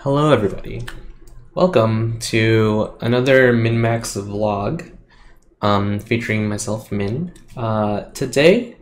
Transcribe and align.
Hello, 0.00 0.32
everybody. 0.32 0.82
Welcome 1.54 2.18
to 2.20 2.94
another 3.00 3.52
MinMax 3.52 4.22
vlog 4.22 4.96
um, 5.62 5.98
featuring 5.98 6.48
myself, 6.48 6.92
Min. 6.92 7.32
Uh, 7.56 8.02
today, 8.12 8.76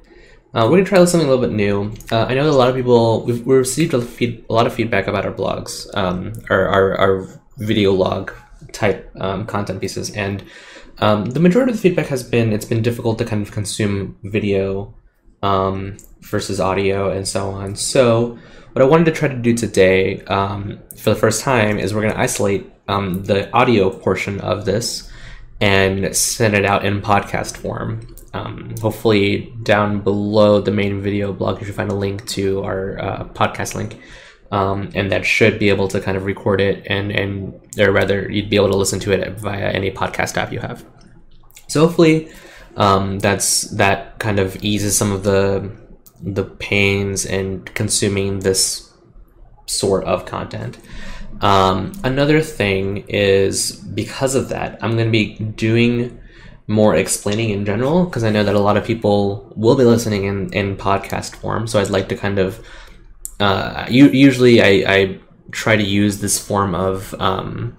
uh, 0.52 0.66
we're 0.68 0.78
gonna 0.78 0.84
try 0.84 1.04
something 1.04 1.26
a 1.26 1.30
little 1.30 1.46
bit 1.46 1.54
new. 1.54 1.92
Uh, 2.10 2.24
I 2.24 2.34
know 2.34 2.48
a 2.48 2.52
lot 2.52 2.68
of 2.68 2.74
people 2.74 3.24
we've, 3.24 3.46
we 3.46 3.54
received 3.54 3.94
a, 3.94 4.02
feed, 4.02 4.44
a 4.50 4.52
lot 4.52 4.66
of 4.66 4.74
feedback 4.74 5.06
about 5.06 5.24
our 5.24 5.32
blogs, 5.32 5.86
um, 5.96 6.32
our, 6.50 6.66
our, 6.66 6.98
our 6.98 7.28
video 7.58 7.92
log 7.92 8.32
type 8.72 9.10
um, 9.20 9.46
content 9.46 9.80
pieces, 9.80 10.10
and 10.10 10.44
um, 10.98 11.26
the 11.26 11.40
majority 11.40 11.70
of 11.70 11.76
the 11.76 11.82
feedback 11.82 12.06
has 12.06 12.22
been 12.22 12.52
it's 12.52 12.66
been 12.66 12.82
difficult 12.82 13.18
to 13.18 13.24
kind 13.24 13.42
of 13.42 13.52
consume 13.52 14.16
video 14.22 14.94
um, 15.42 15.96
versus 16.20 16.60
audio 16.60 17.10
and 17.10 17.26
so 17.26 17.50
on. 17.50 17.76
So 17.76 18.38
what 18.74 18.82
I 18.82 18.86
wanted 18.86 19.04
to 19.04 19.12
try 19.12 19.28
to 19.28 19.36
do 19.36 19.54
today 19.54 20.20
um, 20.22 20.80
for 20.96 21.10
the 21.10 21.16
first 21.16 21.42
time 21.42 21.78
is 21.78 21.94
we're 21.94 22.00
going 22.00 22.12
to 22.12 22.18
isolate 22.18 22.72
um, 22.88 23.22
the 23.22 23.48
audio 23.52 23.88
portion 23.88 24.40
of 24.40 24.64
this 24.64 25.08
and 25.60 26.14
send 26.14 26.54
it 26.54 26.64
out 26.64 26.84
in 26.84 27.00
podcast 27.00 27.56
form. 27.56 28.16
Um, 28.32 28.74
hopefully, 28.82 29.54
down 29.62 30.00
below 30.00 30.60
the 30.60 30.72
main 30.72 31.00
video 31.00 31.32
blog, 31.32 31.60
you 31.60 31.66
should 31.66 31.76
find 31.76 31.92
a 31.92 31.94
link 31.94 32.26
to 32.30 32.64
our 32.64 32.98
uh, 32.98 33.24
podcast 33.28 33.76
link. 33.76 34.00
Um, 34.50 34.90
and 34.92 35.10
that 35.12 35.24
should 35.24 35.60
be 35.60 35.68
able 35.68 35.86
to 35.88 36.00
kind 36.00 36.16
of 36.16 36.24
record 36.24 36.60
it 36.60 36.84
and, 36.86 37.12
and 37.12 37.60
or 37.78 37.92
rather 37.92 38.28
you'd 38.30 38.50
be 38.50 38.56
able 38.56 38.70
to 38.70 38.76
listen 38.76 38.98
to 39.00 39.12
it 39.12 39.38
via 39.38 39.70
any 39.70 39.90
podcast 39.90 40.36
app 40.36 40.52
you 40.52 40.60
have 40.60 40.84
so 41.66 41.80
hopefully 41.80 42.30
um, 42.76 43.18
that's 43.18 43.62
that 43.70 44.16
kind 44.20 44.38
of 44.38 44.62
eases 44.62 44.96
some 44.96 45.10
of 45.10 45.24
the 45.24 45.72
the 46.24 46.44
pains 46.44 47.26
in 47.26 47.62
consuming 47.74 48.40
this 48.40 48.90
sort 49.66 50.04
of 50.04 50.24
content. 50.24 50.78
Um, 51.40 51.92
another 52.02 52.40
thing 52.40 53.04
is 53.08 53.72
because 53.72 54.34
of 54.34 54.48
that, 54.48 54.78
I'm 54.82 54.92
going 54.92 55.06
to 55.06 55.12
be 55.12 55.34
doing 55.34 56.18
more 56.66 56.94
explaining 56.96 57.50
in 57.50 57.66
general 57.66 58.06
because 58.06 58.24
I 58.24 58.30
know 58.30 58.42
that 58.42 58.54
a 58.54 58.60
lot 58.60 58.76
of 58.76 58.84
people 58.84 59.52
will 59.54 59.76
be 59.76 59.84
listening 59.84 60.24
in, 60.24 60.52
in 60.54 60.76
podcast 60.76 61.36
form. 61.36 61.66
So 61.66 61.78
I'd 61.78 61.90
like 61.90 62.08
to 62.08 62.16
kind 62.16 62.38
of, 62.38 62.66
uh, 63.38 63.86
usually 63.90 64.62
I, 64.62 64.94
I 64.94 65.20
try 65.50 65.76
to 65.76 65.82
use 65.82 66.20
this 66.20 66.38
form 66.38 66.74
of, 66.74 67.14
um, 67.20 67.76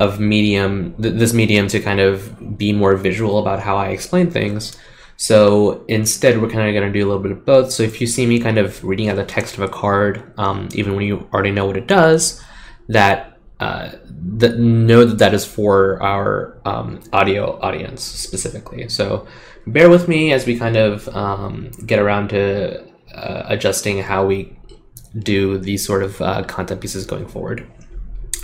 of 0.00 0.20
medium, 0.20 0.94
th- 1.02 1.14
this 1.14 1.34
medium 1.34 1.68
to 1.68 1.80
kind 1.80 2.00
of 2.00 2.56
be 2.56 2.72
more 2.72 2.96
visual 2.96 3.38
about 3.38 3.60
how 3.60 3.76
I 3.76 3.88
explain 3.88 4.30
things. 4.30 4.76
So 5.16 5.84
instead, 5.88 6.40
we're 6.40 6.50
kind 6.50 6.68
of 6.68 6.74
going 6.74 6.92
to 6.92 6.98
do 6.98 7.04
a 7.04 7.08
little 7.08 7.22
bit 7.22 7.32
of 7.32 7.44
both. 7.44 7.72
So 7.72 7.82
if 7.82 8.00
you 8.00 8.06
see 8.06 8.26
me 8.26 8.38
kind 8.38 8.58
of 8.58 8.82
reading 8.84 9.08
out 9.08 9.16
the 9.16 9.24
text 9.24 9.54
of 9.54 9.62
a 9.62 9.68
card, 9.68 10.32
um, 10.38 10.68
even 10.74 10.94
when 10.94 11.06
you 11.06 11.28
already 11.32 11.50
know 11.50 11.66
what 11.66 11.76
it 11.76 11.86
does, 11.86 12.42
that 12.88 13.38
uh, 13.58 13.92
that 14.04 14.58
know 14.58 15.04
that 15.04 15.18
that 15.18 15.32
is 15.32 15.46
for 15.46 16.02
our 16.02 16.58
um, 16.66 17.00
audio 17.12 17.58
audience 17.60 18.02
specifically. 18.02 18.88
So 18.88 19.26
bear 19.66 19.88
with 19.88 20.08
me 20.08 20.32
as 20.32 20.46
we 20.46 20.58
kind 20.58 20.76
of 20.76 21.08
um, 21.08 21.70
get 21.86 21.98
around 21.98 22.28
to 22.28 22.84
uh, 23.14 23.44
adjusting 23.46 24.02
how 24.02 24.26
we 24.26 24.54
do 25.18 25.56
these 25.56 25.84
sort 25.84 26.02
of 26.02 26.20
uh, 26.20 26.42
content 26.44 26.82
pieces 26.82 27.06
going 27.06 27.26
forward. 27.26 27.66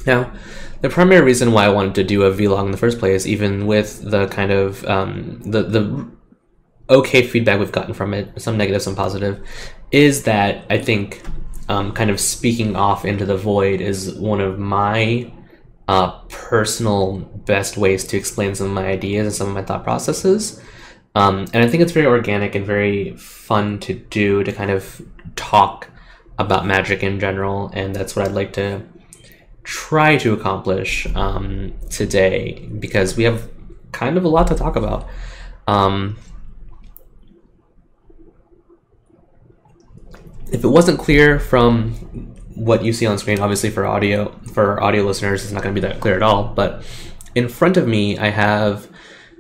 Now, 0.07 0.33
the 0.81 0.89
primary 0.89 1.21
reason 1.21 1.53
why 1.53 1.67
I 1.67 1.69
wanted 1.69 1.95
to 1.97 2.05
do 2.05 2.23
a 2.23 2.33
vlog 2.33 2.65
in 2.65 2.71
the 2.71 2.79
first 2.79 2.99
place, 2.99 3.27
even 3.27 3.67
with 3.67 4.11
the 4.11 4.27
kind 4.29 4.51
of 4.51 4.85
um, 4.87 5.41
the 5.45 5.63
the 5.63 6.11
okay 6.93 7.27
feedback 7.27 7.59
we've 7.59 7.73
gotten 7.73 7.95
from 7.95 8.15
it, 8.15 8.41
some 8.41 8.57
negative, 8.57 8.83
some 8.83 8.95
positive, 8.95 9.47
is 9.91 10.25
that 10.25 10.65
I 10.71 10.79
think 10.79 11.23
um, 11.69 11.93
kind 11.93 12.11
of 12.11 12.21
speaking 12.21 12.77
off 12.77 13.05
into 13.05 13.25
the 13.25 13.37
void 13.37 13.81
is 13.81 14.15
one 14.15 14.41
of 14.41 14.59
my 14.59 15.33
uh, 15.89 16.19
personal 16.29 17.19
best 17.19 17.77
ways 17.77 18.05
to 18.05 18.17
explain 18.17 18.55
some 18.55 18.69
of 18.69 18.73
my 18.73 18.87
ideas 18.87 19.27
and 19.27 19.35
some 19.35 19.49
of 19.49 19.55
my 19.55 19.63
thought 19.63 19.85
processes. 19.85 20.61
Um, 21.15 21.41
and 21.53 21.57
I 21.57 21.69
think 21.69 21.83
it's 21.83 21.93
very 21.93 22.07
organic 22.07 22.55
and 22.55 22.65
very 22.65 23.17
fun 23.17 23.79
to 23.81 23.95
do 23.95 24.45
to 24.45 24.53
kind 24.53 24.71
of 24.71 25.03
talk 25.37 25.89
about 26.39 26.67
magic 26.67 27.03
in 27.03 27.21
general. 27.21 27.71
And 27.75 27.95
that's 27.95 28.17
what 28.17 28.27
I'd 28.27 28.35
like 28.35 28.55
to 28.55 28.83
try 29.65 30.17
to 30.19 30.33
accomplish 30.33 31.07
um, 31.15 31.75
today 31.91 32.69
because 32.79 33.17
we 33.17 33.25
have 33.25 33.51
kind 33.93 34.17
of 34.17 34.25
a 34.25 34.29
lot 34.29 34.47
to 34.49 34.55
talk 34.55 34.77
about. 34.77 35.09
Um, 35.67 36.17
if 40.53 40.65
it 40.65 40.69
wasn't 40.69 40.99
clear 40.99 41.39
from 41.39 41.93
what 42.55 42.85
you 42.85 42.93
see 42.93 43.07
on 43.07 43.19
screen, 43.19 43.41
obviously 43.41 43.71
for 43.71 43.87
audio 43.87 44.31
for 44.53 44.83
audio 44.83 45.03
listeners, 45.05 45.43
it's 45.43 45.53
not 45.53 45.63
going 45.63 45.75
to 45.75 45.81
be 45.81 45.87
that 45.87 46.01
clear 46.01 46.15
at 46.15 46.23
all. 46.23 46.45
But 46.45 46.85
in 47.35 47.49
front 47.49 47.77
of 47.77 47.89
me, 47.89 48.19
I 48.19 48.29
have 48.29 48.89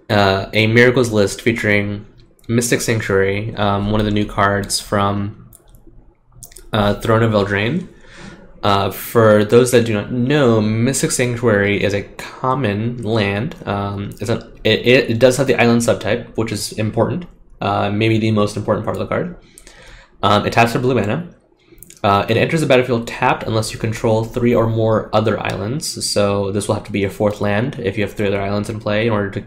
uh, 0.08 0.46
a 0.52 0.66
miracles 0.66 1.12
list 1.12 1.42
featuring 1.42 2.06
Mystic 2.48 2.80
Sanctuary, 2.80 3.54
um, 3.56 3.90
one 3.90 4.00
of 4.00 4.06
the 4.06 4.12
new 4.12 4.26
cards 4.26 4.80
from 4.80 5.50
uh, 6.72 6.94
Throne 6.94 7.22
of 7.22 7.32
Eldraine. 7.32 7.88
Uh, 8.62 8.92
for 8.92 9.44
those 9.44 9.72
that 9.72 9.84
do 9.84 9.92
not 9.92 10.12
know, 10.12 10.60
Mystic 10.60 11.10
Sanctuary 11.10 11.82
is 11.82 11.94
a 11.94 12.02
common 12.02 13.02
land. 13.02 13.56
Um, 13.66 14.10
it's 14.20 14.30
a, 14.30 14.52
it, 14.62 15.10
it, 15.10 15.18
does 15.18 15.36
have 15.36 15.48
the 15.48 15.56
island 15.56 15.80
subtype, 15.80 16.36
which 16.36 16.52
is 16.52 16.72
important, 16.72 17.26
uh, 17.60 17.90
maybe 17.90 18.18
the 18.18 18.30
most 18.30 18.56
important 18.56 18.84
part 18.84 18.96
of 18.96 19.00
the 19.00 19.08
card. 19.08 19.36
Um, 20.22 20.46
it 20.46 20.52
taps 20.52 20.72
for 20.72 20.78
blue 20.78 20.94
mana. 20.94 21.34
Uh, 22.02 22.26
it 22.28 22.36
enters 22.36 22.60
the 22.60 22.66
battlefield 22.66 23.06
tapped 23.06 23.44
unless 23.44 23.72
you 23.72 23.78
control 23.78 24.24
three 24.24 24.54
or 24.54 24.68
more 24.68 25.08
other 25.12 25.38
islands. 25.40 26.04
So 26.04 26.50
this 26.50 26.66
will 26.66 26.74
have 26.74 26.84
to 26.84 26.92
be 26.92 27.00
your 27.00 27.10
fourth 27.10 27.40
land 27.40 27.78
if 27.78 27.96
you 27.96 28.04
have 28.04 28.14
three 28.14 28.26
other 28.26 28.40
islands 28.40 28.68
in 28.68 28.80
play 28.80 29.06
in 29.06 29.12
order 29.12 29.30
to 29.30 29.44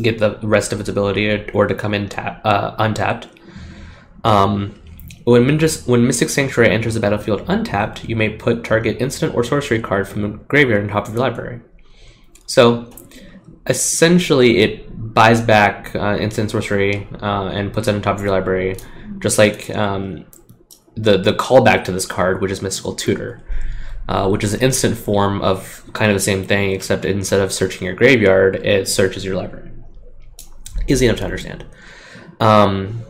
get 0.00 0.18
the 0.18 0.38
rest 0.42 0.72
of 0.72 0.80
its 0.80 0.88
ability 0.88 1.50
or, 1.54 1.66
to 1.66 1.74
come 1.74 1.94
in 1.94 2.08
tap, 2.08 2.40
uh, 2.44 2.74
untapped. 2.78 3.28
Um, 4.24 4.80
when, 5.24 5.44
when 5.86 6.06
Mystic 6.06 6.30
Sanctuary 6.30 6.70
enters 6.70 6.94
the 6.94 7.00
battlefield 7.00 7.44
untapped, 7.48 8.08
you 8.08 8.16
may 8.16 8.30
put 8.30 8.64
target 8.64 9.00
instant 9.00 9.34
or 9.34 9.44
sorcery 9.44 9.80
card 9.80 10.08
from 10.08 10.22
the 10.22 10.28
graveyard 10.28 10.82
on 10.82 10.88
top 10.88 11.06
of 11.06 11.14
your 11.14 11.20
library. 11.20 11.60
So 12.46 12.90
essentially, 13.66 14.58
it 14.58 15.14
buys 15.14 15.40
back 15.40 15.94
uh, 15.94 16.16
instant 16.18 16.50
sorcery 16.50 17.06
uh, 17.20 17.50
and 17.52 17.72
puts 17.72 17.88
it 17.88 17.94
on 17.94 18.02
top 18.02 18.16
of 18.16 18.22
your 18.22 18.32
library 18.32 18.76
just 19.20 19.38
like 19.38 19.70
um, 19.70 20.26
the 20.96 21.18
the 21.18 21.32
callback 21.32 21.84
to 21.84 21.92
this 21.92 22.06
card, 22.06 22.40
which 22.40 22.50
is 22.50 22.62
Mystical 22.62 22.94
Tutor, 22.94 23.42
uh, 24.08 24.28
which 24.28 24.44
is 24.44 24.54
an 24.54 24.60
instant 24.60 24.96
form 24.96 25.40
of 25.42 25.84
kind 25.92 26.10
of 26.10 26.16
the 26.16 26.20
same 26.20 26.44
thing, 26.44 26.72
except 26.72 27.04
instead 27.04 27.40
of 27.40 27.52
searching 27.52 27.86
your 27.86 27.94
graveyard, 27.94 28.56
it 28.56 28.88
searches 28.88 29.24
your 29.24 29.36
library. 29.36 29.70
Easy 30.86 31.06
enough 31.06 31.18
to 31.18 31.24
understand. 31.24 31.66
Um, 32.40 33.02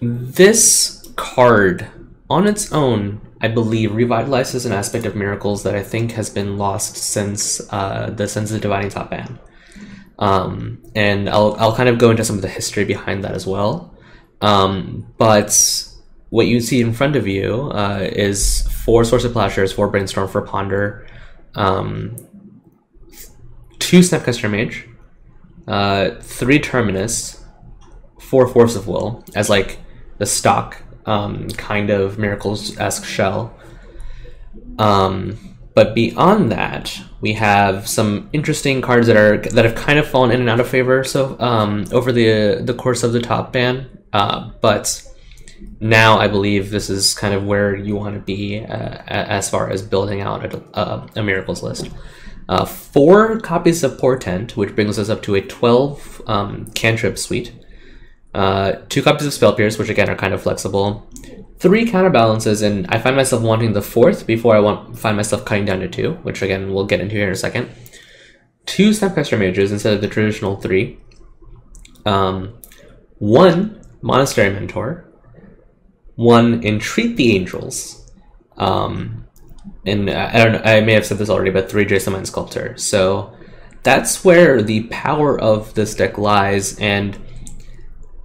this 0.00 1.10
card 1.16 1.88
on 2.30 2.46
its 2.46 2.72
own, 2.72 3.20
I 3.40 3.48
believe, 3.48 3.90
revitalizes 3.90 4.66
an 4.66 4.72
aspect 4.72 5.06
of 5.06 5.14
miracles 5.14 5.62
that 5.62 5.74
I 5.74 5.82
think 5.82 6.12
has 6.12 6.30
been 6.30 6.56
lost 6.56 6.96
since 6.96 7.60
uh, 7.72 8.10
the 8.10 8.28
Sensei's 8.28 8.60
Divining 8.60 8.90
Top 8.90 9.10
ban. 9.10 9.38
Um, 10.18 10.82
and 10.94 11.28
I'll, 11.28 11.54
I'll 11.58 11.76
kind 11.76 11.88
of 11.88 11.98
go 11.98 12.10
into 12.10 12.24
some 12.24 12.36
of 12.36 12.42
the 12.42 12.48
history 12.48 12.84
behind 12.84 13.22
that 13.24 13.32
as 13.32 13.46
well. 13.46 13.94
Um, 14.40 15.12
but 15.16 15.88
what 16.30 16.46
you 16.46 16.60
see 16.60 16.80
in 16.80 16.92
front 16.92 17.16
of 17.16 17.26
you 17.26 17.70
uh, 17.72 18.08
is 18.12 18.68
four 18.68 19.04
Swords 19.04 19.24
to 19.24 19.30
Plowshares, 19.30 19.72
four 19.72 19.88
Brainstorm, 19.88 20.28
for 20.28 20.42
Ponder, 20.42 21.06
um, 21.54 22.16
two 23.78 24.00
Snapcaster 24.00 24.50
Mage, 24.50 24.86
uh, 25.66 26.10
three 26.20 26.58
Terminus, 26.58 27.44
four 28.20 28.46
Force 28.46 28.76
of 28.76 28.86
Will, 28.86 29.24
as 29.34 29.48
like 29.48 29.78
the 30.18 30.26
stock 30.26 30.82
um, 31.06 31.48
kind 31.50 31.90
of 31.90 32.18
Miracles 32.18 32.76
esque 32.78 33.04
shell. 33.04 33.58
Um, 34.78 35.56
but 35.74 35.94
beyond 35.94 36.52
that, 36.52 37.00
we 37.20 37.32
have 37.34 37.88
some 37.88 38.28
interesting 38.32 38.82
cards 38.82 39.06
that 39.06 39.16
are 39.16 39.38
that 39.38 39.64
have 39.64 39.74
kind 39.74 39.98
of 39.98 40.06
fallen 40.06 40.30
in 40.30 40.40
and 40.40 40.50
out 40.50 40.60
of 40.60 40.68
favor. 40.68 41.04
So 41.04 41.36
um, 41.40 41.86
over 41.92 42.12
the 42.12 42.60
the 42.62 42.74
course 42.74 43.02
of 43.02 43.12
the 43.12 43.20
top 43.20 43.52
ban, 43.52 43.88
uh, 44.12 44.50
but 44.60 45.02
now 45.80 46.18
I 46.18 46.28
believe 46.28 46.70
this 46.70 46.90
is 46.90 47.14
kind 47.14 47.34
of 47.34 47.44
where 47.44 47.74
you 47.74 47.96
want 47.96 48.14
to 48.14 48.20
be 48.20 48.60
uh, 48.60 49.02
as 49.06 49.50
far 49.50 49.70
as 49.70 49.82
building 49.82 50.20
out 50.20 50.54
a, 50.54 50.62
a, 50.78 51.08
a 51.16 51.22
miracles 51.22 51.62
list. 51.62 51.90
Uh, 52.48 52.64
four 52.64 53.38
copies 53.40 53.84
of 53.84 53.98
Portent, 53.98 54.56
which 54.56 54.74
brings 54.74 54.98
us 54.98 55.10
up 55.10 55.22
to 55.22 55.34
a 55.34 55.42
12 55.42 56.22
um, 56.26 56.66
cantrip 56.72 57.18
suite. 57.18 57.52
Uh, 58.32 58.72
two 58.88 59.02
copies 59.02 59.26
of 59.26 59.32
Spell 59.32 59.54
Pierce, 59.54 59.78
which 59.78 59.88
again 59.88 60.08
are 60.08 60.16
kind 60.16 60.32
of 60.32 60.42
flexible. 60.42 61.06
Three 61.58 61.90
counterbalances, 61.90 62.62
and 62.62 62.86
I 62.88 62.98
find 63.00 63.16
myself 63.16 63.42
wanting 63.42 63.72
the 63.72 63.82
fourth 63.82 64.26
before 64.26 64.54
I 64.54 64.60
want 64.60 64.98
find 64.98 65.16
myself 65.16 65.44
cutting 65.44 65.64
down 65.64 65.80
to 65.80 65.88
two, 65.88 66.12
which 66.22 66.40
again 66.40 66.72
we'll 66.72 66.86
get 66.86 67.00
into 67.00 67.16
here 67.16 67.26
in 67.26 67.32
a 67.32 67.36
second. 67.36 67.68
Two 68.64 68.90
Snapcaster 68.90 69.38
Mages 69.38 69.72
instead 69.72 69.94
of 69.94 70.00
the 70.00 70.08
traditional 70.08 70.56
three. 70.56 70.98
Um, 72.06 72.58
one 73.18 73.82
Monastery 74.00 74.50
Mentor, 74.50 75.04
one 76.16 76.64
Entreat 76.64 77.16
the 77.16 77.36
Angels, 77.36 78.10
um, 78.56 79.26
and 79.86 80.10
I 80.10 80.44
don't 80.44 80.52
know, 80.52 80.62
I 80.64 80.80
may 80.80 80.92
have 80.94 81.06
said 81.06 81.18
this 81.18 81.30
already, 81.30 81.50
but 81.50 81.70
three 81.70 81.84
Jace 81.84 82.04
the 82.04 82.10
Mind 82.10 82.26
Sculptor. 82.26 82.76
So 82.76 83.32
that's 83.82 84.24
where 84.24 84.62
the 84.62 84.84
power 84.84 85.40
of 85.40 85.74
this 85.74 85.94
deck 85.94 86.18
lies, 86.18 86.78
and 86.78 87.18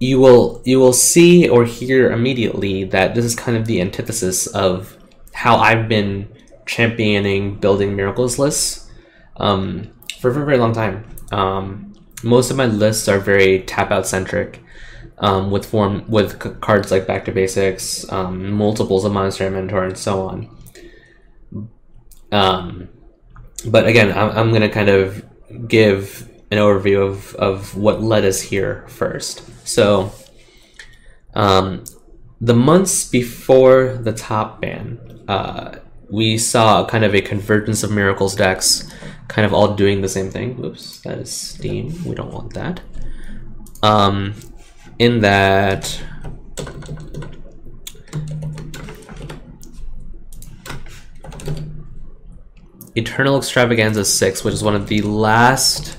you 0.00 0.18
will 0.18 0.62
you 0.64 0.78
will 0.78 0.92
see 0.92 1.48
or 1.48 1.64
hear 1.64 2.10
immediately 2.10 2.84
that 2.84 3.14
this 3.14 3.24
is 3.24 3.34
kind 3.34 3.56
of 3.56 3.66
the 3.66 3.80
antithesis 3.80 4.46
of 4.48 4.96
how 5.32 5.56
I've 5.56 5.88
been 5.88 6.28
championing 6.66 7.56
building 7.56 7.94
miracles 7.94 8.38
lists 8.38 8.90
um, 9.36 9.92
for 10.20 10.30
a 10.30 10.34
very, 10.34 10.46
very 10.46 10.58
long 10.58 10.72
time. 10.72 11.04
Um, 11.32 11.92
most 12.22 12.50
of 12.50 12.56
my 12.56 12.66
lists 12.66 13.08
are 13.08 13.18
very 13.18 13.62
tap 13.62 13.90
out 13.90 14.06
centric. 14.06 14.63
Um, 15.18 15.52
with 15.52 15.64
form 15.64 16.04
with 16.08 16.60
cards 16.60 16.90
like 16.90 17.06
Back 17.06 17.24
to 17.26 17.32
Basics, 17.32 18.10
um, 18.10 18.50
multiples 18.50 19.04
of 19.04 19.12
Monastery 19.12 19.48
Mentor, 19.48 19.84
and 19.84 19.96
so 19.96 20.22
on. 20.22 20.50
Um, 22.32 22.88
but 23.64 23.86
again, 23.86 24.10
I'm, 24.10 24.30
I'm 24.30 24.48
going 24.50 24.62
to 24.62 24.68
kind 24.68 24.88
of 24.88 25.24
give 25.68 26.28
an 26.50 26.58
overview 26.58 27.06
of, 27.06 27.34
of 27.36 27.76
what 27.76 28.02
led 28.02 28.24
us 28.24 28.40
here 28.40 28.84
first. 28.88 29.42
So, 29.66 30.12
um, 31.34 31.84
the 32.40 32.54
months 32.54 33.08
before 33.08 33.98
the 34.02 34.12
top 34.12 34.60
ban, 34.60 35.22
uh, 35.28 35.78
we 36.10 36.36
saw 36.38 36.84
kind 36.86 37.04
of 37.04 37.14
a 37.14 37.20
convergence 37.20 37.82
of 37.82 37.90
miracles 37.90 38.34
decks, 38.34 38.92
kind 39.28 39.46
of 39.46 39.54
all 39.54 39.74
doing 39.74 40.02
the 40.02 40.08
same 40.08 40.30
thing. 40.30 40.62
Oops, 40.64 41.00
that 41.00 41.18
is 41.18 41.32
Steam. 41.32 42.04
We 42.04 42.14
don't 42.14 42.32
want 42.32 42.54
that. 42.54 42.80
Um, 43.82 44.34
in 44.98 45.20
that 45.20 46.02
Eternal 52.96 53.38
Extravaganza 53.38 54.04
6, 54.04 54.44
which 54.44 54.54
is 54.54 54.62
one 54.62 54.74
of 54.74 54.86
the 54.86 55.02
last 55.02 55.98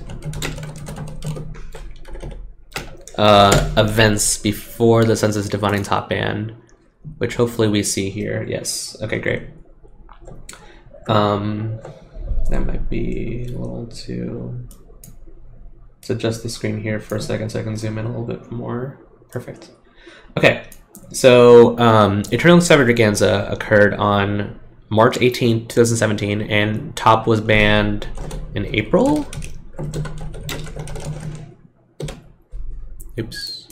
uh, 3.18 3.74
events 3.77 4.38
before 4.38 5.03
the 5.03 5.15
Sensei's 5.15 5.50
Divining 5.50 5.83
Top 5.83 6.09
Band, 6.09 6.56
which 7.18 7.36
hopefully 7.36 7.68
we 7.68 7.83
see 7.83 8.09
here. 8.09 8.45
Yes. 8.48 8.95
Okay, 9.01 9.19
great. 9.19 9.44
Um, 11.07 11.80
that 12.50 12.65
might 12.65 12.89
be 12.89 13.45
a 13.50 13.57
little 13.57 13.88
too. 13.88 14.68
Let's 16.05 16.19
adjust 16.19 16.43
the 16.43 16.49
screen 16.49 16.81
here 16.81 16.99
for 16.99 17.15
a 17.15 17.19
second 17.19 17.49
so 17.49 17.59
I 17.59 17.63
can 17.63 17.75
zoom 17.75 17.97
in 17.97 18.05
a 18.05 18.09
little 18.09 18.27
bit 18.27 18.51
more. 18.51 18.99
Perfect. 19.31 19.71
Okay, 20.37 20.69
so 21.11 21.75
um, 21.79 22.21
Eternal 22.31 22.59
Extravaganza 22.59 23.47
occurred 23.49 23.95
on 23.95 24.59
March 24.89 25.17
18, 25.19 25.61
2017, 25.61 26.43
and 26.43 26.95
Top 26.95 27.25
was 27.25 27.41
banned 27.41 28.07
in 28.53 28.67
April. 28.67 29.25
Oops. 33.19 33.67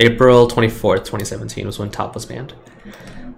April 0.00 0.48
24th, 0.48 1.04
2017 1.04 1.66
was 1.66 1.78
when 1.78 1.88
Top 1.88 2.16
was 2.16 2.26
banned. 2.26 2.52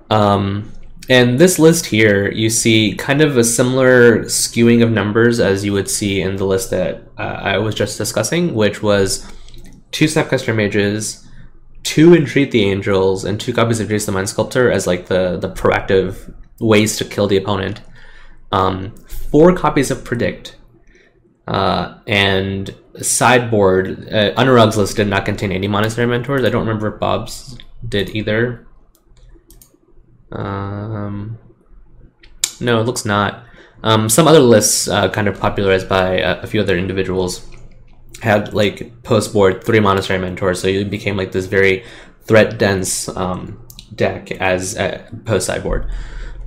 Um, 0.08 0.72
and 1.08 1.38
this 1.38 1.58
list 1.58 1.87
here, 1.87 2.31
you 2.31 2.50
see 2.50 2.94
kind 2.94 3.20
of 3.20 3.37
a 3.37 3.44
similar 3.44 4.25
skewing 4.25 4.82
of 4.82 4.91
numbers 4.91 5.41
as 5.41 5.64
you 5.64 5.73
would 5.73 5.88
see 5.88 6.20
in 6.20 6.37
the 6.37 6.47
list 6.47 6.70
that 6.70 7.02
uh, 7.19 7.23
I 7.23 7.58
was 7.58 7.75
just 7.75 7.99
discussing, 7.99 8.55
which 8.55 8.82
was 8.82 9.26
two 9.91 10.05
Snapcaster 10.05 10.55
Mages, 10.55 11.26
two 11.82 12.14
Entreat 12.14 12.50
the 12.50 12.64
Angels, 12.64 13.25
and 13.25 13.41
two 13.41 13.52
copies 13.52 13.81
of 13.81 13.88
Jace 13.88 14.06
the 14.06 14.12
Mind 14.12 14.29
Sculptor 14.29 14.70
as 14.70 14.87
like 14.87 15.06
the, 15.06 15.38
the 15.38 15.50
proactive 15.50 16.35
ways 16.61 16.97
to 16.99 17.05
kill 17.05 17.26
the 17.26 17.37
opponent. 17.37 17.81
Um, 18.53 18.94
four 19.31 19.55
copies 19.56 19.91
of 19.91 20.05
Predict, 20.05 20.56
uh, 21.50 21.99
and 22.06 22.75
sideboard. 23.00 24.08
Uh, 24.08 24.32
Anurag's 24.35 24.76
list 24.76 24.96
did 24.96 25.08
not 25.08 25.25
contain 25.25 25.53
any 25.53 25.67
Monastery 25.67 26.06
Mentors. 26.06 26.44
I 26.44 26.50
don't 26.50 26.67
remember 26.67 26.94
if 26.94 27.00
Bob's 27.00 27.58
did 27.87 28.11
either. 28.11 28.67
Um, 30.32 31.38
no, 32.61 32.81
it 32.81 32.85
looks 32.85 33.05
not. 33.05 33.44
Um, 33.82 34.09
some 34.09 34.29
other 34.29 34.41
lists, 34.41 34.88
uh, 34.88 35.09
kind 35.09 35.29
of 35.29 35.41
popularized 35.41 35.88
by 35.88 36.19
a, 36.19 36.41
a 36.43 36.47
few 36.47 36.61
other 36.61 36.77
individuals, 36.77 37.47
had 38.23 38.53
like 38.53 39.03
post 39.03 39.32
board 39.32 39.65
three 39.65 39.81
monastery 39.81 40.19
mentors, 40.19 40.61
so 40.61 40.69
you 40.69 40.85
became 40.85 41.17
like 41.17 41.32
this 41.32 41.47
very 41.47 41.85
threat 42.25 42.59
dense 42.59 43.09
um, 43.09 43.67
deck 43.94 44.31
as 44.32 44.77
uh, 44.77 45.09
post 45.25 45.47
sideboard. 45.47 45.91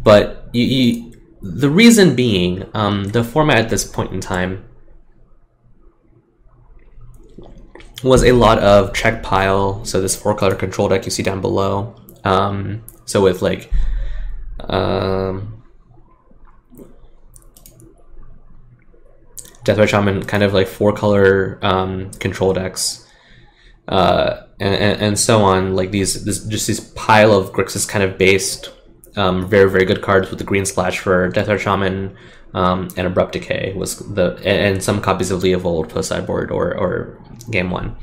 But 0.04 0.50
you, 0.54 0.64
you, 0.64 1.14
the 1.42 1.70
reason 1.70 2.16
being, 2.16 2.70
um, 2.74 3.06
the 3.06 3.24
format 3.24 3.58
at 3.58 3.70
this 3.70 3.84
point 3.84 4.14
in 4.14 4.22
time 4.22 4.66
was 8.04 8.24
a 8.24 8.34
lot 8.34 8.60
of 8.60 8.94
Czech 8.94 9.24
pile. 9.24 9.84
So 9.86 10.02
this 10.02 10.16
four 10.16 10.36
color 10.36 10.56
control 10.56 10.90
deck 10.90 11.06
you 11.06 11.12
see 11.12 11.24
down 11.24 11.42
below. 11.42 11.96
Um, 12.24 12.84
so 13.06 13.22
with 13.22 13.42
like 13.42 13.72
um, 14.60 15.64
Deathrite 19.64 19.90
Shaman, 19.90 20.24
kind 20.26 20.44
of 20.44 20.54
like 20.54 20.68
four 20.68 20.94
color 20.94 21.60
um, 21.62 22.12
control 22.12 22.54
decks, 22.54 23.08
uh, 23.88 24.42
and, 24.60 25.02
and, 25.02 25.20
so 25.20 25.42
on. 25.42 25.76
Like 25.76 25.92
these, 25.92 26.24
this, 26.26 26.46
just 26.46 26.68
these 26.68 26.80
pile 26.80 27.34
of 27.34 27.52
Grixis 27.52 27.88
kind 27.88 28.04
of 28.04 28.18
based, 28.18 28.72
um, 29.16 29.48
very 29.48 29.70
very 29.70 29.86
good 29.86 30.02
cards 30.02 30.30
with 30.30 30.40
the 30.40 30.46
green 30.46 30.66
splash 30.66 31.00
for 31.00 31.32
Deathrite 31.32 31.60
Shaman 31.60 32.16
um, 32.54 32.90
and 32.96 33.08
Abrupt 33.08 33.34
Decay 33.34 33.74
was 33.76 34.00
the 34.00 34.40
and 34.46 34.82
some 34.84 35.02
copies 35.02 35.32
of 35.32 35.42
Leovold 35.42 35.90
post 35.90 36.10
sideboard 36.10 36.52
or 36.52 36.76
or 36.76 37.20
game 37.50 37.72
one. 37.72 37.96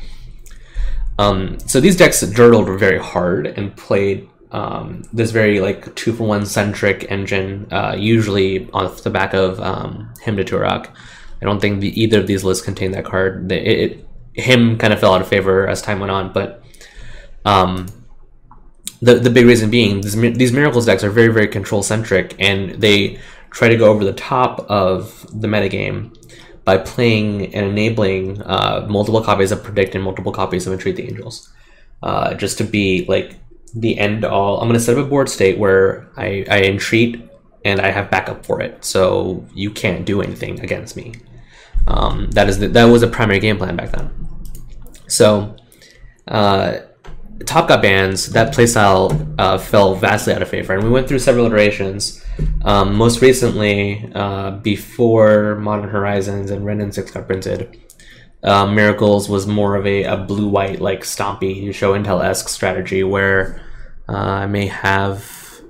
Um, 1.19 1.59
so 1.61 1.81
these 1.81 1.97
decks 1.97 2.23
dirtled 2.23 2.79
very 2.79 2.99
hard 2.99 3.47
and 3.47 3.77
played 3.77 4.29
um, 4.53 5.03
this 5.13 5.31
very 5.31 5.61
like 5.61 5.95
two 5.95 6.13
for 6.13 6.27
one 6.27 6.47
centric 6.47 7.07
engine, 7.11 7.69
uh, 7.71 7.95
usually 7.99 8.71
off 8.73 9.03
the 9.03 9.11
back 9.11 9.35
of 9.35 9.61
um, 9.61 10.13
Hymn 10.23 10.37
to 10.37 10.45
Tourach. 10.45 10.89
I 11.43 11.45
don't 11.45 11.61
think 11.61 11.81
the, 11.81 12.01
either 12.01 12.21
of 12.21 12.27
these 12.27 12.45
lists 12.45 12.65
contain 12.65 12.93
that 12.93 13.05
card. 13.05 13.51
It, 13.51 13.67
it, 13.67 14.07
Hymn 14.35 14.79
kind 14.79 14.93
of 14.93 15.01
fell 15.01 15.15
out 15.15 15.21
of 15.21 15.29
favor 15.29 15.67
as 15.67 15.83
time 15.83 16.01
went 16.01 16.11
on, 16.11 16.33
but 16.33 16.63
um, 17.45 17.87
the 19.01 19.15
the 19.15 19.31
big 19.31 19.47
reason 19.47 19.71
being 19.71 20.01
these, 20.01 20.15
these 20.15 20.53
miracles 20.53 20.87
decks 20.87 21.03
are 21.03 21.11
very 21.11 21.33
very 21.33 21.49
control 21.49 21.83
centric, 21.83 22.35
and 22.39 22.81
they 22.81 23.19
try 23.51 23.69
to 23.69 23.77
go 23.77 23.91
over 23.91 24.05
the 24.05 24.13
top 24.13 24.61
of 24.71 25.27
the 25.41 25.49
metagame 25.49 26.17
by 26.65 26.77
playing 26.77 27.55
and 27.55 27.67
enabling 27.67 28.41
uh, 28.43 28.87
multiple 28.89 29.23
copies 29.23 29.51
of 29.51 29.63
predict 29.63 29.95
and 29.95 30.05
multiple 30.05 30.33
copies 30.33 30.67
of 30.67 30.73
entreat 30.73 30.97
the 30.97 31.09
angels, 31.09 31.51
uh, 32.03 32.35
just 32.35 32.59
to 32.59 32.65
be 32.65 33.05
like 33.09 33.37
the 33.75 33.99
end 33.99 34.25
all. 34.25 34.61
I'm 34.61 34.69
going 34.69 34.79
to 34.79 34.85
set 34.85 34.97
up 34.97 35.07
a 35.07 35.09
board 35.09 35.29
state 35.29 35.59
where 35.59 36.09
I, 36.17 36.45
I 36.51 36.63
entreat 36.63 37.29
and 37.65 37.81
I 37.81 37.91
have 37.91 38.11
backup 38.11 38.45
for 38.47 38.61
it, 38.61 38.85
so 38.85 39.45
you 39.55 39.71
can't 39.71 40.05
do 40.05 40.23
anything 40.23 40.61
against 40.61 40.97
me. 40.97 41.15
Um, 41.87 42.31
that 42.33 42.49
is 42.49 42.59
the, 42.59 42.69
that 42.69 42.85
was 42.85 43.03
a 43.03 43.09
primary 43.09 43.41
game 43.41 43.59
plan 43.59 43.77
back 43.77 43.91
then. 43.91 44.11
So, 45.07 45.57
uh, 46.29 46.79
Top 47.47 47.69
got 47.69 47.81
bans. 47.81 48.33
That 48.33 48.55
playstyle 48.55 49.35
uh, 49.39 49.57
fell 49.57 49.95
vastly 49.95 50.35
out 50.35 50.43
of 50.43 50.49
favor, 50.49 50.75
and 50.75 50.85
we 50.85 50.91
went 50.91 51.09
through 51.09 51.21
several 51.21 51.47
iterations. 51.47 52.23
Um, 52.63 52.95
most 52.95 53.23
recently, 53.23 54.11
uh, 54.15 54.53
before 54.53 55.57
Modern 55.57 55.89
Horizons 55.89 56.51
and 56.51 56.65
Wrenn 56.67 56.81
and 56.83 56.95
Six 56.95 57.11
got 57.11 57.27
printed, 57.27 57.81
uh, 58.43 58.67
Miracles 58.67 59.29
was 59.29 59.47
more 59.47 59.77
of 59.77 59.87
a, 59.87 60.05
a 60.05 60.17
blue 60.17 60.49
white 60.49 60.81
like 60.81 61.03
stompy 61.03 61.73
show 61.75 61.95
and 61.95 62.05
tell 62.05 62.23
esque 62.23 62.49
strategy 62.49 63.03
where 63.03 63.63
uh, 64.09 64.17
I 64.17 64.47
may 64.47 64.67
have 64.67 65.61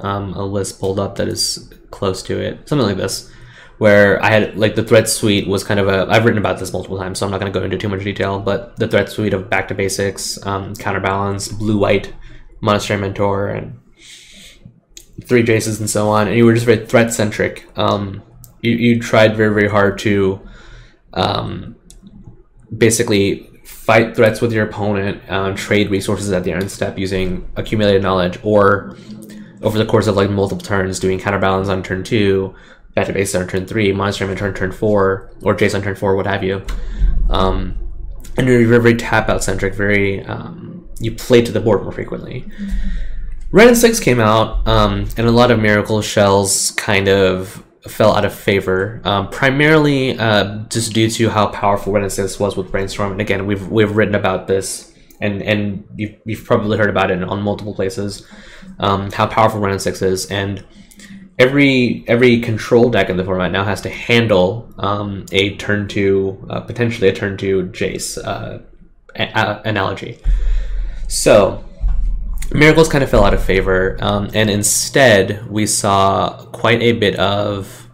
um, 0.00 0.32
a 0.34 0.44
list 0.44 0.80
pulled 0.80 0.98
up 0.98 1.16
that 1.16 1.28
is 1.28 1.72
close 1.90 2.22
to 2.24 2.40
it, 2.40 2.68
something 2.68 2.86
like 2.86 2.96
this, 2.96 3.30
where 3.78 4.22
I 4.22 4.30
had 4.30 4.56
like 4.56 4.74
the 4.74 4.82
threat 4.82 5.08
suite 5.08 5.46
was 5.46 5.62
kind 5.62 5.78
of 5.78 5.88
a 5.88 6.06
I've 6.08 6.24
written 6.24 6.38
about 6.38 6.58
this 6.58 6.72
multiple 6.72 6.98
times, 6.98 7.18
so 7.18 7.26
I'm 7.26 7.32
not 7.32 7.40
going 7.40 7.52
to 7.52 7.58
go 7.58 7.64
into 7.64 7.76
too 7.76 7.88
much 7.88 8.02
detail, 8.02 8.40
but 8.40 8.76
the 8.76 8.88
threat 8.88 9.10
suite 9.10 9.34
of 9.34 9.50
back 9.50 9.68
to 9.68 9.74
basics, 9.74 10.44
um, 10.46 10.74
counterbalance, 10.74 11.48
blue 11.48 11.78
white, 11.78 12.14
monastery 12.60 12.98
mentor, 12.98 13.48
and 13.48 13.78
three 15.24 15.42
Jaces 15.42 15.80
and 15.80 15.90
so 15.90 16.08
on, 16.08 16.28
and 16.28 16.36
you 16.36 16.46
were 16.46 16.54
just 16.54 16.66
very 16.66 16.86
threat 16.86 17.12
centric. 17.12 17.68
Um, 17.76 18.22
you, 18.62 18.72
you 18.72 19.00
tried 19.00 19.36
very 19.36 19.52
very 19.52 19.68
hard 19.68 19.98
to 20.00 20.40
um, 21.12 21.76
basically 22.76 23.46
fight 23.64 24.16
threats 24.16 24.40
with 24.40 24.52
your 24.52 24.66
opponent, 24.66 25.22
um, 25.30 25.54
trade 25.54 25.90
resources 25.90 26.32
at 26.32 26.44
the 26.44 26.52
end 26.52 26.70
step 26.70 26.98
using 26.98 27.48
accumulated 27.56 28.02
knowledge, 28.02 28.38
or 28.42 28.96
over 29.62 29.78
the 29.78 29.86
course 29.86 30.06
of 30.06 30.16
like 30.16 30.30
multiple 30.30 30.64
turns, 30.64 30.98
doing 30.98 31.18
counterbalance 31.18 31.68
on 31.68 31.82
turn 31.82 32.02
two, 32.02 32.54
back 32.94 33.06
to 33.06 33.12
base 33.12 33.34
on 33.34 33.46
turn 33.46 33.66
three, 33.66 33.92
monster 33.92 34.28
on 34.28 34.36
turn 34.36 34.54
turn 34.54 34.72
four, 34.72 35.30
or 35.42 35.54
Jace 35.54 35.74
on 35.74 35.82
turn 35.82 35.94
four, 35.94 36.16
what 36.16 36.26
have 36.26 36.42
you. 36.42 36.64
Um, 37.28 37.76
and 38.36 38.46
you're 38.46 38.80
very, 38.80 38.94
tap 38.94 39.28
out 39.28 39.44
centric, 39.44 39.74
very 39.74 40.24
um, 40.24 40.88
you 41.00 41.12
play 41.12 41.42
to 41.42 41.52
the 41.52 41.60
board 41.60 41.82
more 41.82 41.92
frequently. 41.92 42.46
Wrenn 43.52 43.68
and 43.68 43.76
Six 43.76 43.98
came 43.98 44.20
out, 44.20 44.66
um, 44.68 45.08
and 45.16 45.26
a 45.26 45.32
lot 45.32 45.50
of 45.50 45.58
Miracle 45.58 46.02
shells 46.02 46.70
kind 46.72 47.08
of 47.08 47.64
fell 47.88 48.14
out 48.14 48.24
of 48.24 48.34
favor, 48.34 49.00
um, 49.04 49.28
primarily 49.30 50.18
uh, 50.18 50.64
just 50.68 50.92
due 50.92 51.08
to 51.10 51.30
how 51.30 51.46
powerful 51.46 51.92
Wrenn 51.92 52.02
and 52.02 52.12
Six 52.12 52.38
was 52.38 52.56
with 52.56 52.70
Brainstorm. 52.70 53.12
And 53.12 53.20
again, 53.20 53.46
we've 53.46 53.66
we've 53.68 53.96
written 53.96 54.14
about 54.14 54.46
this, 54.46 54.92
and 55.20 55.42
and 55.42 55.86
you've, 55.96 56.16
you've 56.24 56.44
probably 56.44 56.76
heard 56.76 56.90
about 56.90 57.10
it 57.10 57.22
on 57.22 57.42
multiple 57.42 57.74
places, 57.74 58.26
um, 58.78 59.10
how 59.12 59.26
powerful 59.26 59.60
Wrenn 59.60 59.72
and 59.72 60.02
is, 60.02 60.26
and 60.26 60.64
every 61.38 62.04
every 62.06 62.40
control 62.40 62.90
deck 62.90 63.08
in 63.08 63.16
the 63.16 63.24
format 63.24 63.50
now 63.50 63.64
has 63.64 63.80
to 63.80 63.88
handle 63.88 64.72
um, 64.78 65.24
a 65.32 65.56
turn 65.56 65.88
two, 65.88 66.46
uh, 66.50 66.60
potentially 66.60 67.08
a 67.08 67.14
turn 67.14 67.36
two 67.36 67.64
Jace 67.72 68.18
uh, 68.22 68.58
a- 69.16 69.62
analogy. 69.64 70.18
So 71.08 71.64
Miracles 72.52 72.88
kind 72.88 73.04
of 73.04 73.10
fell 73.10 73.24
out 73.24 73.34
of 73.34 73.42
favor, 73.42 73.96
um, 74.00 74.30
and 74.34 74.50
instead 74.50 75.48
we 75.48 75.66
saw 75.66 76.44
quite 76.46 76.82
a 76.82 76.92
bit 76.92 77.16
of 77.16 77.88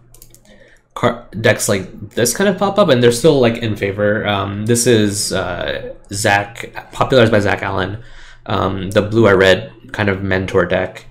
car- 0.95 1.27
decks 1.39 1.69
like 1.69 2.09
this 2.11 2.35
kind 2.35 2.49
of 2.49 2.57
pop 2.57 2.79
up, 2.79 2.89
and 2.89 3.01
they're 3.01 3.11
still 3.11 3.39
like 3.39 3.57
in 3.57 3.75
favor. 3.75 4.27
Um, 4.27 4.65
this 4.65 4.87
is 4.87 5.31
uh, 5.31 5.93
Zach, 6.11 6.73
popularized 6.91 7.31
by 7.31 7.39
Zach 7.39 7.61
Allen, 7.61 8.03
um, 8.47 8.89
the 8.89 9.03
blue 9.03 9.27
I 9.27 9.33
red 9.33 9.71
kind 9.91 10.09
of 10.09 10.23
mentor 10.23 10.65
deck, 10.65 11.05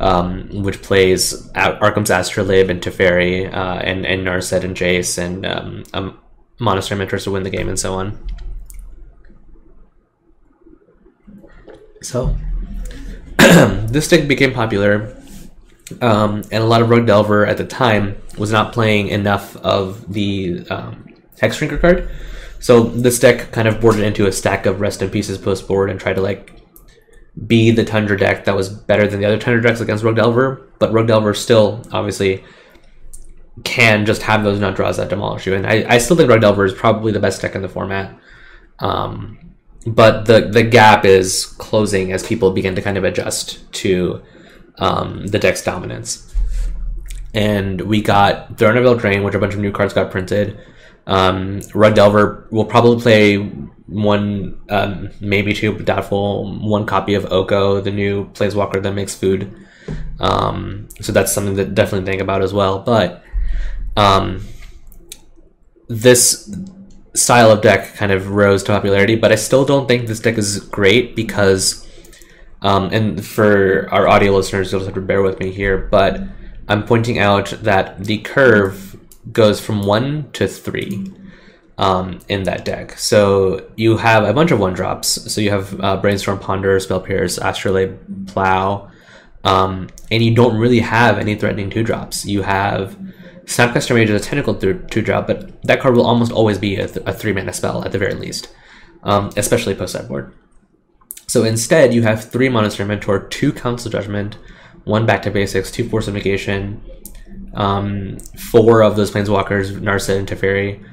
um, 0.00 0.62
which 0.62 0.82
plays 0.82 1.48
Arcum's 1.54 2.10
Astrolabe 2.10 2.68
and 2.68 2.82
Teferi, 2.82 3.46
uh, 3.46 3.80
and 3.80 4.04
and 4.06 4.26
Narset 4.26 4.64
and 4.64 4.76
Jace 4.76 5.18
and 5.18 5.46
um, 5.94 6.18
Monastery 6.58 6.98
Mentors 6.98 7.24
to 7.24 7.30
win 7.30 7.44
the 7.44 7.50
game 7.50 7.68
and 7.68 7.78
so 7.78 7.94
on. 7.94 8.18
So 12.02 12.36
this 13.88 14.08
deck 14.08 14.28
became 14.28 14.52
popular, 14.52 15.16
um, 16.00 16.42
and 16.50 16.62
a 16.62 16.66
lot 16.66 16.82
of 16.82 16.90
Rogue 16.90 17.06
Delver 17.06 17.46
at 17.46 17.56
the 17.56 17.64
time 17.64 18.20
was 18.36 18.52
not 18.52 18.72
playing 18.72 19.08
enough 19.08 19.56
of 19.56 20.12
the 20.12 20.66
um, 20.70 21.14
Hexdrinker 21.40 21.80
card. 21.80 22.10
So 22.60 22.82
this 22.82 23.18
deck 23.18 23.52
kind 23.52 23.68
of 23.68 23.80
boarded 23.80 24.02
into 24.02 24.26
a 24.26 24.32
stack 24.32 24.66
of 24.66 24.80
Rest 24.80 25.02
in 25.02 25.10
Pieces 25.10 25.38
post 25.38 25.68
board 25.68 25.90
and 25.90 26.00
tried 26.00 26.14
to 26.14 26.20
like 26.20 26.52
be 27.46 27.70
the 27.70 27.84
Tundra 27.84 28.18
deck 28.18 28.44
that 28.46 28.56
was 28.56 28.68
better 28.68 29.06
than 29.06 29.20
the 29.20 29.26
other 29.26 29.38
Tundra 29.38 29.62
decks 29.62 29.80
against 29.80 30.02
Rogue 30.02 30.16
Delver, 30.16 30.68
but 30.78 30.92
Rogue 30.92 31.06
Delver 31.06 31.34
still 31.34 31.84
obviously 31.92 32.44
can 33.64 34.06
just 34.06 34.22
have 34.22 34.44
those 34.44 34.60
nut 34.60 34.76
draws 34.76 34.96
that 34.96 35.08
demolish 35.08 35.46
you. 35.46 35.54
And 35.54 35.66
I, 35.66 35.84
I 35.88 35.98
still 35.98 36.16
think 36.16 36.28
Rogue 36.28 36.40
Delver 36.40 36.64
is 36.64 36.74
probably 36.74 37.12
the 37.12 37.20
best 37.20 37.40
deck 37.40 37.54
in 37.54 37.62
the 37.62 37.68
format. 37.68 38.18
Um, 38.80 39.38
but 39.94 40.26
the 40.26 40.40
the 40.40 40.62
gap 40.62 41.04
is 41.04 41.46
closing 41.46 42.12
as 42.12 42.26
people 42.26 42.50
begin 42.50 42.74
to 42.74 42.82
kind 42.82 42.96
of 42.96 43.04
adjust 43.04 43.70
to 43.72 44.22
um, 44.78 45.26
the 45.26 45.38
deck's 45.38 45.62
dominance. 45.62 46.34
And 47.34 47.80
we 47.82 48.00
got 48.00 48.58
Throne 48.58 48.76
of 48.76 48.84
Eldraine, 48.84 49.24
which 49.24 49.34
a 49.34 49.38
bunch 49.38 49.54
of 49.54 49.60
new 49.60 49.72
cards 49.72 49.92
got 49.92 50.10
printed. 50.10 50.58
Um, 51.06 51.60
Rogue 51.74 51.94
Delver 51.94 52.46
will 52.50 52.64
probably 52.64 53.00
play 53.00 53.36
one, 53.86 54.60
um, 54.68 55.10
maybe 55.20 55.52
two, 55.54 55.72
but 55.72 55.84
doubtful, 55.84 56.58
one 56.60 56.84
copy 56.86 57.14
of 57.14 57.30
Oko, 57.32 57.80
the 57.80 57.90
new 57.90 58.26
Planeswalker 58.30 58.82
that 58.82 58.92
makes 58.94 59.14
food. 59.14 59.54
Um, 60.20 60.88
so 61.00 61.12
that's 61.12 61.32
something 61.32 61.56
to 61.56 61.64
definitely 61.64 62.10
think 62.10 62.20
about 62.20 62.42
as 62.42 62.52
well. 62.52 62.80
But 62.80 63.22
um, 63.96 64.44
this 65.88 66.54
style 67.14 67.50
of 67.50 67.62
deck 67.62 67.94
kind 67.94 68.12
of 68.12 68.30
rose 68.30 68.62
to 68.64 68.72
popularity, 68.72 69.16
but 69.16 69.32
I 69.32 69.36
still 69.36 69.64
don't 69.64 69.88
think 69.88 70.06
this 70.06 70.20
deck 70.20 70.38
is 70.38 70.60
great 70.60 71.16
because, 71.16 71.86
um, 72.62 72.90
and 72.92 73.24
for 73.24 73.88
our 73.90 74.08
audio 74.08 74.32
listeners, 74.32 74.72
you'll 74.72 74.84
have 74.84 74.94
to 74.94 75.00
bear 75.00 75.22
with 75.22 75.40
me 75.40 75.50
here, 75.50 75.78
but 75.78 76.20
I'm 76.68 76.84
pointing 76.84 77.18
out 77.18 77.50
that 77.62 78.04
the 78.04 78.18
curve 78.18 78.96
goes 79.32 79.60
from 79.60 79.82
one 79.82 80.30
to 80.32 80.46
three 80.46 81.12
um, 81.78 82.18
in 82.28 82.42
that 82.42 82.64
deck. 82.64 82.98
So 82.98 83.70
you 83.76 83.96
have 83.96 84.24
a 84.24 84.32
bunch 84.32 84.50
of 84.50 84.58
one 84.58 84.74
drops. 84.74 85.32
So 85.32 85.40
you 85.40 85.50
have 85.50 85.80
uh, 85.80 85.96
Brainstorm, 85.96 86.40
Ponder, 86.40 86.78
Spell 86.80 87.00
Pierce, 87.00 87.38
Astrolabe, 87.38 88.26
Plow, 88.26 88.90
um, 89.44 89.88
and 90.10 90.22
you 90.22 90.34
don't 90.34 90.58
really 90.58 90.80
have 90.80 91.18
any 91.18 91.36
threatening 91.36 91.70
two 91.70 91.84
drops. 91.84 92.26
You 92.26 92.42
have 92.42 92.98
Snapcaster 93.48 93.94
Mage 93.94 94.10
is 94.10 94.20
a 94.20 94.24
technical 94.24 94.54
th- 94.54 94.76
two 94.90 95.00
drop, 95.00 95.26
but 95.26 95.60
that 95.62 95.80
card 95.80 95.96
will 95.96 96.06
almost 96.06 96.30
always 96.30 96.58
be 96.58 96.76
a, 96.76 96.86
th- 96.86 97.04
a 97.06 97.14
three 97.14 97.32
mana 97.32 97.54
spell 97.54 97.82
at 97.82 97.92
the 97.92 97.98
very 97.98 98.12
least, 98.14 98.54
um, 99.02 99.30
especially 99.38 99.74
post 99.74 99.94
sideboard. 99.94 100.34
So 101.26 101.44
instead, 101.44 101.94
you 101.94 102.02
have 102.02 102.22
three 102.22 102.50
Monastery 102.50 102.86
Mentor, 102.86 103.26
two 103.28 103.52
Council 103.52 103.90
Judgment, 103.90 104.36
one 104.84 105.06
Back 105.06 105.22
to 105.22 105.30
Basics, 105.30 105.70
two 105.70 105.88
Force 105.88 106.08
of 106.08 106.14
Negation, 106.14 106.82
um, 107.54 108.18
four 108.36 108.82
of 108.82 108.96
those 108.96 109.10
Planeswalkers, 109.10 109.72
Narset 109.80 110.18
and 110.18 110.28
Teferi, 110.28 110.84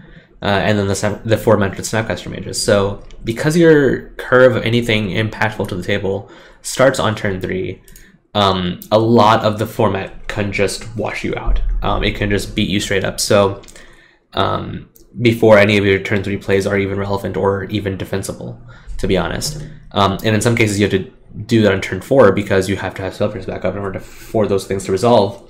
uh, 0.41 0.45
and 0.45 0.79
then 0.79 0.87
the, 0.87 1.21
the 1.25 1.37
four 1.37 1.57
mentored 1.57 1.79
Snapcaster 1.79 2.31
Mages. 2.31 2.61
So 2.61 3.03
because 3.25 3.57
your 3.57 4.11
curve 4.11 4.55
of 4.55 4.63
anything 4.63 5.09
impactful 5.09 5.67
to 5.67 5.75
the 5.75 5.83
table 5.83 6.31
starts 6.61 6.99
on 6.99 7.15
turn 7.15 7.41
three, 7.41 7.81
um, 8.35 8.81
a 8.91 8.99
lot 8.99 9.43
of 9.43 9.57
the 9.57 9.65
format 9.65 10.27
can 10.27 10.51
just 10.51 10.95
wash 10.95 11.23
you 11.23 11.33
out. 11.35 11.61
Um, 11.81 12.03
it 12.03 12.15
can 12.15 12.29
just 12.29 12.53
beat 12.53 12.69
you 12.69 12.81
straight 12.81 13.05
up. 13.05 13.19
So 13.19 13.61
um, 14.33 14.89
before 15.21 15.57
any 15.57 15.77
of 15.77 15.85
your 15.85 15.99
turn 15.99 16.21
three 16.21 16.37
plays 16.37 16.67
are 16.67 16.77
even 16.77 16.99
relevant 16.99 17.37
or 17.37 17.63
even 17.65 17.97
defensible, 17.97 18.61
to 18.97 19.07
be 19.07 19.17
honest. 19.17 19.65
Um, 19.93 20.17
and 20.25 20.35
in 20.35 20.41
some 20.41 20.55
cases, 20.55 20.77
you 20.77 20.87
have 20.87 20.91
to 20.91 21.11
do 21.45 21.61
that 21.61 21.71
on 21.71 21.79
turn 21.79 22.01
four 22.01 22.33
because 22.33 22.67
you 22.67 22.75
have 22.75 22.93
to 22.95 23.01
have 23.03 23.15
spell 23.15 23.31
pierce 23.31 23.45
back 23.45 23.63
up 23.63 23.73
in 23.73 23.79
order 23.79 23.99
to, 23.99 24.05
for 24.05 24.47
those 24.47 24.67
things 24.67 24.83
to 24.85 24.91
resolve. 24.91 25.49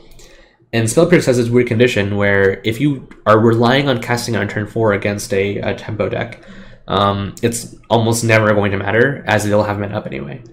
And 0.72 0.88
spell 0.88 1.08
pierce 1.08 1.25
has 1.25 1.38
this 1.38 1.50
weird 1.50 1.68
condition 1.68 2.18
where 2.18 2.62
if 2.63 2.80
you 2.80 3.10
are 3.25 3.39
relying 3.39 3.89
on 3.89 4.00
casting 4.00 4.36
on 4.36 4.48
turn 4.48 4.68
four 4.68 4.94
against 4.94 5.34
a, 5.34 5.58
a 5.58 5.74
tempo 5.74 6.08
deck, 6.08 6.44
um, 6.88 7.34
it's 7.42 7.75
almost 7.89 8.24
never 8.24 8.54
going 8.54 8.72
to 8.72 8.77
matter 8.77 9.24
as 9.25 9.44
they'll 9.44 9.63
have 9.63 9.80
mana 9.80 9.98
up 9.98 10.06
anyway. 10.06 10.44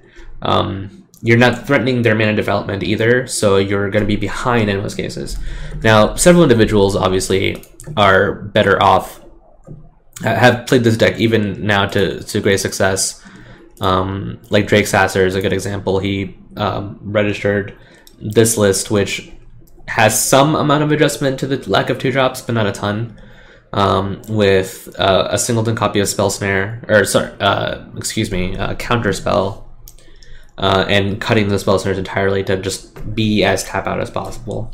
Um, 0.41 1.02
you're 1.23 1.39
not 1.39 1.67
threatening 1.67 2.03
their 2.03 2.17
mana 2.17 2.35
development 2.35 2.83
either, 2.83 3.29
so 3.29 3.57
you're 3.57 3.91
going 3.91 4.03
to 4.03 4.09
be 4.09 4.17
behind 4.17 4.69
in 4.69 4.83
most 4.83 4.97
cases. 4.97 5.39
Now, 5.83 6.17
several 6.17 6.43
individuals 6.43 6.97
obviously 6.97 7.65
are 7.97 8.35
better 8.35 8.83
off, 8.83 9.21
have 10.23 10.67
played 10.67 10.83
this 10.83 10.97
deck 10.97 11.19
even 11.21 11.65
now 11.65 11.87
to, 11.87 12.23
to 12.25 12.41
great 12.41 12.59
success. 12.59 13.23
Um, 13.81 14.41
like 14.51 14.67
Drake 14.67 14.89
Sasser 14.89 15.25
is 15.25 15.37
a 15.37 15.41
good 15.41 15.53
example. 15.53 16.01
He 16.01 16.37
um, 16.57 16.99
registered 17.01 17.77
this 18.21 18.57
list, 18.57 18.91
which 18.91 19.31
has 19.87 20.21
some 20.21 20.57
amount 20.57 20.83
of 20.83 20.91
adjustment 20.91 21.39
to 21.41 21.47
the 21.47 21.71
lack 21.71 21.89
of 21.89 21.99
two 21.99 22.11
drops, 22.11 22.41
but 22.41 22.55
not 22.55 22.67
a 22.67 22.73
ton. 22.73 23.19
Um, 23.75 24.21
with 24.29 24.95
uh, 24.99 25.29
a 25.31 25.39
singleton 25.39 25.75
copy 25.75 25.99
of 26.01 26.07
Spell 26.07 26.29
Snare, 26.29 26.85
or 26.89 27.07
sorry, 27.07 27.33
uh, 27.41 27.87
excuse 27.97 28.31
me, 28.31 28.55
uh, 28.55 28.75
Counter 28.75 29.15
Spell 29.15 29.62
uh, 30.59 30.85
and 30.89 31.21
cutting 31.21 31.49
the 31.49 31.59
spell 31.59 31.79
snares 31.79 31.99
entirely 31.99 32.45
to 32.45 32.57
just 32.57 33.15
be 33.15 33.45
as 33.45 33.65
tap 33.65 33.87
out 33.87 34.01
as 34.01 34.11
possible. 34.11 34.73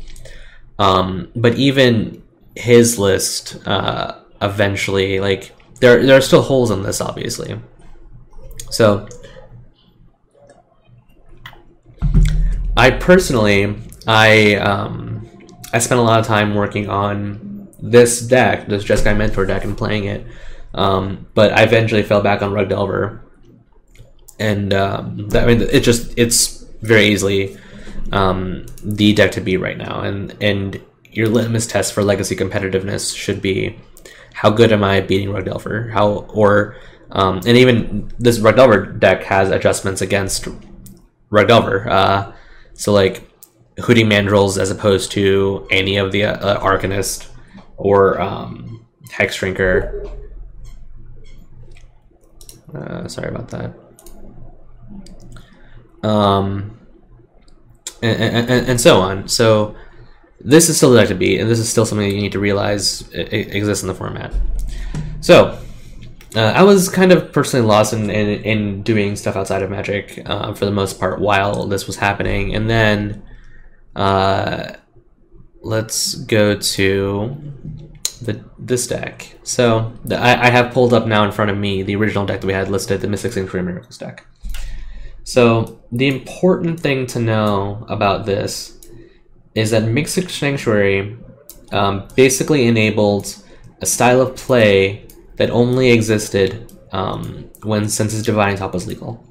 Um, 0.77 1.31
but 1.35 1.55
even 1.55 2.23
his 2.55 2.99
list 2.99 3.57
uh, 3.67 4.19
eventually, 4.41 5.19
like 5.19 5.53
there 5.79 6.05
there 6.05 6.17
are 6.17 6.21
still 6.21 6.41
holes 6.41 6.71
in 6.71 6.83
this, 6.83 7.01
obviously. 7.01 7.59
So 8.69 9.07
I 12.77 12.91
personally, 12.91 13.75
I 14.07 14.55
um, 14.55 15.27
I 15.73 15.79
spent 15.79 15.99
a 15.99 16.03
lot 16.03 16.19
of 16.19 16.25
time 16.25 16.55
working 16.55 16.89
on 16.89 17.67
this 17.81 18.21
deck, 18.21 18.67
this 18.67 18.83
Jeskai 18.83 19.17
Mentor 19.17 19.45
deck, 19.45 19.63
and 19.63 19.77
playing 19.77 20.05
it. 20.05 20.25
Um, 20.73 21.27
but 21.33 21.51
I 21.53 21.63
eventually 21.63 22.03
fell 22.03 22.21
back 22.21 22.41
on 22.41 22.53
Rogue 22.53 22.69
Delver 22.69 23.28
and 24.39 24.73
um, 24.73 25.29
that, 25.29 25.43
I 25.43 25.47
mean, 25.47 25.61
it 25.61 25.81
just 25.81 26.13
it's 26.17 26.63
very 26.81 27.07
easily 27.07 27.57
um, 28.11 28.65
the 28.83 29.13
deck 29.13 29.33
to 29.33 29.41
beat 29.41 29.57
right 29.57 29.77
now, 29.77 30.01
and 30.01 30.35
and 30.41 30.81
your 31.11 31.27
litmus 31.27 31.67
test 31.67 31.93
for 31.93 32.03
legacy 32.03 32.35
competitiveness 32.35 33.15
should 33.15 33.41
be 33.41 33.77
how 34.33 34.49
good 34.49 34.71
am 34.71 34.83
I 34.83 35.01
beating 35.01 35.31
Rogue 35.31 35.45
Delver? 35.45 35.89
How 35.89 36.25
or 36.33 36.77
um, 37.11 37.37
and 37.45 37.57
even 37.57 38.11
this 38.17 38.39
Rogue 38.39 38.55
Delver 38.55 38.85
deck 38.85 39.23
has 39.23 39.51
adjustments 39.51 40.01
against 40.01 40.47
Rogue 41.29 41.47
Delver. 41.47 41.89
Uh, 41.89 42.33
so 42.73 42.93
like 42.93 43.29
Hooting 43.79 44.07
Mandrills 44.07 44.57
as 44.57 44.71
opposed 44.71 45.11
to 45.11 45.67
any 45.69 45.97
of 45.97 46.11
the 46.11 46.23
uh, 46.25 46.59
Arcanist 46.61 47.27
or 47.77 48.19
um, 48.21 48.85
Hexdrinker. 49.09 50.09
Uh, 52.73 53.07
sorry 53.07 53.29
about 53.29 53.49
that 53.49 53.88
um, 56.03 56.79
and, 58.01 58.49
and, 58.49 58.67
and, 58.67 58.81
so 58.81 59.01
on. 59.01 59.27
So 59.27 59.75
this 60.39 60.69
is 60.69 60.77
still 60.77 60.93
deck 60.93 61.09
to 61.09 61.15
beat, 61.15 61.39
and 61.39 61.49
this 61.49 61.59
is 61.59 61.69
still 61.69 61.85
something 61.85 62.07
that 62.07 62.15
you 62.15 62.21
need 62.21 62.31
to 62.31 62.39
realize 62.39 63.09
exists 63.11 63.83
in 63.83 63.87
the 63.87 63.93
format. 63.93 64.33
So 65.21 65.59
uh, 66.35 66.41
I 66.41 66.63
was 66.63 66.89
kind 66.89 67.11
of 67.11 67.33
personally 67.33 67.65
lost 67.65 67.91
in, 67.91 68.09
in, 68.09 68.43
in 68.43 68.83
doing 68.83 69.15
stuff 69.15 69.35
outside 69.35 69.61
of 69.61 69.69
Magic 69.69 70.21
uh, 70.25 70.53
for 70.53 70.65
the 70.65 70.71
most 70.71 70.99
part 70.99 71.19
while 71.19 71.65
this 71.65 71.87
was 71.87 71.97
happening, 71.97 72.55
and 72.55 72.69
then 72.69 73.23
uh, 73.95 74.73
let's 75.61 76.15
go 76.15 76.55
to 76.55 77.35
the 78.21 78.43
this 78.57 78.87
deck. 78.87 79.35
So 79.43 79.93
the, 80.05 80.17
I, 80.17 80.47
I 80.47 80.49
have 80.49 80.73
pulled 80.73 80.93
up 80.93 81.07
now 81.07 81.25
in 81.25 81.31
front 81.31 81.51
of 81.51 81.57
me 81.57 81.83
the 81.83 81.95
original 81.95 82.25
deck 82.25 82.41
that 82.41 82.47
we 82.47 82.53
had 82.53 82.69
listed, 82.69 83.01
the 83.01 83.07
Mystic 83.07 83.33
Sanctuary 83.33 83.65
Miracles 83.65 83.97
deck. 83.97 84.25
So 85.29 85.79
the 85.91 86.07
important 86.07 86.79
thing 86.79 87.05
to 87.13 87.19
know 87.19 87.85
about 87.87 88.25
this 88.25 88.79
is 89.53 89.69
that 89.69 89.83
Mystic 89.83 90.27
Sanctuary 90.27 91.15
um, 91.71 92.07
basically 92.15 92.65
enabled 92.65 93.35
a 93.79 93.85
style 93.85 94.21
of 94.21 94.35
play 94.35 95.05
that 95.35 95.51
only 95.51 95.91
existed 95.91 96.73
um, 96.91 97.47
when 97.61 97.89
Sensei's 97.89 98.23
Divining 98.23 98.57
Top 98.57 98.73
was 98.73 98.87
legal, 98.87 99.23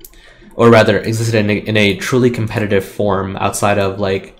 or 0.55 0.71
rather 0.71 1.00
existed 1.00 1.35
in 1.35 1.50
a, 1.50 1.55
in 1.55 1.76
a 1.76 1.97
truly 1.97 2.31
competitive 2.31 2.85
form 2.85 3.37
outside 3.37 3.81
of 3.81 3.99
like 3.99 4.38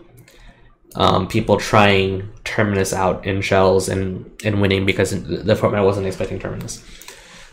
um, 0.95 1.27
people 1.27 1.57
trying 1.57 2.31
Terminus 2.45 2.93
out 2.93 3.27
in 3.27 3.41
shells 3.41 3.89
and 3.89 4.31
and 4.45 4.61
winning 4.61 4.87
because 4.87 5.11
the 5.25 5.57
format 5.57 5.83
wasn't 5.83 6.07
expecting 6.07 6.39
Terminus. 6.39 6.85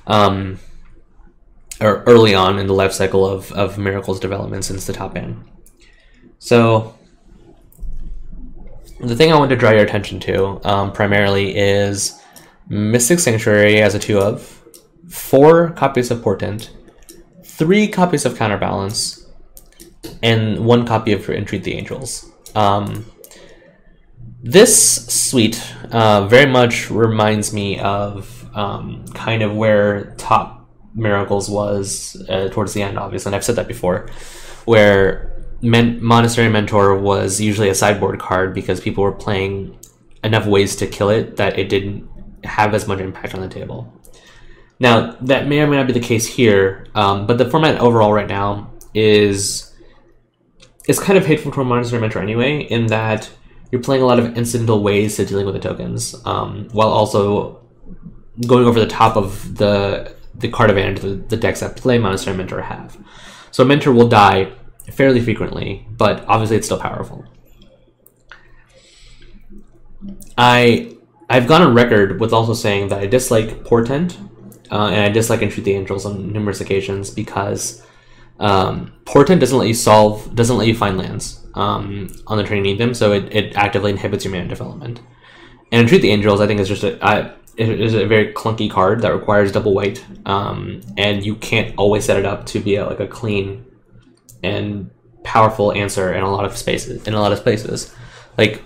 Um, 0.06 0.60
or 1.82 2.04
early 2.04 2.34
on 2.34 2.60
in 2.60 2.68
the 2.68 2.74
life 2.74 2.94
cycle 2.94 3.26
of, 3.26 3.52
of 3.52 3.78
Miracle's 3.78 4.20
development 4.20 4.66
since 4.66 4.86
the 4.86 4.94
top 4.94 5.16
end. 5.16 5.44
So 6.40 6.96
the 9.00 9.16
thing 9.16 9.32
I 9.32 9.38
want 9.38 9.50
to 9.50 9.56
draw 9.56 9.72
your 9.72 9.84
attention 9.84 10.20
to 10.22 10.62
um, 10.68 10.92
primarily 10.92 11.58
is 11.58 12.22
Mystic 12.70 13.20
Sanctuary 13.20 13.82
as 13.82 13.94
a 13.96 14.00
two 14.00 14.20
of, 14.20 14.64
four 15.10 15.72
copies 15.72 16.12
of 16.12 16.22
Portent, 16.22 16.72
three 17.44 17.88
copies 17.88 18.26
of 18.26 18.38
Counterbalance, 18.38 19.28
and 20.24 20.66
one 20.66 20.86
copy 20.86 21.12
of 21.12 21.30
Entreat 21.30 21.64
the 21.64 21.74
Angels. 21.74 22.32
Um, 22.56 23.06
this 24.42 25.08
suite 25.08 25.62
uh, 25.92 26.28
very 26.28 26.50
much 26.50 26.90
reminds 26.90 27.52
me 27.52 27.80
of 27.80 28.50
um, 28.56 29.06
kind 29.14 29.42
of 29.42 29.56
where 29.56 30.14
Top 30.18 30.65
Miracles 30.96 31.50
was 31.50 32.26
uh, 32.30 32.48
towards 32.50 32.74
the 32.74 32.82
end, 32.82 32.98
obviously, 32.98 33.30
and 33.30 33.36
I've 33.36 33.44
said 33.44 33.58
that 33.58 33.68
before, 33.68 34.08
where 34.66 35.32
Men- 35.62 36.04
Monastery 36.04 36.50
Mentor 36.50 36.98
was 36.98 37.42
usually 37.42 37.70
a 37.70 37.76
sideboard 37.76 38.20
card 38.20 38.54
because 38.54 38.80
people 38.80 39.04
were 39.04 39.12
playing 39.12 39.78
enough 40.24 40.46
ways 40.46 40.76
to 40.78 40.88
kill 40.88 41.10
it 41.10 41.38
that 41.38 41.60
it 41.60 41.70
didn't 41.70 42.08
have 42.44 42.74
as 42.74 42.88
much 42.88 43.00
impact 43.00 43.36
on 43.36 43.42
the 43.42 43.50
table. 43.50 43.92
Now, 44.80 45.18
that 45.22 45.48
may 45.48 45.62
or 45.62 45.68
may 45.68 45.78
not 45.78 45.88
be 45.88 45.94
the 45.94 46.00
case 46.00 46.26
here, 46.26 46.88
um, 46.96 47.28
but 47.28 47.38
the 47.38 47.50
format 47.50 47.80
overall 47.80 48.14
right 48.14 48.28
now 48.28 48.72
is 48.94 49.74
it's 50.88 51.00
kind 51.00 51.18
of 51.18 51.26
hateful 51.26 51.52
to 51.54 51.62
a 51.62 51.64
Monastery 51.64 52.02
Mentor 52.02 52.22
anyway, 52.22 52.62
in 52.62 52.88
that 52.88 53.30
you're 53.72 53.82
playing 53.82 54.04
a 54.04 54.06
lot 54.06 54.20
of 54.20 54.38
incidental 54.38 54.84
ways 54.84 55.16
to 55.16 55.26
dealing 55.26 55.46
with 55.46 55.56
the 55.56 55.62
tokens, 55.62 56.16
um, 56.26 56.68
while 56.72 56.90
also 56.90 57.62
going 58.48 58.66
over 58.66 58.80
the 58.80 58.88
top 58.88 59.16
of 59.16 59.58
the 59.58 60.14
the 60.38 60.50
card 60.50 60.70
advantage 60.70 61.02
the, 61.02 61.16
the 61.16 61.38
decks 61.38 61.62
that 61.62 61.78
play 61.78 61.98
Monastery 61.98 62.36
Mentor 62.36 62.62
have. 62.62 62.98
So 63.52 63.64
Mentor 63.64 63.94
will 63.94 64.08
die 64.08 64.52
fairly 64.92 65.22
frequently, 65.22 65.88
but 65.92 66.26
obviously 66.28 66.58
it's 66.58 66.68
still 66.68 66.80
powerful. 66.80 67.26
I 70.38 70.96
I've 71.30 71.48
gone 71.48 71.62
on 71.62 71.74
record 71.74 72.20
with 72.20 72.34
also 72.34 72.54
saying 72.54 72.90
that 72.90 73.00
I 73.00 73.08
dislike 73.08 73.64
Portent 73.64 74.18
uh, 74.72 74.88
and 74.88 75.02
I 75.02 75.10
dislike 75.10 75.42
Entreat 75.42 75.66
the 75.66 75.74
Angels 75.74 76.06
on 76.06 76.32
numerous 76.32 76.62
occasions 76.62 77.10
because 77.10 77.84
um, 78.40 78.94
Portent 79.06 79.40
doesn't 79.40 79.58
let 79.58 79.68
you 79.68 79.74
solve, 79.74 80.36
doesn't 80.36 80.58
let 80.58 80.68
you 80.68 80.76
find 80.76 80.98
lands 80.98 81.46
um, 81.56 82.10
on 82.28 82.38
the 82.38 82.44
turn 82.44 82.58
you 82.58 82.64
need 82.64 82.78
them, 82.78 82.94
so 82.94 83.14
it, 83.14 83.34
it 83.34 83.56
actively 83.56 83.92
inhibits 83.92 84.26
your 84.26 84.34
mana 84.34 84.48
development. 84.48 85.00
And 85.72 85.82
Entreat 85.82 86.02
the 86.02 86.12
Angels, 86.12 86.42
I 86.42 86.48
think, 86.48 86.60
is 86.60 86.68
just 86.68 86.84
a 86.84 87.04
I, 87.04 87.34
it 87.58 87.80
is 87.80 87.94
a 87.94 88.06
very 88.06 88.34
clunky 88.34 88.70
card 88.70 89.02
that 89.02 89.14
requires 89.14 89.52
double 89.52 89.74
white, 89.74 90.04
um, 90.26 90.82
and 90.98 91.26
you 91.26 91.36
can't 91.36 91.74
always 91.78 92.06
set 92.06 92.18
it 92.18 92.26
up 92.26 92.46
to 92.48 92.60
be 92.60 92.76
a, 92.76 92.86
like 92.86 93.00
a 93.00 93.08
clean 93.08 93.66
and 94.44 94.92
powerful 95.24 95.72
answer 95.74 96.14
in 96.14 96.24
a 96.24 96.32
lot 96.32 96.46
of 96.46 96.58
spaces. 96.58 97.08
In 97.08 97.14
a 97.14 97.22
lot 97.22 97.32
of 97.32 97.42
places, 97.42 97.94
like 98.38 98.62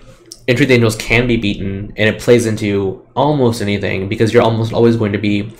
entry 0.48 0.66
Angels 0.70 0.96
can 0.96 1.26
be 1.26 1.36
beaten, 1.36 1.92
and 1.96 2.08
it 2.08 2.20
plays 2.20 2.46
into 2.46 3.06
almost 3.14 3.62
anything 3.62 4.08
because 4.08 4.32
you're 4.32 4.42
almost 4.42 4.72
always 4.72 4.96
going 4.96 5.12
to 5.12 5.18
be 5.18 5.54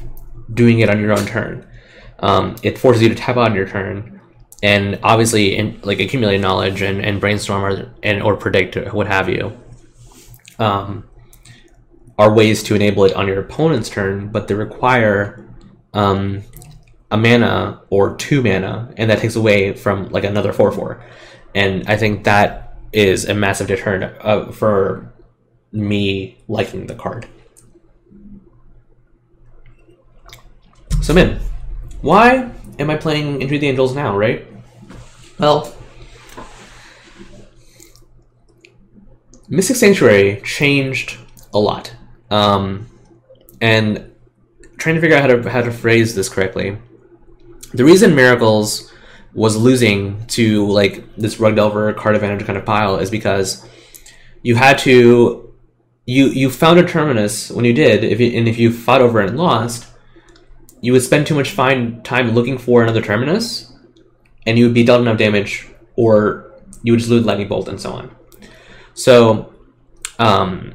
doing 0.53 0.81
it 0.81 0.91
on 0.91 1.01
your 1.01 1.13
own 1.13 1.25
turn. 1.27 1.67
Um, 2.19 2.57
it 2.63 2.79
forces 2.79 3.03
you 3.03 3.09
to 3.09 3.15
tap 3.15 3.37
out 3.37 3.51
on 3.51 3.55
your 3.55 3.69
turn, 3.69 4.21
and 4.63 4.99
obviously, 5.03 5.57
in, 5.57 5.81
like 5.83 6.01
accumulate 6.01 6.39
knowledge 6.39 6.83
and, 6.83 7.01
and 7.01 7.21
brainstorm 7.21 7.65
or 7.65 7.95
and 8.03 8.23
or 8.23 8.37
predict 8.37 8.93
what 8.93 9.07
have 9.07 9.29
you. 9.29 9.57
Um, 10.59 11.09
are 12.21 12.31
ways 12.31 12.63
to 12.63 12.75
enable 12.75 13.05
it 13.07 13.15
on 13.15 13.27
your 13.27 13.41
opponent's 13.41 13.89
turn, 13.89 14.29
but 14.29 14.47
they 14.47 14.53
require 14.55 15.43
um, 15.95 16.43
a 17.11 17.17
mana 17.17 17.81
or 17.89 18.15
two 18.17 18.43
mana, 18.43 18.93
and 18.99 19.09
that 19.09 19.21
takes 19.21 19.37
away 19.37 19.73
from 19.73 20.07
like 20.11 20.23
another 20.23 20.53
four 20.53 20.71
four. 20.71 21.03
And 21.55 21.89
I 21.89 21.97
think 21.97 22.25
that 22.25 22.77
is 22.93 23.25
a 23.25 23.33
massive 23.33 23.69
deterrent 23.69 24.15
uh, 24.21 24.53
for 24.53 25.11
me 25.73 26.37
liking 26.47 26.89
the 26.89 26.95
card. 26.95 27.27
So, 31.01 31.15
Min, 31.15 31.41
why 32.03 32.51
am 32.79 32.91
I 32.91 32.97
playing 32.97 33.41
Entreat 33.41 33.63
the 33.63 33.69
Angels 33.69 33.95
now, 33.95 34.15
right? 34.15 34.47
Well, 35.39 35.75
Mystic 39.49 39.77
Sanctuary 39.77 40.43
changed 40.45 41.17
a 41.55 41.59
lot. 41.59 41.95
Um, 42.31 42.87
and 43.61 44.13
trying 44.79 44.95
to 44.95 45.01
figure 45.01 45.17
out 45.17 45.29
how 45.29 45.37
to, 45.37 45.51
how 45.51 45.61
to 45.63 45.71
phrase 45.71 46.15
this 46.15 46.29
correctly. 46.29 46.77
The 47.75 47.85
reason 47.85 48.15
Miracles 48.15 48.91
was 49.33 49.57
losing 49.57 50.27
to 50.27 50.67
like 50.67 51.15
this 51.17 51.39
rug 51.39 51.57
delver 51.57 51.93
card 51.93 52.15
advantage 52.17 52.45
kind 52.47 52.59
of 52.59 52.65
pile 52.65 52.97
is 52.97 53.11
because 53.11 53.67
you 54.43 54.57
had 54.57 54.79
to 54.79 55.55
you 56.07 56.27
you 56.27 56.51
found 56.51 56.79
a 56.79 56.87
terminus 56.87 57.51
when 57.51 57.65
you 57.65 57.73
did 57.73 58.03
if 58.03 58.19
you, 58.19 58.37
and 58.37 58.49
if 58.49 58.59
you 58.59 58.73
fought 58.73 59.01
over 59.01 59.21
it 59.21 59.29
and 59.29 59.39
lost 59.39 59.87
you 60.81 60.93
would 60.93 61.03
spend 61.03 61.27
too 61.27 61.35
much 61.35 61.51
fine 61.51 62.03
time 62.03 62.33
looking 62.33 62.59
for 62.59 62.83
another 62.83 63.03
terminus 63.03 63.73
and 64.47 64.59
you 64.59 64.65
would 64.65 64.75
be 64.75 64.83
dealt 64.83 65.03
enough 65.03 65.19
damage 65.19 65.69
or 65.95 66.53
you 66.83 66.93
would 66.93 66.99
just 66.99 67.11
lose 67.11 67.25
lightning 67.25 67.47
bolt 67.47 67.69
and 67.69 67.81
so 67.81 67.93
on 67.93 68.11
so 68.95 69.55
um 70.19 70.75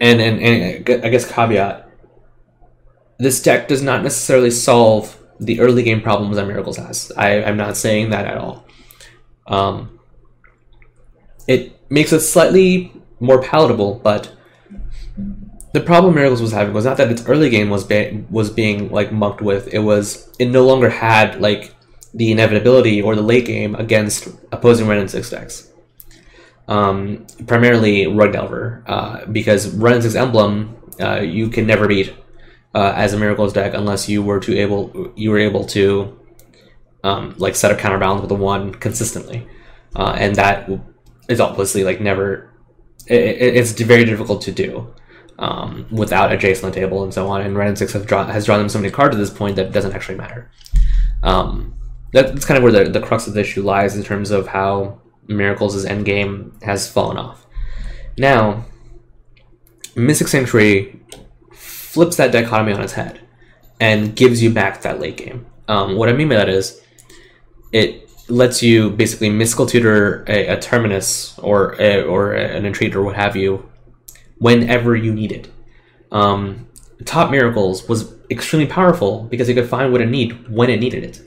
and 0.00 0.20
and, 0.20 0.40
and 0.40 1.04
i 1.04 1.08
guess 1.08 1.30
caveat 1.30 1.88
this 3.18 3.42
deck 3.42 3.68
does 3.68 3.82
not 3.82 4.02
necessarily 4.02 4.50
solve 4.50 5.18
the 5.40 5.60
early 5.60 5.82
game 5.82 6.00
problems 6.00 6.36
that 6.36 6.46
Miracles 6.46 6.76
has. 6.76 7.12
I, 7.16 7.42
I'm 7.42 7.56
not 7.56 7.76
saying 7.76 8.10
that 8.10 8.26
at 8.26 8.38
all. 8.38 8.64
Um, 9.46 9.98
it 11.46 11.78
makes 11.90 12.12
it 12.12 12.20
slightly 12.20 12.92
more 13.20 13.42
palatable, 13.42 14.00
but 14.02 14.32
the 15.72 15.80
problem 15.80 16.14
Miracles 16.14 16.42
was 16.42 16.52
having 16.52 16.74
was 16.74 16.84
not 16.84 16.96
that 16.96 17.10
its 17.10 17.24
early 17.26 17.50
game 17.50 17.70
was 17.70 17.88
was 18.30 18.50
being 18.50 18.90
like 18.90 19.12
mucked 19.12 19.40
with. 19.40 19.72
It 19.72 19.80
was 19.80 20.30
it 20.38 20.46
no 20.46 20.64
longer 20.64 20.90
had 20.90 21.40
like 21.40 21.74
the 22.14 22.32
inevitability 22.32 23.02
or 23.02 23.14
the 23.14 23.22
late 23.22 23.46
game 23.46 23.74
against 23.74 24.28
opposing 24.52 24.86
Wrenn 24.86 24.98
and 24.98 25.10
Six 25.10 25.30
decks. 25.30 25.70
Um, 26.68 27.26
primarily 27.46 28.06
Rug 28.06 28.32
Delver, 28.32 28.84
uh, 28.86 29.24
because 29.26 29.74
and 29.74 30.02
Six 30.02 30.14
Emblem 30.14 30.76
uh, 31.00 31.20
you 31.20 31.48
can 31.48 31.66
never 31.66 31.88
beat 31.88 32.14
uh, 32.74 32.92
as 32.94 33.14
a 33.14 33.18
miracles 33.18 33.52
deck 33.52 33.72
unless 33.74 34.08
you 34.08 34.22
were 34.22 34.40
to 34.40 34.56
able 34.56 35.12
you 35.16 35.30
were 35.30 35.38
able 35.38 35.64
to 35.64 36.18
um, 37.04 37.34
like 37.38 37.56
set 37.56 37.72
a 37.72 37.76
counterbalance 37.76 38.20
with 38.20 38.30
a 38.30 38.34
one 38.34 38.74
consistently, 38.74 39.46
uh, 39.96 40.14
and 40.18 40.36
that 40.36 40.70
is 41.28 41.40
obviously 41.40 41.84
like 41.84 42.00
never. 42.00 42.50
It, 43.06 43.56
it's 43.56 43.72
very 43.72 44.04
difficult 44.04 44.42
to 44.42 44.52
do 44.52 44.92
um, 45.38 45.86
without 45.90 46.32
a 46.32 46.36
Jace 46.36 46.62
on 46.62 46.70
the 46.70 46.76
table 46.76 47.02
and 47.02 47.14
so 47.14 47.28
on. 47.28 47.40
And 47.40 47.56
Wrenn 47.56 47.68
and 47.68 47.78
Six 47.78 47.94
draw, 48.04 48.26
has 48.26 48.44
drawn 48.44 48.58
them 48.58 48.68
so 48.68 48.78
many 48.78 48.90
cards 48.90 49.14
at 49.14 49.18
this 49.18 49.30
point 49.30 49.56
that 49.56 49.66
it 49.66 49.72
doesn't 49.72 49.92
actually 49.92 50.18
matter. 50.18 50.50
Um, 51.22 51.74
that's 52.12 52.44
kind 52.44 52.56
of 52.58 52.62
where 52.62 52.84
the, 52.84 52.90
the 52.90 53.00
crux 53.00 53.26
of 53.26 53.34
the 53.34 53.40
issue 53.40 53.62
lies 53.62 53.96
in 53.96 54.02
terms 54.02 54.30
of 54.30 54.48
how 54.48 55.00
Miracles' 55.28 55.84
endgame 55.84 56.60
has 56.62 56.90
fallen 56.90 57.16
off. 57.16 57.46
Now, 58.16 58.64
Mystic 59.94 60.28
Sanctuary 60.28 61.00
flips 61.52 62.16
that 62.16 62.32
dichotomy 62.32 62.72
on 62.72 62.82
its 62.82 62.94
head 62.94 63.20
and 63.80 64.16
gives 64.16 64.42
you 64.42 64.50
back 64.50 64.82
that 64.82 65.00
late 65.00 65.16
game. 65.16 65.46
Um, 65.68 65.96
what 65.96 66.08
I 66.08 66.12
mean 66.12 66.28
by 66.28 66.36
that 66.36 66.48
is 66.48 66.80
it 67.72 68.08
lets 68.30 68.62
you 68.62 68.90
basically 68.90 69.30
mystical 69.30 69.66
tutor 69.66 70.24
a, 70.28 70.48
a 70.48 70.60
terminus 70.60 71.38
or 71.38 71.80
a, 71.80 72.02
or 72.02 72.32
an 72.32 72.66
entreat 72.66 72.94
or 72.94 73.02
what 73.02 73.16
have 73.16 73.36
you 73.36 73.68
whenever 74.38 74.96
you 74.96 75.14
need 75.14 75.32
it. 75.32 75.50
Um, 76.10 76.66
Top 77.04 77.30
Miracles 77.30 77.88
was 77.88 78.14
extremely 78.30 78.66
powerful 78.66 79.24
because 79.24 79.48
it 79.48 79.54
could 79.54 79.68
find 79.68 79.92
what 79.92 80.00
it 80.00 80.08
need 80.08 80.48
when 80.48 80.70
it 80.70 80.80
needed 80.80 81.04
it. 81.04 81.22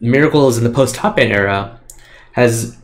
Miracles 0.00 0.58
in 0.58 0.64
the 0.64 0.70
post 0.70 0.94
top 0.94 1.16
ban 1.16 1.30
era 1.30 1.80
has 2.32 2.81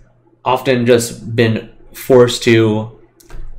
often 0.48 0.86
just 0.86 1.36
been 1.36 1.70
forced 1.92 2.42
to 2.42 2.98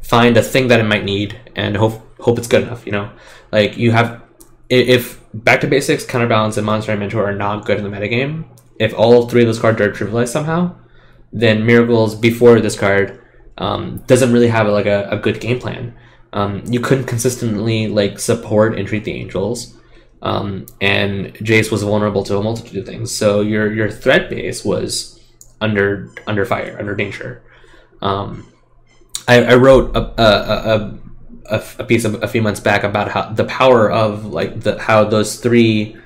find 0.02 0.36
a 0.38 0.42
thing 0.42 0.70
that 0.70 0.80
it 0.80 0.88
might 0.94 1.06
need 1.06 1.40
and 1.56 1.78
hope 1.78 1.96
hope 2.20 2.40
it's 2.40 2.48
good 2.48 2.64
enough. 2.64 2.86
You 2.88 2.94
know, 2.94 3.12
like 3.52 3.78
you 3.78 3.92
have 3.92 4.24
if 4.70 5.20
back 5.34 5.62
to 5.62 5.68
basics, 5.68 6.04
counterbalance, 6.04 6.58
and 6.58 6.66
monster 6.66 6.92
and 6.92 7.00
mentor 7.00 7.30
are 7.30 7.36
not 7.36 7.66
good 7.66 7.78
in 7.78 7.84
the 7.84 7.96
metagame. 7.96 8.46
If 8.80 8.94
all 8.98 9.30
three 9.30 9.42
of 9.42 9.48
those 9.48 9.60
cards 9.60 9.80
are 9.82 9.92
trivialized 9.92 10.30
somehow, 10.30 10.76
then 11.32 11.66
miracles 11.66 12.16
before 12.16 12.60
this 12.60 12.80
card 12.80 13.22
um, 13.58 14.04
doesn't 14.08 14.34
really 14.34 14.48
have 14.48 14.68
like 14.68 14.88
a, 14.88 15.08
a 15.12 15.18
good 15.18 15.40
game 15.40 15.60
plan. 15.60 15.96
Um, 16.34 16.64
you 16.66 16.80
couldn't 16.80 17.06
consistently 17.06 17.88
like 17.88 18.20
support 18.20 18.78
and 18.78 18.88
treat 18.88 19.04
the 19.04 19.14
angels. 19.14 19.76
Um, 20.22 20.66
and 20.82 21.34
Jace 21.36 21.72
was 21.72 21.84
vulnerable 21.84 22.24
to 22.24 22.38
a 22.38 22.44
multitude 22.44 22.78
of 22.78 22.86
things. 22.86 23.16
So 23.16 23.42
your 23.42 23.72
your 23.72 23.92
threat 23.92 24.30
base 24.30 24.66
was 24.66 25.19
under 25.62 26.10
under 26.28 26.46
fire, 26.46 26.76
under 26.80 26.96
danger. 26.96 27.42
Um, 28.02 28.52
I, 29.28 29.44
I, 29.44 29.56
wrote 29.56 29.96
a, 29.96 30.00
a, 30.22 31.00
a, 31.50 31.64
a, 31.80 31.84
piece 31.84 32.06
of, 32.06 32.24
a 32.24 32.28
few 32.28 32.42
months 32.42 32.62
back 32.62 32.84
about 32.84 33.12
how 33.12 33.30
the 33.30 33.44
power 33.44 33.92
of 33.92 34.26
like 34.26 34.62
the 34.62 34.80
how 34.80 35.04
those 35.04 35.40
three 35.40 35.98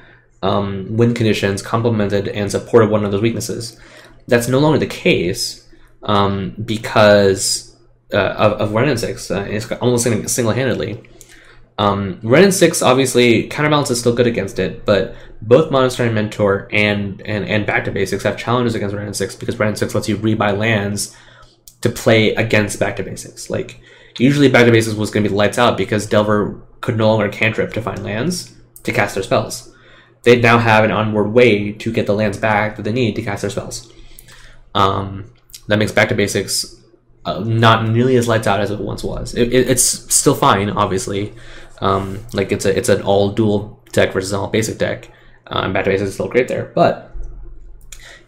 um, 0.41 0.87
win 0.97 1.13
conditions 1.13 1.61
complemented 1.61 2.27
and 2.27 2.51
supported 2.51 2.89
one 2.89 3.05
of 3.05 3.11
those 3.11 3.21
weaknesses. 3.21 3.79
That's 4.27 4.47
no 4.47 4.59
longer 4.59 4.79
the 4.79 4.87
case 4.87 5.67
um, 6.03 6.55
because 6.65 7.75
uh, 8.13 8.17
of, 8.17 8.53
of 8.53 8.71
Wrenn 8.73 8.89
and 8.89 8.99
Six. 8.99 9.31
Uh, 9.31 9.45
it's 9.47 9.71
almost 9.73 10.03
single 10.03 10.53
handedly. 10.53 11.01
Um, 11.77 12.19
Wrenn 12.21 12.43
and 12.43 12.53
Six 12.53 12.81
obviously 12.81 13.47
counterbalance 13.47 13.89
is 13.89 13.99
still 13.99 14.13
good 14.13 14.27
against 14.27 14.59
it, 14.59 14.85
but 14.85 15.15
both 15.41 15.71
Monster 15.71 16.03
and 16.03 16.13
Mentor 16.13 16.69
and 16.71 17.21
and, 17.25 17.45
and 17.45 17.65
Back 17.65 17.85
to 17.85 17.91
Basics 17.91 18.23
have 18.23 18.37
challenges 18.37 18.75
against 18.75 18.95
Wrenn 18.95 19.07
and 19.07 19.15
Six 19.15 19.35
because 19.35 19.57
Wrenn 19.57 19.69
and 19.69 19.77
Six 19.77 19.95
lets 19.95 20.07
you 20.07 20.17
rebuy 20.17 20.57
lands 20.57 21.15
to 21.81 21.89
play 21.89 22.33
against 22.35 22.79
Back 22.79 22.95
to 22.97 23.03
Basics. 23.03 23.49
Like 23.49 23.81
usually 24.17 24.49
Back 24.49 24.65
to 24.65 24.71
Basics 24.71 24.95
was 24.95 25.09
going 25.09 25.23
to 25.23 25.29
be 25.29 25.35
lights 25.35 25.57
out 25.57 25.77
because 25.77 26.05
Delver 26.05 26.61
could 26.81 26.97
no 26.97 27.09
longer 27.09 27.29
cantrip 27.29 27.73
to 27.73 27.81
find 27.81 28.03
lands 28.03 28.53
to 28.83 28.91
cast 28.91 29.15
their 29.15 29.23
spells. 29.23 29.73
They 30.23 30.39
now 30.39 30.59
have 30.59 30.83
an 30.83 30.91
onward 30.91 31.29
way 31.29 31.73
to 31.73 31.91
get 31.91 32.05
the 32.05 32.13
lands 32.13 32.37
back 32.37 32.75
that 32.75 32.83
they 32.83 32.93
need 32.93 33.15
to 33.15 33.21
cast 33.21 33.41
their 33.41 33.49
spells. 33.49 33.91
Um, 34.75 35.33
that 35.67 35.79
makes 35.79 35.91
Back 35.91 36.09
to 36.09 36.15
Basics 36.15 36.79
uh, 37.25 37.39
not 37.39 37.89
nearly 37.89 38.15
as 38.17 38.27
lights 38.27 38.47
out 38.47 38.59
as 38.59 38.71
it 38.71 38.79
once 38.79 39.03
was. 39.03 39.33
It, 39.33 39.53
it, 39.53 39.69
it's 39.69 39.83
still 40.13 40.35
fine, 40.35 40.69
obviously. 40.69 41.33
Um, 41.79 42.19
like 42.33 42.51
it's 42.51 42.65
a 42.65 42.77
it's 42.77 42.89
an 42.89 43.01
all 43.01 43.31
dual 43.31 43.81
deck 43.91 44.13
versus 44.13 44.33
all 44.33 44.47
basic 44.47 44.77
deck. 44.77 45.09
Um, 45.47 45.73
to 45.73 45.83
Basics 45.83 46.09
is 46.09 46.13
still 46.13 46.29
great 46.29 46.47
there, 46.47 46.71
but 46.73 47.13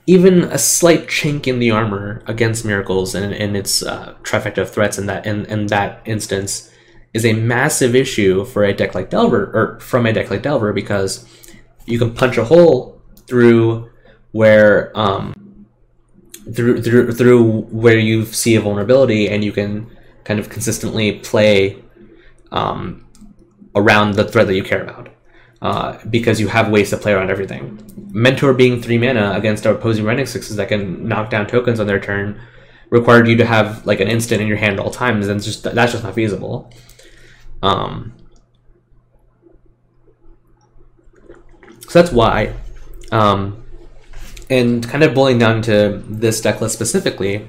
even 0.08 0.44
a 0.44 0.58
slight 0.58 1.08
chink 1.08 1.48
in 1.48 1.60
the 1.60 1.72
armor 1.72 2.22
against 2.28 2.66
miracles 2.66 3.16
and, 3.16 3.34
and 3.34 3.58
its 3.58 3.82
uh, 3.82 4.14
trifecta 4.24 4.60
of 4.60 4.70
threats 4.70 4.98
in 4.98 5.08
that 5.08 5.26
in, 5.26 5.46
in 5.46 5.68
that 5.68 6.02
instance 6.06 6.72
is 7.14 7.26
a 7.26 7.34
massive 7.34 7.96
issue 7.96 8.44
for 8.46 8.64
a 8.64 8.74
deck 8.74 8.94
like 8.94 9.10
Delver 9.10 9.46
or 9.54 9.80
from 9.80 10.06
a 10.06 10.14
deck 10.14 10.30
like 10.30 10.42
Delver 10.42 10.74
because 10.74 11.26
you 11.86 11.98
can 11.98 12.14
punch 12.14 12.38
a 12.38 12.44
hole 12.44 13.02
through 13.28 13.90
where 14.32 14.92
um, 14.98 15.66
through 16.54 16.82
through 16.82 17.12
through 17.14 17.62
where 17.72 17.98
you 17.98 18.26
see 18.26 18.56
a 18.56 18.62
vulnerability 18.62 19.30
and 19.30 19.44
you 19.44 19.52
can 19.52 19.90
kind 20.26 20.40
of 20.40 20.50
consistently 20.50 21.20
play 21.20 21.82
um, 22.52 23.05
around 23.76 24.16
the 24.16 24.24
threat 24.24 24.48
that 24.48 24.56
you 24.56 24.64
care 24.64 24.84
about 24.84 25.10
uh, 25.62 25.98
because 26.10 26.40
you 26.40 26.48
have 26.48 26.70
ways 26.70 26.90
to 26.90 26.98
play 26.98 27.12
around 27.12 27.30
everything. 27.30 27.82
Mentor 28.12 28.54
being 28.54 28.82
three 28.82 28.98
mana 28.98 29.34
against 29.36 29.66
opposing 29.66 30.08
and 30.08 30.30
Sixes 30.30 30.56
that 30.56 30.70
can 30.70 31.08
knock 31.08 31.30
down 31.30 31.48
tokens 31.48 31.80
on 31.80 31.88
their 31.88 32.00
turn 32.00 32.40
required 32.90 33.28
you 33.28 33.36
to 33.36 33.46
have 33.46 33.86
like 33.86 34.00
an 34.00 34.08
instant 34.08 34.42
in 34.42 34.48
your 34.48 34.58
hand 34.58 34.80
at 34.80 34.80
all 34.80 34.92
times, 34.92 35.28
and 35.28 35.42
just 35.42 35.64
that's 35.64 35.92
just 35.92 36.04
not 36.04 36.14
feasible. 36.14 36.72
Um, 37.62 38.14
so 41.88 42.02
that's 42.02 42.12
why. 42.12 42.54
Um, 43.12 43.64
and 44.50 44.88
kind 44.88 45.04
of 45.04 45.14
boiling 45.14 45.40
down 45.40 45.62
to 45.64 46.04
this 46.08 46.42
deck 46.42 46.62
list 46.62 46.76
specifically, 46.76 47.48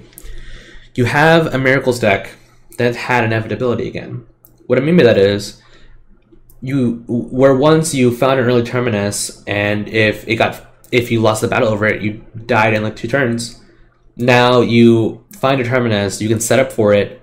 you 0.94 1.04
have 1.04 1.52
a 1.54 1.58
Miracles 1.58 2.00
deck 2.00 2.30
that 2.78 2.96
had 2.96 3.24
inevitability 3.24 3.86
again. 3.88 4.26
What 4.66 4.78
I 4.78 4.82
mean 4.82 4.96
by 4.96 5.04
that 5.04 5.18
is, 5.18 5.60
you 6.66 7.04
where 7.06 7.54
once 7.54 7.94
you 7.94 8.14
found 8.14 8.40
an 8.40 8.46
early 8.46 8.64
terminus, 8.64 9.42
and 9.46 9.88
if 9.88 10.26
it 10.26 10.34
got 10.34 10.60
if 10.90 11.12
you 11.12 11.20
lost 11.20 11.40
the 11.40 11.48
battle 11.48 11.68
over 11.68 11.86
it, 11.86 12.02
you 12.02 12.24
died 12.44 12.74
in 12.74 12.82
like 12.82 12.96
two 12.96 13.06
turns. 13.06 13.62
Now 14.16 14.62
you 14.62 15.24
find 15.32 15.60
a 15.60 15.64
terminus, 15.64 16.20
you 16.20 16.28
can 16.28 16.40
set 16.40 16.58
up 16.58 16.72
for 16.72 16.92
it. 16.92 17.22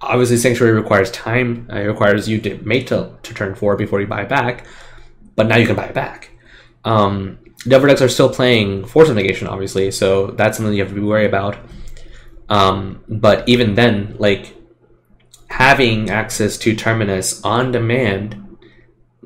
Obviously, 0.00 0.38
Sanctuary 0.38 0.72
requires 0.72 1.10
time. 1.10 1.68
It 1.70 1.86
requires 1.86 2.28
you 2.28 2.40
to 2.40 2.58
mate 2.62 2.86
to, 2.86 3.12
to 3.22 3.34
turn 3.34 3.54
four 3.54 3.76
before 3.76 4.00
you 4.00 4.06
buy 4.06 4.22
it 4.22 4.28
back. 4.28 4.64
But 5.34 5.48
now 5.48 5.56
you 5.56 5.66
can 5.66 5.76
buy 5.76 5.86
it 5.86 5.94
back. 5.94 6.30
Um, 6.84 7.38
Delver 7.66 7.88
decks 7.88 8.00
are 8.00 8.08
still 8.08 8.32
playing 8.32 8.86
Force 8.86 9.08
of 9.08 9.16
Negation, 9.16 9.48
obviously, 9.48 9.90
so 9.90 10.28
that's 10.28 10.56
something 10.56 10.72
you 10.72 10.82
have 10.82 10.90
to 10.90 10.94
be 10.94 11.06
worried 11.06 11.26
about. 11.26 11.58
Um, 12.48 13.02
but 13.08 13.46
even 13.48 13.74
then, 13.74 14.14
like 14.18 14.56
having 15.50 16.08
access 16.08 16.56
to 16.58 16.74
Terminus 16.74 17.42
on 17.44 17.72
demand 17.72 18.47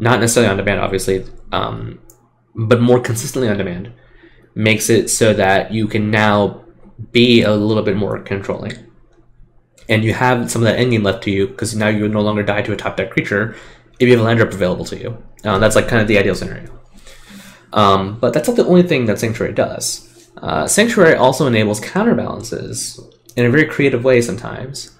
not 0.02 0.18
necessarily 0.18 0.50
on 0.50 0.56
demand, 0.56 0.80
obviously, 0.80 1.24
um, 1.52 2.00
but 2.56 2.80
more 2.80 2.98
consistently 2.98 3.48
on 3.48 3.56
demand, 3.56 3.92
makes 4.52 4.90
it 4.90 5.08
so 5.08 5.32
that 5.32 5.72
you 5.72 5.86
can 5.86 6.10
now 6.10 6.64
be 7.12 7.42
a 7.42 7.52
little 7.52 7.84
bit 7.84 7.96
more 7.96 8.18
controlling. 8.18 8.72
And 9.88 10.02
you 10.02 10.12
have 10.12 10.50
some 10.50 10.62
of 10.62 10.66
that 10.66 10.78
endgame 10.80 11.04
left 11.04 11.22
to 11.24 11.30
you 11.30 11.46
because 11.46 11.76
now 11.76 11.86
you 11.86 12.02
would 12.02 12.10
no 12.10 12.20
longer 12.20 12.42
die 12.42 12.62
to 12.62 12.72
a 12.72 12.76
top 12.76 12.96
deck 12.96 13.12
creature 13.12 13.54
if 14.00 14.08
you 14.08 14.10
have 14.10 14.20
a 14.20 14.24
land 14.24 14.40
drop 14.40 14.52
available 14.52 14.84
to 14.86 14.98
you. 14.98 15.22
Uh, 15.44 15.58
that's 15.58 15.76
like 15.76 15.86
kind 15.86 16.02
of 16.02 16.08
the 16.08 16.18
ideal 16.18 16.34
scenario. 16.34 16.68
Um, 17.72 18.18
but 18.18 18.32
that's 18.32 18.48
not 18.48 18.56
the 18.56 18.66
only 18.66 18.82
thing 18.82 19.06
that 19.06 19.20
Sanctuary 19.20 19.52
does. 19.52 20.30
Uh, 20.36 20.66
Sanctuary 20.66 21.14
also 21.14 21.46
enables 21.46 21.78
counterbalances 21.78 22.98
in 23.36 23.46
a 23.46 23.50
very 23.50 23.66
creative 23.66 24.02
way 24.02 24.20
sometimes. 24.20 24.98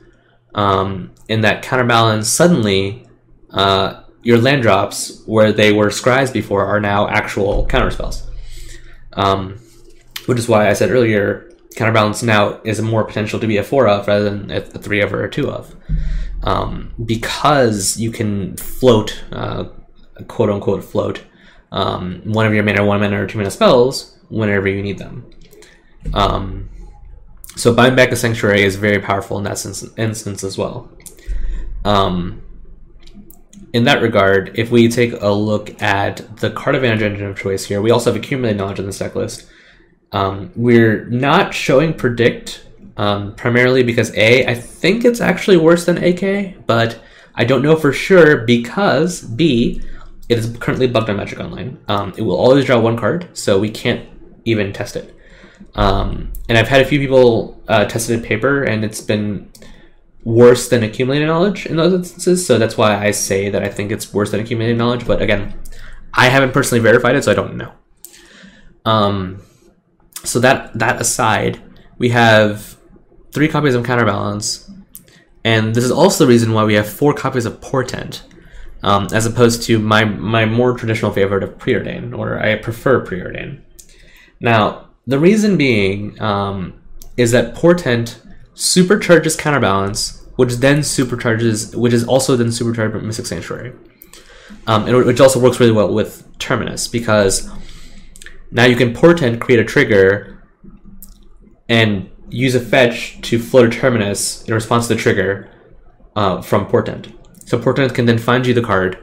Um, 0.54 1.12
in 1.28 1.40
that 1.40 1.62
counterbalance 1.62 2.28
suddenly 2.28 3.08
uh, 3.50 4.01
your 4.22 4.38
land 4.38 4.62
drops 4.62 5.22
where 5.26 5.52
they 5.52 5.72
were 5.72 5.88
scries 5.88 6.32
before 6.32 6.64
are 6.64 6.80
now 6.80 7.08
actual 7.08 7.66
counter 7.66 7.90
spells. 7.90 8.28
Um, 9.14 9.58
which 10.26 10.38
is 10.38 10.48
why 10.48 10.68
I 10.68 10.72
said 10.72 10.90
earlier, 10.90 11.50
counterbalance 11.74 12.22
now 12.22 12.61
is 12.64 12.80
more 12.80 13.04
potential 13.04 13.40
to 13.40 13.46
be 13.46 13.56
a 13.56 13.64
four 13.64 13.88
of 13.88 14.06
rather 14.06 14.24
than 14.24 14.50
a 14.50 14.61
three 14.61 15.00
of 15.00 15.12
or 15.12 15.24
a 15.24 15.30
two 15.30 15.50
of, 15.50 15.74
um, 16.42 16.92
because 17.04 17.98
you 17.98 18.11
can 18.11 18.56
float, 18.56 19.22
uh, 19.32 19.64
quote 20.28 20.50
unquote 20.50 20.85
float, 20.85 21.22
um, 21.72 22.20
one 22.24 22.46
of 22.46 22.54
your 22.54 22.62
mana, 22.62 22.85
one 22.85 23.00
mana, 23.00 23.22
or 23.22 23.26
two 23.26 23.38
mana 23.38 23.50
spells 23.50 24.16
whenever 24.28 24.68
you 24.68 24.82
need 24.82 24.98
them. 24.98 25.28
Um, 26.14 26.68
so 27.56 27.74
buying 27.74 27.96
back 27.96 28.12
a 28.12 28.16
sanctuary 28.16 28.62
is 28.62 28.76
very 28.76 29.00
powerful 29.00 29.38
in 29.38 29.44
that 29.44 29.92
instance 29.96 30.44
as 30.44 30.56
well. 30.56 30.90
Um, 31.85 32.42
in 33.72 33.85
that 33.85 34.02
regard, 34.02 34.58
if 34.58 34.70
we 34.70 34.88
take 34.88 35.14
a 35.20 35.30
look 35.30 35.82
at 35.82 36.38
the 36.38 36.50
card 36.50 36.76
advantage 36.76 37.02
engine 37.02 37.26
of 37.26 37.38
choice 37.38 37.64
here, 37.64 37.80
we 37.80 37.90
also 37.90 38.12
have 38.12 38.22
accumulated 38.22 38.58
knowledge 38.58 38.78
in 38.78 38.87
this 38.87 38.98
deck 38.98 39.14
list. 39.14 39.48
Um, 40.12 40.52
we're 40.54 41.06
not 41.06 41.54
showing 41.54 41.94
predict 41.94 42.66
um, 42.98 43.35
primarily 43.35 43.82
because 43.82 44.14
A, 44.14 44.46
I 44.46 44.54
think 44.54 45.04
it's 45.04 45.20
actually 45.20 45.56
worse 45.56 45.87
than 45.87 45.96
AK, 45.98 46.66
but 46.66 47.00
I 47.35 47.44
don't 47.44 47.62
know 47.62 47.76
for 47.76 47.92
sure 47.92 48.44
because 48.44 49.22
B, 49.22 49.80
it 50.28 50.38
is 50.38 50.54
currently 50.58 50.87
bugged 50.87 51.08
on 51.08 51.16
Magic 51.16 51.40
Online. 51.40 51.78
Um, 51.88 52.12
it 52.16 52.22
will 52.22 52.37
always 52.37 52.66
draw 52.66 52.78
one 52.78 52.98
card, 52.98 53.28
so 53.32 53.58
we 53.58 53.70
can't 53.70 54.06
even 54.44 54.72
test 54.72 54.96
it. 54.96 55.16
Um, 55.74 56.32
and 56.48 56.58
I've 56.58 56.68
had 56.68 56.82
a 56.82 56.85
few 56.85 56.98
people 56.98 57.62
uh, 57.68 57.87
tested 57.87 58.16
it 58.16 58.22
in 58.22 58.26
paper, 58.26 58.64
and 58.64 58.85
it's 58.85 59.00
been 59.00 59.50
worse 60.24 60.68
than 60.68 60.82
accumulated 60.82 61.28
knowledge 61.28 61.66
in 61.66 61.76
those 61.76 61.92
instances. 61.92 62.46
So 62.46 62.58
that's 62.58 62.76
why 62.76 62.96
I 62.96 63.11
say 63.11 63.48
that 63.48 63.62
I 63.62 63.68
think 63.68 63.90
it's 63.90 64.12
worse 64.14 64.30
than 64.30 64.40
accumulated 64.40 64.78
knowledge. 64.78 65.06
But 65.06 65.20
again, 65.20 65.54
I 66.14 66.28
haven't 66.28 66.52
personally 66.52 66.80
verified 66.80 67.16
it, 67.16 67.24
so 67.24 67.32
I 67.32 67.35
don't 67.35 67.56
know. 67.56 67.72
Um, 68.85 69.42
so 70.24 70.38
that 70.40 70.78
that 70.78 71.00
aside, 71.00 71.61
we 71.98 72.11
have 72.11 72.76
three 73.32 73.48
copies 73.48 73.74
of 73.74 73.85
Counterbalance, 73.85 74.70
and 75.44 75.74
this 75.74 75.85
is 75.85 75.90
also 75.90 76.24
the 76.24 76.28
reason 76.28 76.52
why 76.52 76.64
we 76.64 76.74
have 76.74 76.88
four 76.88 77.14
copies 77.14 77.46
of 77.46 77.61
Portent, 77.61 78.22
um, 78.82 79.08
as 79.12 79.26
opposed 79.26 79.62
to 79.64 79.78
my 79.78 80.04
my 80.04 80.44
more 80.44 80.76
traditional 80.76 81.12
favorite 81.12 81.42
of 81.42 81.58
Preordain, 81.58 82.16
or 82.16 82.38
I 82.38 82.56
prefer 82.56 83.04
Preordain. 83.04 83.61
Now, 84.40 84.88
the 85.06 85.18
reason 85.18 85.56
being 85.56 86.20
um, 86.20 86.80
is 87.16 87.30
that 87.32 87.54
Portent 87.54 88.20
supercharges 88.62 89.37
counterbalance, 89.37 90.25
which 90.37 90.55
then 90.55 90.79
supercharges, 90.79 91.75
which 91.75 91.92
is 91.92 92.05
also 92.05 92.37
then 92.37 92.53
supercharged 92.53 92.94
by 92.94 93.01
Mystic 93.01 93.27
Sanctuary. 93.27 93.72
um, 94.66 94.87
and 94.87 95.05
which 95.05 95.20
also 95.20 95.40
works 95.40 95.61
really 95.61 95.72
well 95.72 95.92
with 95.92 96.27
Terminus 96.38 96.88
because 96.88 97.51
now 98.51 98.64
you 98.64 98.77
can 98.77 98.94
portent 98.94 99.40
create 99.40 99.61
a 99.61 99.64
trigger 99.64 100.42
and 101.68 102.11
use 102.29 102.55
a 102.55 102.61
fetch 102.61 103.20
to 103.22 103.38
float 103.38 103.66
a 103.66 103.70
terminus 103.70 104.44
in 104.44 104.55
response 104.55 104.88
to 104.88 104.94
the 104.94 105.01
trigger 105.01 105.51
uh, 106.16 106.40
from 106.42 106.66
portent. 106.66 107.12
So 107.46 107.59
portent 107.59 107.94
can 107.94 108.07
then 108.07 108.18
find 108.18 108.46
you 108.46 108.55
the 108.55 108.62
card, 108.62 108.98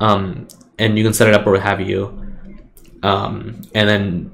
um, 0.00 0.48
and 0.78 0.98
you 0.98 1.04
can 1.04 1.12
set 1.12 1.28
it 1.28 1.34
up 1.34 1.46
or 1.46 1.52
what 1.52 1.62
have 1.62 1.80
you, 1.80 2.26
um, 3.02 3.62
and 3.74 3.88
then 3.88 4.30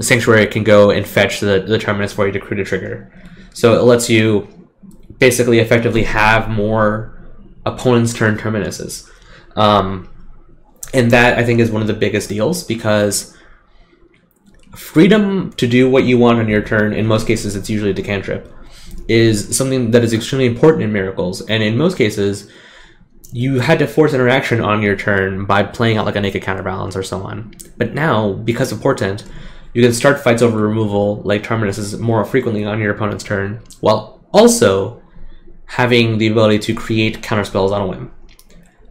Sanctuary 0.00 0.46
can 0.46 0.62
go 0.62 0.90
and 0.90 1.06
fetch 1.06 1.40
the, 1.40 1.64
the 1.66 1.78
terminus 1.78 2.12
for 2.12 2.26
you 2.26 2.32
to 2.32 2.40
create 2.40 2.60
a 2.60 2.64
trigger. 2.64 3.12
So 3.56 3.72
it 3.72 3.84
lets 3.84 4.10
you 4.10 4.46
basically 5.18 5.60
effectively 5.60 6.02
have 6.02 6.50
more 6.50 7.18
opponents' 7.64 8.12
turn 8.12 8.36
terminuses. 8.36 9.10
Um, 9.56 10.10
and 10.92 11.10
that 11.12 11.38
I 11.38 11.44
think 11.44 11.60
is 11.60 11.70
one 11.70 11.80
of 11.80 11.88
the 11.88 11.94
biggest 11.94 12.28
deals 12.28 12.64
because 12.64 13.34
freedom 14.74 15.52
to 15.54 15.66
do 15.66 15.88
what 15.88 16.04
you 16.04 16.18
want 16.18 16.38
on 16.38 16.50
your 16.50 16.60
turn, 16.60 16.92
in 16.92 17.06
most 17.06 17.26
cases, 17.26 17.56
it's 17.56 17.70
usually 17.70 17.92
a 17.92 18.02
cantrip, 18.02 18.52
is 19.08 19.56
something 19.56 19.90
that 19.92 20.04
is 20.04 20.12
extremely 20.12 20.44
important 20.44 20.84
in 20.84 20.92
miracles. 20.92 21.40
And 21.40 21.62
in 21.62 21.78
most 21.78 21.96
cases, 21.96 22.50
you 23.32 23.60
had 23.60 23.78
to 23.78 23.86
force 23.86 24.12
interaction 24.12 24.60
on 24.60 24.82
your 24.82 24.96
turn 24.96 25.46
by 25.46 25.62
playing 25.62 25.96
out 25.96 26.04
like 26.04 26.16
a 26.16 26.20
naked 26.20 26.42
counterbalance 26.42 26.94
or 26.94 27.02
so 27.02 27.22
on. 27.22 27.54
But 27.78 27.94
now, 27.94 28.34
because 28.34 28.70
of 28.70 28.80
Portent, 28.80 29.24
you 29.76 29.82
can 29.82 29.92
start 29.92 30.24
fights 30.24 30.40
over 30.40 30.58
removal 30.58 31.16
like 31.16 31.42
Terminus 31.42 31.76
is 31.76 31.98
more 31.98 32.24
frequently 32.24 32.64
on 32.64 32.80
your 32.80 32.94
opponent's 32.94 33.22
turn, 33.22 33.60
while 33.80 34.24
also 34.32 35.02
having 35.66 36.16
the 36.16 36.28
ability 36.28 36.60
to 36.60 36.74
create 36.74 37.20
counterspells 37.20 37.72
on 37.72 37.82
a 37.82 37.86
whim. 37.86 38.10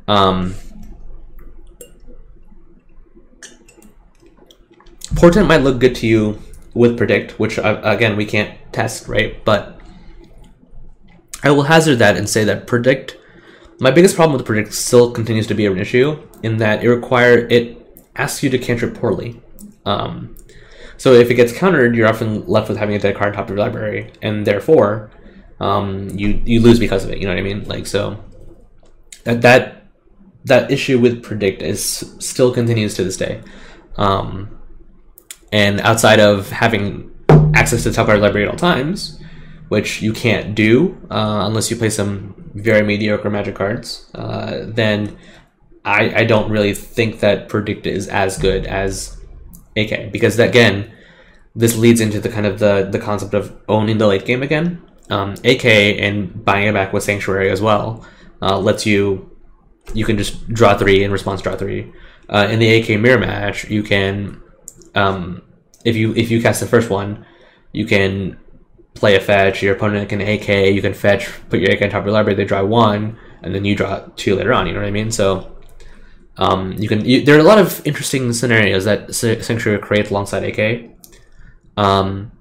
Um, 0.07 0.53
Portent 5.15 5.47
might 5.47 5.61
look 5.61 5.79
good 5.79 5.95
to 5.95 6.05
you 6.05 6.39
with 6.75 6.99
Predict, 6.99 7.39
which 7.39 7.57
uh, 7.57 7.81
again 7.83 8.15
we 8.15 8.27
can't 8.27 8.55
test, 8.71 9.07
right? 9.07 9.43
But 9.43 9.81
I 11.41 11.49
will 11.49 11.63
hazard 11.63 11.95
that 11.95 12.15
and 12.15 12.29
say 12.29 12.43
that 12.43 12.67
Predict. 12.67 13.17
My 13.79 13.89
biggest 13.89 14.15
problem 14.15 14.37
with 14.37 14.45
Predict 14.45 14.71
still 14.71 15.09
continues 15.09 15.47
to 15.47 15.55
be 15.55 15.65
an 15.65 15.79
issue 15.79 16.21
in 16.43 16.57
that 16.57 16.83
it 16.83 16.89
require 16.89 17.47
it 17.47 17.75
asks 18.15 18.43
you 18.43 18.51
to 18.51 18.59
cantrip 18.59 18.93
poorly. 18.93 19.41
Um, 19.83 20.35
so 20.97 21.13
if 21.13 21.29
it 21.29 21.35
gets 21.35 21.51
countered, 21.51 21.95
you're 21.95 22.07
often 22.07 22.45
left 22.47 22.69
with 22.69 22.77
having 22.77 22.95
a 22.95 22.99
dead 22.99 23.15
card 23.15 23.29
on 23.29 23.33
top 23.33 23.45
of 23.45 23.49
your 23.49 23.57
library, 23.57 24.11
and 24.21 24.45
therefore, 24.45 25.11
um, 25.59 26.09
you 26.09 26.41
you 26.45 26.59
lose 26.59 26.79
because 26.79 27.03
of 27.03 27.11
it. 27.11 27.17
You 27.17 27.25
know 27.25 27.33
what 27.33 27.39
I 27.39 27.43
mean? 27.43 27.65
Like 27.65 27.87
so, 27.87 28.23
that 29.23 29.41
that 29.41 29.87
that 30.45 30.71
issue 30.71 30.99
with 30.99 31.23
predict 31.23 31.61
is 31.61 31.83
still 32.19 32.53
continues 32.53 32.93
to 32.95 33.03
this 33.03 33.17
day. 33.17 33.41
Um, 33.97 34.59
and 35.51 35.79
outside 35.81 36.19
of 36.19 36.49
having 36.49 37.11
access 37.55 37.83
to 37.83 37.91
top 37.91 38.07
card 38.07 38.19
library 38.19 38.45
at 38.45 38.51
all 38.51 38.57
times, 38.57 39.19
which 39.69 40.01
you 40.01 40.13
can't 40.13 40.53
do 40.53 40.97
uh, 41.09 41.43
unless 41.45 41.71
you 41.71 41.77
play 41.77 41.89
some 41.89 42.51
very 42.53 42.85
mediocre 42.85 43.29
magic 43.29 43.55
cards, 43.55 44.09
uh, 44.15 44.65
then 44.67 45.17
I, 45.83 46.21
I 46.21 46.23
don't 46.25 46.51
really 46.51 46.73
think 46.73 47.19
that 47.19 47.49
predict 47.49 47.87
is 47.87 48.07
as 48.07 48.37
good 48.37 48.65
as 48.65 49.17
AK 49.75 50.11
because 50.11 50.39
again, 50.39 50.91
this 51.55 51.77
leads 51.77 52.01
into 52.01 52.19
the 52.19 52.29
kind 52.29 52.45
of 52.45 52.59
the 52.59 52.87
the 52.91 52.99
concept 52.99 53.33
of 53.33 53.55
owning 53.67 53.97
the 53.97 54.07
late 54.07 54.25
game 54.25 54.43
again. 54.43 54.81
Um, 55.09 55.35
AK 55.43 55.65
and 55.65 56.43
buying 56.43 56.67
it 56.67 56.73
back 56.73 56.91
with 56.91 57.03
Sanctuary 57.03 57.51
as 57.51 57.61
well 57.61 58.03
uh, 58.41 58.57
lets 58.57 58.85
you 58.85 59.31
you 59.93 60.05
can 60.05 60.17
just 60.17 60.47
draw 60.49 60.77
three 60.77 61.03
and 61.03 61.13
response 61.13 61.41
draw 61.41 61.55
three. 61.55 61.93
Uh, 62.27 62.47
in 62.49 62.59
the 62.59 62.75
AK 62.75 62.99
mirror 62.99 63.19
match, 63.19 63.69
you 63.69 63.83
can 63.83 64.41
um, 64.95 65.41
if 65.83 65.95
you 65.95 66.13
if 66.15 66.31
you 66.31 66.41
cast 66.41 66.59
the 66.59 66.67
first 66.67 66.89
one, 66.89 67.25
you 67.71 67.85
can 67.85 68.37
play 68.95 69.15
a 69.15 69.19
fetch. 69.19 69.61
Your 69.61 69.75
opponent 69.75 70.09
can 70.09 70.21
AK. 70.21 70.73
You 70.73 70.81
can 70.81 70.93
fetch, 70.93 71.29
put 71.49 71.59
your 71.59 71.71
AK 71.71 71.83
on 71.83 71.89
top 71.89 71.99
of 71.99 72.05
your 72.05 72.13
library. 72.13 72.35
They 72.35 72.45
draw 72.45 72.63
one, 72.63 73.17
and 73.43 73.53
then 73.53 73.65
you 73.65 73.75
draw 73.75 74.05
two 74.15 74.35
later 74.35 74.53
on. 74.53 74.67
You 74.67 74.73
know 74.73 74.79
what 74.79 74.87
I 74.87 74.91
mean? 74.91 75.11
So 75.11 75.54
um, 76.37 76.73
you 76.73 76.87
can. 76.89 77.05
You, 77.05 77.23
there 77.23 77.35
are 77.35 77.39
a 77.39 77.43
lot 77.43 77.59
of 77.59 77.85
interesting 77.85 78.33
scenarios 78.33 78.85
that 78.85 79.15
Sanctuary 79.15 79.79
creates 79.79 80.09
alongside 80.09 80.43
AK. 80.43 80.91
Um, 81.77 82.31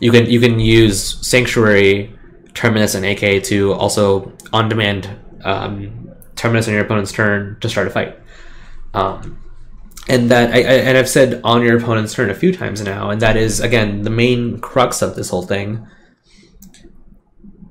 you 0.00 0.10
can 0.10 0.26
you 0.26 0.40
can 0.40 0.58
use 0.58 1.26
Sanctuary, 1.26 2.12
Terminus, 2.54 2.94
and 2.94 3.06
AK 3.06 3.44
to 3.44 3.72
also 3.74 4.32
on 4.52 4.68
demand 4.68 5.08
um, 5.44 6.10
Terminus 6.34 6.66
on 6.66 6.74
your 6.74 6.82
opponent's 6.82 7.12
turn 7.12 7.58
to 7.60 7.68
start 7.68 7.86
a 7.86 7.90
fight. 7.90 8.18
Um, 8.94 9.38
and 10.08 10.30
that 10.30 10.50
I, 10.52 10.58
I, 10.58 10.60
and 10.60 10.98
I've 10.98 11.08
said 11.08 11.40
on 11.44 11.62
your 11.62 11.78
opponent's 11.78 12.14
turn 12.14 12.30
a 12.30 12.34
few 12.34 12.52
times 12.52 12.82
now, 12.82 13.10
and 13.10 13.22
that 13.22 13.36
is 13.36 13.60
again 13.60 14.02
the 14.02 14.10
main 14.10 14.58
crux 14.58 15.02
of 15.02 15.14
this 15.14 15.30
whole 15.30 15.42
thing. 15.42 15.86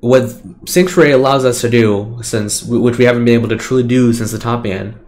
What 0.00 0.34
Sanctuary 0.66 1.10
allows 1.10 1.44
us 1.44 1.60
to 1.60 1.68
do, 1.68 2.18
since 2.22 2.62
which 2.62 2.96
we 2.96 3.04
haven't 3.04 3.26
been 3.26 3.34
able 3.34 3.50
to 3.50 3.58
truly 3.58 3.82
do 3.82 4.14
since 4.14 4.32
the 4.32 4.38
top 4.38 4.62
ban, 4.62 4.98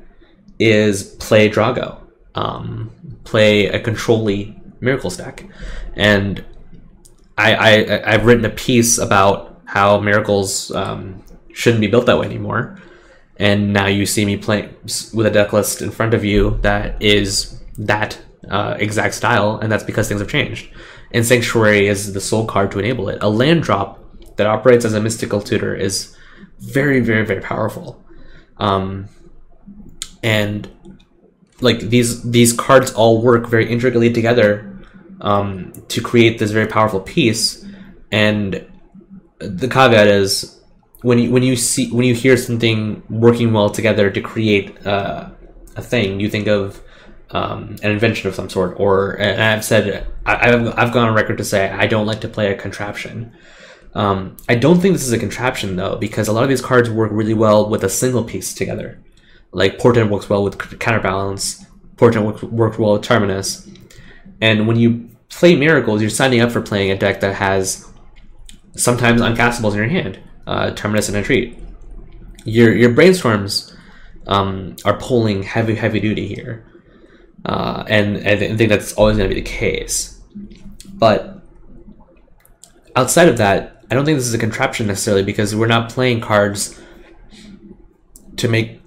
is 0.59 1.03
play 1.17 1.49
Drago, 1.49 1.99
um, 2.35 2.91
play 3.25 3.67
a 3.67 3.81
controlly 3.81 4.61
miracle 4.81 5.11
stack, 5.11 5.47
and 5.95 6.45
I, 7.39 7.55
I 7.55 8.13
I've 8.13 8.27
written 8.27 8.45
a 8.45 8.51
piece 8.51 8.99
about 8.99 9.61
how 9.65 10.01
miracles 10.01 10.71
um, 10.73 11.23
shouldn't 11.53 11.81
be 11.81 11.87
built 11.87 12.07
that 12.07 12.19
way 12.19 12.27
anymore, 12.27 12.79
and 13.37 13.73
now 13.73 13.87
you 13.87 14.07
see 14.07 14.25
me 14.25 14.37
playing 14.37 14.75
with 15.15 15.27
a 15.27 15.31
deck 15.31 15.53
list 15.53 15.83
in 15.83 15.91
front 15.91 16.15
of 16.15 16.25
you 16.25 16.59
that 16.63 17.01
is 17.03 17.61
that 17.79 18.21
uh, 18.51 18.77
exact 18.79 19.15
style, 19.15 19.59
and 19.59 19.71
that's 19.71 19.85
because 19.85 20.09
things 20.09 20.21
have 20.21 20.31
changed. 20.31 20.69
And 21.13 21.27
Sanctuary 21.27 21.89
is 21.89 22.13
the 22.13 22.21
sole 22.21 22.47
card 22.47 22.71
to 22.73 22.79
enable 22.79 23.09
it. 23.09 23.19
A 23.23 23.29
land 23.29 23.63
drop 23.63 23.99
that 24.37 24.47
operates 24.47 24.85
as 24.85 24.95
a 24.95 25.01
mystical 25.01 25.41
tutor 25.41 25.75
is 25.75 26.17
very, 26.59 27.01
very, 27.01 27.25
very 27.25 27.41
powerful. 27.41 28.03
Um, 28.57 29.09
and 30.23 30.69
like 31.61 31.81
these 31.81 32.23
these 32.31 32.53
cards 32.53 32.93
all 32.93 33.23
work 33.23 33.47
very 33.47 33.71
intricately 33.71 34.13
together 34.13 34.69
um, 35.21 35.73
to 35.89 36.01
create 36.01 36.39
this 36.39 36.51
very 36.51 36.67
powerful 36.67 37.01
piece. 37.01 37.65
And 38.11 38.67
the 39.39 39.69
caveat 39.69 40.07
is 40.07 40.61
when 41.03 41.19
you 41.19 41.31
when 41.31 41.43
you 41.43 41.57
see 41.57 41.91
when 41.91 42.05
you 42.05 42.15
hear 42.15 42.37
something 42.37 43.03
working 43.09 43.53
well 43.53 43.71
together 43.71 44.11
to 44.11 44.21
create 44.21 44.87
uh, 44.87 45.31
a 45.77 45.83
thing, 45.83 46.21
you 46.21 46.29
think 46.29 46.49
of 46.49 46.83
um, 47.31 47.77
an 47.83 47.91
invention 47.91 48.29
of 48.29 48.35
some 48.35 48.51
sort. 48.51 48.79
Or 48.79 49.21
I've 49.21 49.65
said 49.65 50.07
I, 50.27 50.49
have 50.49 50.79
I've 50.79 50.93
gone 50.93 51.09
on 51.09 51.15
record 51.15 51.39
to 51.39 51.45
say 51.45 51.71
I 51.71 51.87
don't 51.87 52.07
like 52.07 52.21
to 52.23 52.29
play 52.29 52.53
a 52.53 52.57
contraption. 52.57 53.33
Um, 53.95 54.37
I 54.49 54.55
don't 54.55 54.81
think 54.81 54.95
this 54.95 55.07
is 55.07 55.13
a 55.13 55.19
contraption 55.19 55.77
though, 55.77 55.97
because 55.97 56.27
a 56.27 56.33
lot 56.33 56.43
of 56.43 56.49
these 56.49 56.63
cards 56.63 56.89
work 56.89 57.11
really 57.13 57.35
well 57.35 57.69
with 57.69 57.85
a 57.85 57.91
single 57.91 58.25
piece 58.25 58.55
together 58.55 58.99
like 59.53 59.79
Portent 59.79 60.11
works 60.11 60.29
well 60.29 60.43
with 60.43 60.59
Counterbalance, 60.81 61.65
Portent 61.97 62.25
works, 62.25 62.43
works 62.43 62.79
well 62.79 62.95
with 62.95 63.03
Terminus, 63.03 63.69
and 64.41 64.67
when 64.67 64.77
you 64.77 65.09
play 65.29 65.57
Miracles, 65.57 66.01
you're 66.01 66.11
signing 66.11 66.41
up 66.41 66.51
for 66.51 66.61
playing 66.61 66.91
a 66.91 66.97
deck 66.97 67.21
that 67.21 67.35
has 67.35 67.89
sometimes 68.75 69.21
uncastables 69.21 69.73
in 69.73 69.79
your 69.79 69.89
hand, 69.89 70.19
uh, 70.47 70.71
Terminus 70.73 71.09
and 71.09 71.17
Entreat. 71.17 71.59
Your 72.45 72.75
your 72.75 72.91
brainstorms 72.91 73.75
um, 74.27 74.77
are 74.85 74.97
pulling 74.99 75.43
heavy 75.43 75.75
heavy 75.75 76.01
duty 76.01 76.27
here, 76.27 76.67
uh, 77.45 77.85
and, 77.87 78.17
and 78.17 78.43
I 78.43 78.57
think 78.57 78.69
that's 78.69 78.95
always 78.95 79.17
going 79.17 79.29
to 79.29 79.35
be 79.35 79.41
the 79.41 79.49
case. 79.49 80.21
But 80.93 81.41
outside 82.97 83.29
of 83.29 83.39
that, 83.39 83.85
I 83.91 83.95
don't 83.95 84.05
think 84.05 84.19
this 84.19 84.27
is 84.27 84.35
a 84.35 84.39
contraption 84.39 84.87
necessarily 84.87 85.23
because 85.23 85.55
we're 85.55 85.67
not 85.67 85.91
playing 85.91 86.21
cards 86.21 86.81
to 88.37 88.49
make 88.49 88.82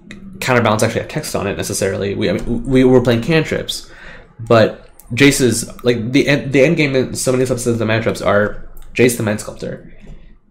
counterbalance 0.46 0.84
actually 0.84 1.00
have 1.00 1.10
text 1.10 1.34
on 1.34 1.48
it 1.48 1.56
necessarily. 1.56 2.14
We 2.14 2.30
I 2.30 2.34
mean, 2.34 2.64
we 2.64 2.84
were 2.84 3.00
playing 3.00 3.22
cantrips, 3.22 3.90
but 4.38 4.88
Jace's 5.12 5.68
like 5.84 6.12
the 6.12 6.28
end, 6.28 6.52
the 6.52 6.64
end 6.64 6.76
game 6.76 6.94
in 6.94 7.14
so 7.16 7.32
many 7.32 7.44
subsets 7.44 7.66
of 7.66 7.78
the 7.78 7.84
matchups 7.84 8.24
are 8.24 8.68
Jace 8.94 9.16
the 9.16 9.24
Mind 9.24 9.40
Sculptor, 9.40 9.92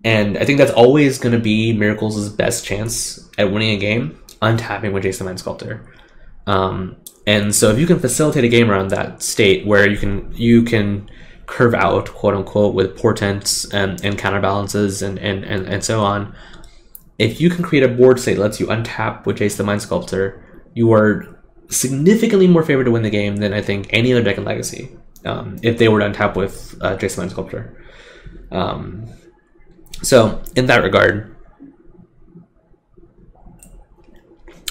and 0.03 0.37
I 0.37 0.43
think 0.43 0.57
that's 0.57 0.71
always 0.71 1.17
going 1.17 1.31
to 1.31 1.39
be 1.39 1.71
Miracles' 1.71 2.27
best 2.27 2.65
chance 2.65 3.29
at 3.37 3.53
winning 3.53 3.69
a 3.69 3.77
game, 3.79 4.19
untapping 4.41 4.91
with 4.91 5.05
Jace 5.05 5.19
the 5.19 5.23
Mind 5.23 5.39
Sculptor. 5.39 5.85
Um, 6.45 6.97
and 7.25 7.55
so 7.55 7.69
if 7.69 7.79
you 7.79 7.87
can 7.87 7.99
facilitate 7.99 8.43
a 8.43 8.49
game 8.49 8.69
around 8.69 8.89
that 8.89 9.23
state 9.23 9.65
where 9.65 9.89
you 9.89 9.97
can 9.97 10.29
you 10.35 10.63
can 10.63 11.09
curve 11.45 11.73
out 11.73 12.09
quote 12.09 12.33
unquote 12.33 12.75
with 12.75 12.97
portents 12.97 13.71
and, 13.73 14.03
and 14.03 14.17
counterbalances 14.17 15.01
and, 15.01 15.17
and, 15.19 15.45
and, 15.45 15.67
and 15.67 15.83
so 15.83 16.01
on 16.01 16.35
if 17.17 17.39
you 17.39 17.49
can 17.49 17.63
create 17.63 17.83
a 17.83 17.87
board 17.87 18.19
state 18.19 18.35
that 18.35 18.41
lets 18.41 18.59
you 18.59 18.67
untap 18.67 19.25
with 19.25 19.37
Jace 19.37 19.57
the 19.57 19.63
Mind 19.63 19.81
Sculptor, 19.81 20.43
you 20.73 20.91
are 20.91 21.39
significantly 21.69 22.47
more 22.47 22.63
favored 22.63 22.85
to 22.85 22.91
win 22.91 23.03
the 23.03 23.09
game 23.09 23.37
than 23.37 23.53
I 23.53 23.61
think 23.61 23.87
any 23.91 24.11
other 24.13 24.23
deck 24.23 24.37
in 24.37 24.43
Legacy. 24.43 24.95
Um, 25.23 25.57
if 25.63 25.77
they 25.77 25.87
were 25.87 25.99
to 25.99 26.09
untap 26.09 26.35
with 26.35 26.75
uh, 26.81 26.97
Jace 26.97 27.15
the 27.15 27.21
Mind 27.21 27.31
Sculptor. 27.31 27.83
Um, 28.51 29.07
so 30.01 30.43
in 30.55 30.67
that 30.67 30.83
regard, 30.83 31.35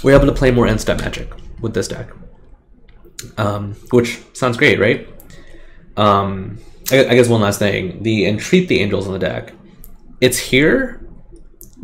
we're 0.02 0.14
able 0.14 0.26
to 0.26 0.32
play 0.32 0.50
more 0.50 0.66
end-step 0.66 1.00
magic 1.00 1.32
with 1.60 1.74
this 1.74 1.88
deck, 1.88 2.10
um, 3.38 3.72
which 3.90 4.20
sounds 4.34 4.56
great, 4.56 4.78
right? 4.78 5.08
Um, 5.96 6.58
I, 6.92 7.06
I 7.06 7.14
guess 7.14 7.28
one 7.28 7.40
last 7.40 7.58
thing: 7.58 8.02
the 8.02 8.26
entreat 8.26 8.68
the 8.68 8.80
angels 8.80 9.06
in 9.06 9.12
the 9.12 9.18
deck. 9.18 9.54
It's 10.20 10.38
here 10.38 11.03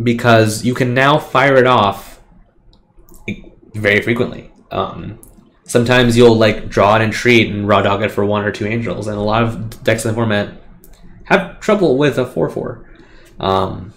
because 0.03 0.65
you 0.65 0.75
can 0.75 0.95
now 0.95 1.19
fire 1.19 1.57
it 1.57 1.67
off 1.67 2.21
very 3.75 4.01
frequently. 4.03 4.51
Um, 4.71 5.19
sometimes 5.65 6.17
you'll 6.17 6.37
like 6.37 6.69
draw 6.69 6.97
an 6.97 7.03
entreat 7.03 7.51
and 7.51 7.67
raw 7.67 7.83
dog 7.83 8.03
it 8.03 8.11
for 8.11 8.25
one 8.25 8.45
or 8.45 8.53
two 8.53 8.67
angels, 8.67 9.07
and 9.07 9.17
a 9.17 9.23
lot 9.23 9.43
of 9.43 9.83
decks 9.85 10.05
in 10.05 10.11
the 10.11 10.15
format 10.15 10.55
have 11.25 11.61
trouble 11.61 11.97
with 11.97 12.19
a 12.19 12.27
four 12.27 12.49
four. 12.51 12.91
Um, 13.39 13.93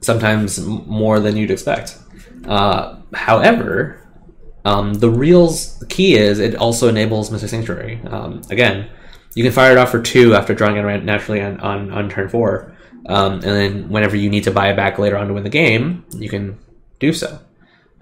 sometimes 0.00 0.60
more 0.60 1.20
than 1.20 1.36
you'd 1.36 1.50
expect. 1.50 1.98
Uh, 2.46 3.00
however, 3.14 4.06
um, 4.64 4.94
the 4.94 5.10
real 5.10 5.52
key 5.88 6.14
is 6.14 6.38
it 6.38 6.54
also 6.54 6.88
enables 6.88 7.30
Mystic 7.30 7.50
Sanctuary. 7.50 8.00
Um, 8.06 8.42
again, 8.50 8.88
you 9.34 9.42
can 9.42 9.52
fire 9.52 9.72
it 9.72 9.78
off 9.78 9.90
for 9.90 10.00
two 10.00 10.34
after 10.34 10.54
drawing 10.54 10.76
it 10.76 11.04
naturally 11.04 11.40
on, 11.40 11.60
on, 11.60 11.90
on 11.90 12.08
turn 12.08 12.28
four. 12.28 12.76
Um, 13.08 13.34
and 13.34 13.42
then 13.42 13.88
whenever 13.88 14.16
you 14.16 14.28
need 14.28 14.44
to 14.44 14.50
buy 14.50 14.70
it 14.70 14.76
back 14.76 14.98
later 14.98 15.16
on 15.16 15.28
to 15.28 15.34
win 15.34 15.42
the 15.42 15.50
game, 15.50 16.04
you 16.14 16.28
can 16.28 16.58
do 17.00 17.12
so. 17.12 17.40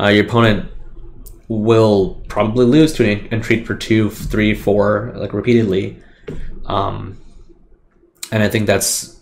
Uh, 0.01 0.09
your 0.09 0.25
opponent 0.25 0.71
will 1.49 2.23
probably 2.29 2.67
lose 2.67 2.93
to 2.95 3.09
an 3.09 3.29
entreat 3.33 3.67
for 3.67 3.75
two, 3.77 4.11
three, 4.11 4.55
four, 4.55 5.13
like 5.17 5.33
repeatedly. 5.33 6.03
Um, 6.67 7.19
and 8.33 8.43
I 8.43 8.49
think 8.49 8.67
that's 8.67 9.21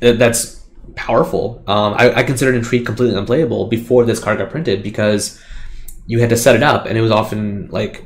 that's 0.00 0.64
powerful. 0.96 1.62
Um, 1.68 1.94
I, 1.94 2.12
I 2.18 2.22
considered 2.24 2.56
entreat 2.56 2.84
completely 2.84 3.16
unplayable 3.16 3.68
before 3.68 4.04
this 4.04 4.18
card 4.18 4.38
got 4.38 4.50
printed 4.50 4.82
because 4.82 5.40
you 6.06 6.18
had 6.18 6.30
to 6.30 6.36
set 6.36 6.56
it 6.56 6.62
up, 6.64 6.86
and 6.86 6.98
it 6.98 7.00
was 7.00 7.12
often 7.12 7.68
like 7.68 8.04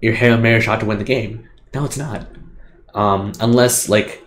your 0.00 0.14
hail 0.14 0.38
mary 0.38 0.60
shot 0.60 0.80
to 0.80 0.86
win 0.86 0.98
the 0.98 1.04
game. 1.04 1.48
No, 1.74 1.84
it's 1.84 1.96
not. 1.96 2.28
Um, 2.94 3.32
unless 3.40 3.88
like 3.88 4.21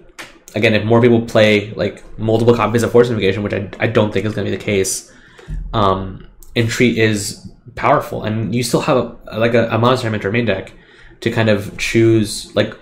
again, 0.56 0.74
if 0.74 0.84
more 0.84 1.02
people 1.02 1.22
play 1.22 1.72
like 1.74 2.04
multiple 2.18 2.56
copies 2.56 2.82
of 2.82 2.91
Force 2.91 3.10
Invocation, 3.10 3.44
which 3.44 3.54
I, 3.54 3.70
I 3.80 3.88
don't 3.88 4.12
think 4.12 4.26
is 4.26 4.34
going 4.34 4.46
to 4.46 4.52
be 4.52 4.58
the 4.58 4.63
case, 4.63 5.12
um, 5.74 6.28
Entreat 6.56 6.98
is 6.98 7.52
powerful, 7.76 8.24
and 8.24 8.56
you 8.56 8.63
still 8.63 8.82
have 8.82 9.18
a, 9.28 9.38
like 9.38 9.54
a, 9.54 9.68
a 9.68 9.78
Monastery 9.78 10.12
Mentor 10.12 10.32
main 10.32 10.46
deck 10.46 10.72
to 11.20 11.30
kind 11.30 11.50
of 11.50 11.78
choose 11.78 12.56
like 12.56 12.74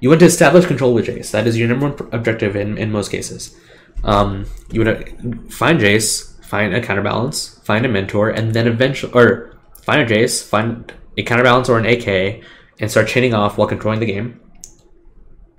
you 0.00 0.08
want 0.08 0.20
to 0.20 0.26
establish 0.26 0.66
control 0.66 0.94
with 0.94 1.06
Jace. 1.06 1.30
That 1.32 1.46
is 1.46 1.58
your 1.58 1.68
number 1.68 1.88
one 1.88 2.08
objective 2.12 2.56
in 2.56 2.78
in 2.78 2.92
most 2.92 3.10
cases. 3.10 3.56
Um, 4.04 4.46
you 4.70 4.84
want 4.84 5.06
to 5.06 5.50
find 5.50 5.80
Jace, 5.80 6.44
find 6.44 6.74
a 6.74 6.80
counterbalance, 6.80 7.58
find 7.64 7.84
a 7.84 7.88
mentor, 7.88 8.30
and 8.30 8.54
then 8.54 8.66
eventually, 8.66 9.12
or 9.12 9.56
find 9.82 10.00
a 10.00 10.06
Jace, 10.06 10.42
find 10.42 10.92
a 11.16 11.22
counterbalance 11.22 11.68
or 11.68 11.78
an 11.78 11.86
AK, 11.86 12.42
and 12.78 12.90
start 12.90 13.08
chaining 13.08 13.34
off 13.34 13.58
while 13.58 13.68
controlling 13.68 14.00
the 14.00 14.06
game. 14.06 14.40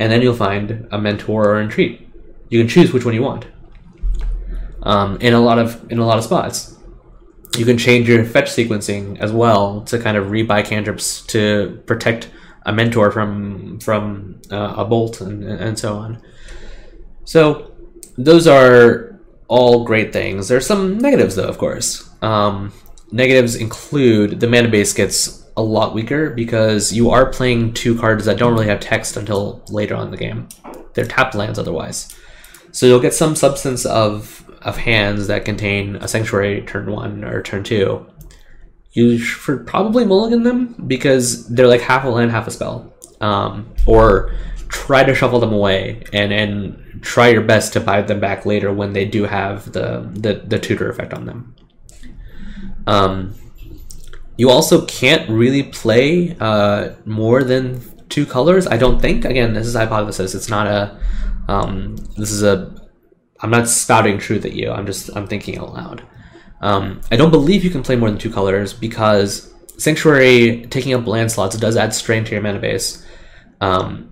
And 0.04 0.12
then 0.12 0.22
you'll 0.22 0.36
find 0.36 0.86
a 0.92 1.00
mentor 1.00 1.48
or 1.48 1.60
a 1.60 1.64
entreat. 1.64 2.06
You 2.50 2.60
can 2.60 2.68
choose 2.68 2.92
which 2.92 3.06
one 3.06 3.14
you 3.14 3.22
want. 3.22 3.46
Um, 4.82 5.16
in 5.22 5.34
a 5.34 5.40
lot 5.40 5.60
of 5.60 5.90
in 5.90 5.98
a 5.98 6.06
lot 6.06 6.18
of 6.18 6.26
spots, 6.26 6.78
you 7.58 7.64
can 7.64 7.78
change 7.78 8.10
your 8.10 8.26
fetch 8.26 8.50
sequencing 8.50 9.18
as 9.20 9.32
well 9.32 9.80
to 9.84 9.98
kind 9.98 10.18
of 10.18 10.26
rebuy 10.28 10.66
cantrips 10.66 11.22
to 11.28 11.82
protect 11.86 12.30
a 12.66 12.74
mentor 12.74 13.12
from 13.12 13.80
from 13.80 14.42
uh, 14.52 14.74
a 14.76 14.84
bolt 14.84 15.22
and, 15.22 15.42
and 15.46 15.80
so 15.80 15.96
on. 15.96 16.22
So 17.24 17.72
those 18.18 18.46
are 18.46 19.22
all 19.48 19.86
great 19.86 20.12
things. 20.12 20.50
There's 20.50 20.68
some 20.68 20.98
negatives, 20.98 21.38
though, 21.38 21.48
of 21.48 21.58
course. 21.58 22.10
Um, 22.22 22.74
negatives 23.10 23.56
include 23.56 24.42
the 24.42 24.48
mana 24.48 24.68
base 24.68 24.92
gets 24.92 25.43
a 25.56 25.62
lot 25.62 25.94
weaker 25.94 26.30
because 26.30 26.92
you 26.94 27.10
are 27.12 27.30
playing 27.30 27.74
two 27.74 27.98
cards 27.98 28.26
that 28.26 28.38
don't 28.38 28.54
really 28.54 28.68
have 28.68 28.80
text 28.80 29.18
until 29.18 29.64
later 29.70 29.96
on 29.96 30.06
in 30.06 30.12
the 30.12 30.18
game. 30.18 30.48
They're 30.94 31.06
tapped 31.06 31.36
lands 31.36 31.60
otherwise. 31.60 32.16
So 32.72 32.86
you'll 32.86 33.00
get 33.00 33.14
some 33.14 33.36
substance 33.36 33.86
of 33.86 34.40
of 34.62 34.78
hands 34.78 35.28
that 35.28 35.44
contain 35.44 35.98
a 35.98 36.08
sanctuary 36.08 36.62
turn 36.62 36.90
one 36.90 37.24
or 37.24 37.42
turn 37.42 37.64
two. 37.64 38.06
You 38.94 39.18
should 39.18 39.68
probably 39.68 40.06
mulligan 40.06 40.44
them 40.44 40.76
because 40.88 41.48
they're 41.50 41.68
like 41.68 41.82
half 41.82 42.06
a 42.06 42.10
land, 42.10 42.32
half 42.32 42.48
a 42.48 42.52
spell. 42.52 42.94
Um, 43.20 43.74
or 43.86 44.34
try 44.70 45.04
to 45.04 45.14
shuffle 45.14 45.40
them 45.40 45.54
away 45.54 46.04
and 46.14 46.34
and 46.34 47.02
try 47.02 47.28
your 47.28 47.42
best 47.42 47.74
to 47.74 47.80
buy 47.80 48.02
them 48.02 48.20
back 48.20 48.46
later 48.46 48.74
when 48.74 48.94
they 48.94 49.06
do 49.06 49.24
have 49.24 49.72
the 49.72 50.10
the, 50.14 50.42
the 50.46 50.60
tutor 50.60 50.90
effect 50.90 51.14
on 51.14 51.26
them. 51.26 51.56
Um, 52.88 53.36
you 54.38 54.50
also 54.50 54.86
can't 54.86 55.30
really 55.30 55.64
play 55.64 56.36
uh, 56.40 56.96
more 57.06 57.44
than 57.44 57.82
two 58.10 58.26
colors. 58.26 58.68
I 58.68 58.78
don't 58.78 59.02
think. 59.02 59.26
Again, 59.26 59.54
this 59.54 59.68
is 59.68 59.76
a 59.76 59.80
hypothesis. 59.80 60.36
It's 60.36 60.50
not 60.50 60.68
a. 60.68 61.00
Um, 61.48 61.96
this 62.18 62.32
is 62.32 62.44
a. 62.44 62.74
I'm 63.42 63.50
not 63.50 63.68
spouting 63.68 64.18
truth 64.18 64.46
at 64.46 64.54
you. 64.54 64.72
I'm 64.72 64.86
just. 64.86 65.10
I'm 65.16 65.28
thinking 65.28 65.58
out 65.58 65.74
loud. 65.74 66.08
Um, 66.62 67.02
I 67.12 67.16
don't 67.16 67.32
believe 67.32 67.64
you 67.64 67.70
can 67.70 67.84
play 67.84 67.96
more 67.96 68.10
than 68.10 68.18
two 68.18 68.32
colors 68.32 68.74
because 68.74 69.54
Sanctuary 69.78 70.66
taking 70.70 70.94
up 70.94 71.06
land 71.06 71.32
slots 71.32 71.58
does 71.58 71.76
add 71.76 71.94
strain 71.94 72.24
to 72.24 72.32
your 72.32 72.42
mana 72.42 72.60
base, 72.60 73.06
um, 73.60 74.12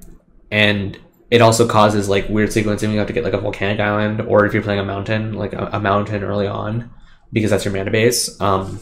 and 0.51 0.99
it 1.31 1.41
also 1.41 1.67
causes 1.67 2.09
like 2.09 2.27
weird 2.29 2.49
sequencing. 2.49 2.91
You 2.91 2.99
have 2.99 3.07
to 3.07 3.13
get 3.13 3.23
like 3.23 3.33
a 3.33 3.39
volcanic 3.39 3.79
island, 3.79 4.21
or 4.21 4.45
if 4.45 4.53
you're 4.53 4.63
playing 4.63 4.81
a 4.81 4.85
mountain, 4.85 5.33
like 5.33 5.53
a, 5.53 5.69
a 5.73 5.79
mountain 5.79 6.23
early 6.23 6.47
on, 6.47 6.91
because 7.31 7.51
that's 7.51 7.63
your 7.63 7.73
mana 7.73 7.89
base. 7.89 8.39
Um, 8.41 8.81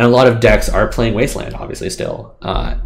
and 0.00 0.06
a 0.06 0.16
lot 0.16 0.26
of 0.26 0.40
decks 0.40 0.70
are 0.70 0.88
playing 0.88 1.12
Wasteland, 1.12 1.54
obviously. 1.54 1.90
Still, 1.90 2.34
uh, 2.40 2.76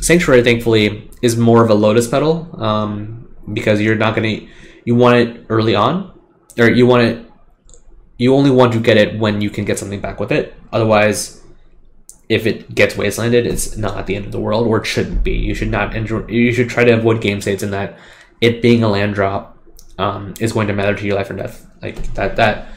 Sanctuary, 0.00 0.42
thankfully, 0.42 1.10
is 1.20 1.36
more 1.36 1.62
of 1.62 1.68
a 1.68 1.74
Lotus 1.74 2.08
Petal 2.08 2.48
um, 2.58 3.28
because 3.52 3.78
you're 3.78 3.94
not 3.94 4.16
gonna 4.16 4.48
you 4.86 4.94
want 4.94 5.16
it 5.16 5.44
early 5.50 5.74
on, 5.74 6.18
or 6.58 6.70
you 6.70 6.86
want 6.86 7.02
it. 7.02 7.26
You 8.16 8.34
only 8.34 8.50
want 8.50 8.72
to 8.72 8.80
get 8.80 8.96
it 8.96 9.18
when 9.18 9.42
you 9.42 9.50
can 9.50 9.66
get 9.66 9.78
something 9.78 10.00
back 10.00 10.18
with 10.18 10.32
it. 10.32 10.54
Otherwise, 10.72 11.42
if 12.30 12.46
it 12.46 12.74
gets 12.74 12.94
wastelanded, 12.94 13.44
it's 13.44 13.76
not 13.76 14.06
the 14.06 14.16
end 14.16 14.24
of 14.24 14.32
the 14.32 14.40
world, 14.40 14.66
or 14.66 14.78
it 14.78 14.86
shouldn't 14.86 15.22
be. 15.22 15.32
You 15.32 15.54
should 15.54 15.70
not 15.70 15.94
enjoy. 15.94 16.26
You 16.28 16.54
should 16.54 16.70
try 16.70 16.84
to 16.84 16.92
avoid 16.92 17.20
game 17.20 17.42
states 17.42 17.62
in 17.62 17.70
that 17.72 17.98
it 18.40 18.62
being 18.62 18.82
a 18.82 18.88
land 18.88 19.14
drop 19.14 19.58
um, 19.98 20.32
is 20.40 20.54
going 20.54 20.68
to 20.68 20.72
matter 20.72 20.94
to 20.94 21.06
your 21.06 21.16
life 21.16 21.28
or 21.28 21.34
death. 21.34 21.66
Like 21.82 22.14
that, 22.14 22.36
that, 22.36 22.68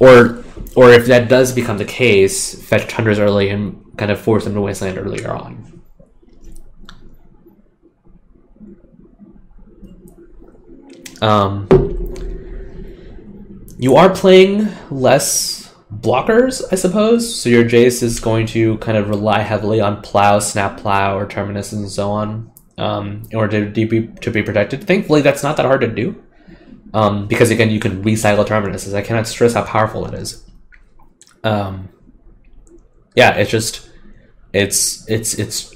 or 0.00 0.42
or 0.76 0.90
if 0.90 1.06
that 1.06 1.28
does 1.28 1.52
become 1.52 1.78
the 1.78 1.84
case, 1.84 2.60
fetch 2.62 2.90
hunters 2.90 3.18
early 3.18 3.50
and 3.50 3.96
kind 3.96 4.10
of 4.10 4.20
force 4.20 4.44
them 4.44 4.54
to 4.54 4.60
wasteland 4.60 4.98
earlier 4.98 5.30
on. 5.30 5.66
Um, 11.20 11.68
you 13.78 13.96
are 13.96 14.08
playing 14.08 14.68
less 14.90 15.74
blockers, 15.92 16.62
I 16.72 16.76
suppose. 16.76 17.40
So 17.40 17.48
your 17.48 17.64
Jace 17.64 18.02
is 18.02 18.20
going 18.20 18.46
to 18.48 18.78
kind 18.78 18.96
of 18.96 19.08
rely 19.08 19.40
heavily 19.40 19.80
on 19.80 20.02
plow, 20.02 20.38
snap 20.38 20.78
plow, 20.78 21.18
or 21.18 21.26
terminus, 21.26 21.72
and 21.72 21.90
so 21.90 22.10
on 22.10 22.50
um, 22.78 23.22
in 23.30 23.36
order 23.36 23.70
to 23.70 23.86
be 23.86 24.06
to 24.06 24.30
be 24.30 24.42
protected. 24.42 24.86
Thankfully, 24.86 25.20
that's 25.20 25.42
not 25.42 25.56
that 25.56 25.66
hard 25.66 25.82
to 25.82 25.88
do, 25.88 26.22
um, 26.92 27.26
because 27.26 27.50
again, 27.50 27.70
you 27.70 27.80
can 27.80 28.02
recycle 28.02 28.44
terminuses. 28.44 28.94
I 28.94 29.02
cannot 29.02 29.26
stress 29.26 29.54
how 29.54 29.64
powerful 29.64 30.06
it 30.06 30.14
is. 30.14 30.44
Um, 31.44 31.88
yeah, 33.14 33.34
it's 33.34 33.50
just 33.50 33.88
it's 34.52 35.08
it's 35.08 35.34
it's 35.34 35.74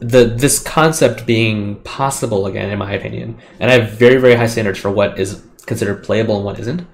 the 0.00 0.24
this 0.24 0.62
concept 0.62 1.26
being 1.26 1.76
possible 1.82 2.46
again, 2.46 2.70
in 2.70 2.78
my 2.78 2.92
opinion, 2.92 3.38
and 3.60 3.70
I 3.70 3.78
have 3.78 3.92
very 3.92 4.20
very 4.20 4.34
high 4.34 4.46
standards 4.46 4.78
for 4.78 4.90
what 4.90 5.18
is 5.18 5.42
considered 5.66 6.04
playable 6.04 6.36
and 6.36 6.44
what 6.44 6.58
isn't. 6.58 6.86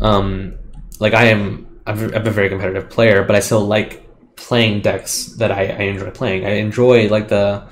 Um, 0.00 0.58
like 0.98 1.14
I 1.14 1.26
am, 1.26 1.80
I'm 1.86 2.14
a 2.14 2.30
very 2.30 2.48
competitive 2.48 2.90
player, 2.90 3.24
but 3.24 3.36
I 3.36 3.40
still 3.40 3.60
like 3.60 4.06
playing 4.36 4.80
decks 4.80 5.26
that 5.38 5.50
I, 5.50 5.66
I 5.66 5.82
enjoy 5.82 6.10
playing. 6.10 6.44
I 6.44 6.56
enjoy 6.56 7.08
like 7.08 7.28
the 7.28 7.68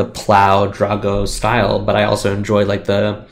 the 0.00 0.06
plow 0.06 0.66
Draw-Go 0.66 1.26
style, 1.26 1.78
but 1.78 1.94
I 1.94 2.04
also 2.04 2.34
enjoy 2.34 2.64
like 2.64 2.86
the 2.86 3.26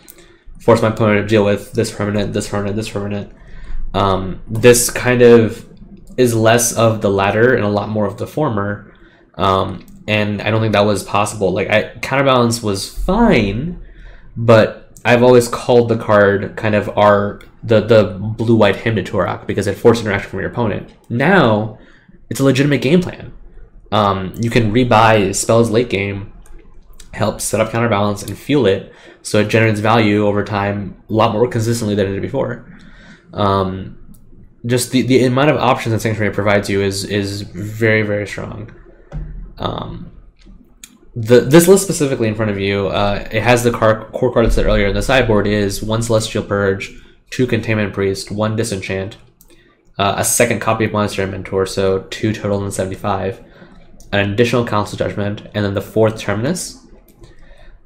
force 0.61 0.83
my 0.83 0.89
opponent 0.89 1.23
to 1.23 1.27
deal 1.27 1.43
with 1.43 1.73
this 1.73 1.91
permanent, 1.91 2.35
this 2.35 2.47
permanent, 2.51 2.77
this 2.77 2.91
permanent. 2.91 3.33
Um, 3.95 4.43
this 4.47 4.91
kind 4.91 5.23
of 5.23 5.67
is 6.19 6.35
less 6.35 6.77
of 6.77 7.01
the 7.01 7.09
latter 7.09 7.55
and 7.55 7.65
a 7.65 7.71
lot 7.71 7.89
more 7.89 8.05
of 8.05 8.19
the 8.19 8.27
former. 8.27 8.93
Um, 9.35 9.87
and 10.07 10.43
I 10.43 10.51
don't 10.51 10.61
think 10.61 10.75
that 10.75 10.85
was 10.85 11.03
possible. 11.03 11.53
Like 11.53 11.71
I 11.71 11.95
counterbalance 12.03 12.63
was 12.63 12.87
fine, 12.87 13.81
but 14.37 14.93
I've 15.07 15.23
always 15.23 15.49
called 15.49 15.89
the 15.89 15.97
card 15.97 16.55
kind 16.57 16.75
of 16.75 16.91
our 16.99 17.41
the 17.63 17.81
the 17.81 18.05
blue 18.21 18.57
white 18.57 18.77
hymn 18.77 18.97
to 18.97 19.03
Tourach 19.03 19.47
because 19.47 19.67
it 19.67 19.79
forced 19.79 20.03
interaction 20.03 20.31
from 20.31 20.41
your 20.41 20.51
opponent. 20.51 20.93
Now 21.09 21.79
it's 22.29 22.41
a 22.41 22.45
legitimate 22.45 22.83
game 22.83 23.01
plan. 23.01 23.33
Um, 23.91 24.35
you 24.39 24.51
can 24.51 24.71
rebuy 24.71 25.35
spells 25.35 25.71
late 25.71 25.89
game, 25.89 26.33
help 27.19 27.41
set 27.41 27.61
up 27.61 27.71
counterbalance 27.71 28.23
and 28.23 28.39
fuel 28.39 28.67
it, 28.67 28.93
so 29.23 29.41
it 29.41 29.49
generates 29.49 29.81
value 29.81 30.27
over 30.27 30.43
time 30.45 30.79
a 31.11 31.13
lot 31.13 31.33
more 31.33 31.49
consistently 31.49 31.95
than 31.97 32.07
it 32.07 32.13
did 32.13 32.23
before. 32.23 32.53
Um, 33.33 33.97
just 34.65 34.91
the, 34.93 35.03
the 35.03 35.25
amount 35.25 35.51
of 35.51 35.57
options 35.57 35.93
that 35.93 36.01
Sanctuary 36.01 36.33
provides 36.33 36.71
you 36.71 36.81
is 36.83 37.05
is 37.05 37.43
very 37.43 38.03
very 38.03 38.27
strong. 38.27 38.73
Um, 39.59 40.11
the 41.15 41.41
this 41.41 41.67
list 41.69 41.85
specifically 41.85 42.29
in 42.29 42.35
front 42.35 42.51
of 42.51 42.59
you, 42.59 42.89
uh, 42.89 43.27
it 43.31 43.43
has 43.43 43.63
the 43.63 43.73
car, 43.73 44.09
core 44.11 44.33
cards 44.33 44.55
that 44.57 44.67
earlier. 44.67 44.87
In 44.87 44.95
the 44.95 45.03
sideboard 45.03 45.47
is 45.47 45.83
one 45.83 46.03
Celestial 46.03 46.45
Purge, 46.45 46.85
two 47.31 47.47
Containment 47.47 47.93
Priest, 47.93 48.31
one 48.31 48.57
Disenchant, 48.57 49.17
uh, 49.99 50.15
a 50.17 50.25
second 50.25 50.61
copy 50.61 50.85
of 50.85 50.93
Monastery 50.93 51.29
Mentor, 51.31 51.67
so 51.67 52.07
two 52.11 52.33
total 52.33 52.71
seventy 52.71 52.97
five, 52.97 53.43
an 54.13 54.31
additional 54.31 54.65
Council 54.65 54.97
Judgment, 54.97 55.43
and 55.55 55.65
then 55.65 55.75
the 55.75 55.83
fourth 55.95 56.17
Terminus. 56.19 56.78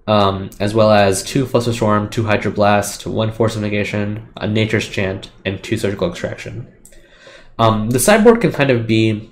Um, 0.06 0.50
as 0.58 0.74
well 0.74 0.90
as 0.90 1.22
two 1.22 1.46
Flusterstorm, 1.46 2.10
two 2.10 2.24
Hydroblast, 2.24 3.06
one 3.06 3.30
Force 3.30 3.54
of 3.54 3.62
Negation, 3.62 4.28
a 4.36 4.48
Nature's 4.48 4.88
Chant, 4.88 5.30
and 5.44 5.62
two 5.62 5.76
Surgical 5.76 6.10
Extraction. 6.10 6.66
Um, 7.58 7.90
the 7.90 8.00
sideboard 8.00 8.40
can 8.40 8.50
kind 8.50 8.70
of 8.70 8.86
be 8.86 9.30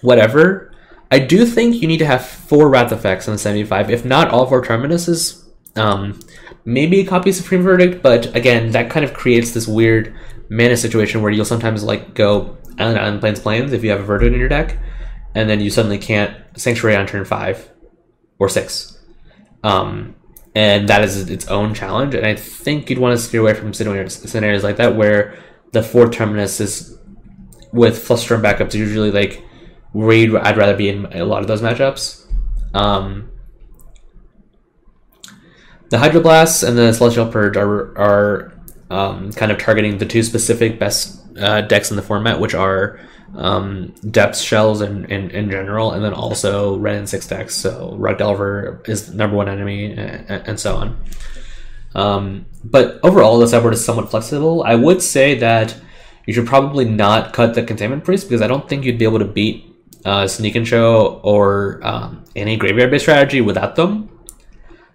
whatever. 0.00 0.72
I 1.10 1.18
do 1.18 1.44
think 1.46 1.82
you 1.82 1.88
need 1.88 1.98
to 1.98 2.06
have 2.06 2.24
four 2.24 2.68
Wrath 2.68 2.92
effects 2.92 3.26
the 3.26 3.38
75, 3.38 3.90
if 3.90 4.04
not 4.04 4.30
all 4.30 4.46
four 4.46 4.62
Terminuses. 4.62 5.44
Um, 5.76 6.20
maybe 6.64 7.00
a 7.00 7.06
copy 7.06 7.32
Supreme 7.32 7.62
Verdict, 7.62 8.02
but 8.02 8.34
again, 8.34 8.70
that 8.72 8.90
kind 8.90 9.04
of 9.04 9.12
creates 9.12 9.52
this 9.52 9.66
weird 9.68 10.14
mana 10.48 10.76
situation 10.76 11.20
where 11.22 11.32
you'll 11.32 11.44
sometimes 11.44 11.82
like 11.82 12.14
go 12.14 12.56
Island 12.78 12.98
Island 12.98 13.20
Plains 13.20 13.40
Plains 13.40 13.72
if 13.72 13.82
you 13.82 13.90
have 13.90 14.00
a 14.00 14.04
Verdict 14.04 14.32
in 14.32 14.40
your 14.40 14.48
deck, 14.48 14.78
and 15.34 15.48
then 15.48 15.60
you 15.60 15.70
suddenly 15.70 15.98
can't 15.98 16.36
Sanctuary 16.56 16.96
on 16.96 17.06
turn 17.06 17.24
five 17.24 17.70
or 18.38 18.48
six. 18.48 18.98
Um, 19.64 20.14
and 20.54 20.88
that 20.88 21.02
is 21.02 21.28
its 21.28 21.48
own 21.48 21.74
challenge. 21.74 22.14
And 22.14 22.24
I 22.24 22.36
think 22.36 22.88
you'd 22.88 23.00
want 23.00 23.18
to 23.18 23.22
steer 23.22 23.40
away 23.40 23.54
from 23.54 23.74
scenarios, 23.74 24.14
scenarios 24.14 24.62
like 24.62 24.76
that 24.76 24.94
where 24.94 25.36
the 25.72 25.82
fourth 25.82 26.12
terminus 26.12 26.60
is 26.60 26.96
with 27.72 27.98
Fluster 27.98 28.36
and 28.36 28.44
backups 28.44 28.74
usually 28.74 29.10
like 29.10 29.44
where 29.92 30.46
I'd 30.46 30.56
rather 30.56 30.76
be 30.76 30.88
in 30.88 31.06
a 31.06 31.24
lot 31.24 31.40
of 31.40 31.48
those 31.48 31.62
matchups. 31.62 32.26
Um, 32.72 33.30
the 35.90 35.96
Hydroblasts 35.96 36.66
and 36.66 36.78
the 36.78 36.92
Celestial 36.92 37.26
Purge 37.26 37.56
are, 37.56 37.96
are 37.98 38.52
um, 38.90 39.32
kind 39.32 39.50
of 39.50 39.58
targeting 39.58 39.98
the 39.98 40.06
two 40.06 40.22
specific 40.22 40.78
best 40.78 41.20
uh, 41.38 41.62
decks 41.62 41.90
in 41.90 41.96
the 41.96 42.02
format, 42.02 42.38
which 42.38 42.54
are 42.54 43.00
um, 43.34 43.94
depth 44.10 44.38
shells 44.38 44.80
in, 44.80 45.04
in, 45.06 45.30
in 45.30 45.50
general, 45.50 45.92
and 45.92 46.04
then 46.04 46.12
also 46.12 46.76
Wrenn 46.78 46.96
and 46.96 47.08
Six 47.08 47.26
decks. 47.26 47.54
So 47.54 47.94
Rug 47.98 48.18
Delver 48.18 48.82
is 48.86 49.12
number 49.12 49.36
one 49.36 49.48
enemy, 49.48 49.92
and, 49.92 50.30
and 50.48 50.60
so 50.60 50.76
on. 50.76 51.04
Um, 51.94 52.46
but 52.62 53.00
overall, 53.02 53.38
the 53.38 53.46
sideboard 53.46 53.74
is 53.74 53.84
somewhat 53.84 54.10
flexible. 54.10 54.62
I 54.64 54.74
would 54.74 55.02
say 55.02 55.34
that 55.38 55.76
you 56.26 56.32
should 56.32 56.46
probably 56.46 56.84
not 56.84 57.32
cut 57.32 57.54
the 57.54 57.62
Containment 57.62 58.04
Priest 58.04 58.28
because 58.28 58.42
I 58.42 58.46
don't 58.46 58.68
think 58.68 58.84
you'd 58.84 58.98
be 58.98 59.04
able 59.04 59.18
to 59.18 59.24
beat 59.24 59.74
uh, 60.04 60.26
Sneak 60.26 60.54
and 60.54 60.66
Show 60.66 61.20
or 61.22 61.80
um, 61.82 62.24
any 62.34 62.56
graveyard 62.56 62.90
based 62.90 63.04
strategy 63.04 63.40
without 63.40 63.76
them. 63.76 64.10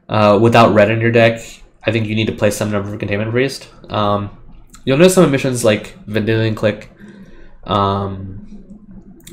Uh, 0.08 0.40
without 0.42 0.74
red 0.74 0.90
in 0.90 1.00
your 1.00 1.12
deck, 1.12 1.40
I 1.84 1.92
think 1.92 2.08
you 2.08 2.16
need 2.16 2.26
to 2.28 2.34
play 2.34 2.50
some 2.50 2.72
number 2.72 2.92
of 2.92 3.00
Containment 3.00 3.30
Priest. 3.32 3.70
Um, 3.90 4.32
you'll 4.84 4.98
notice 4.98 5.14
some 5.14 5.24
emissions 5.24 5.64
like 5.64 5.96
Vendilion 6.08 6.56
Clique 6.56 6.90
um, 7.70 8.46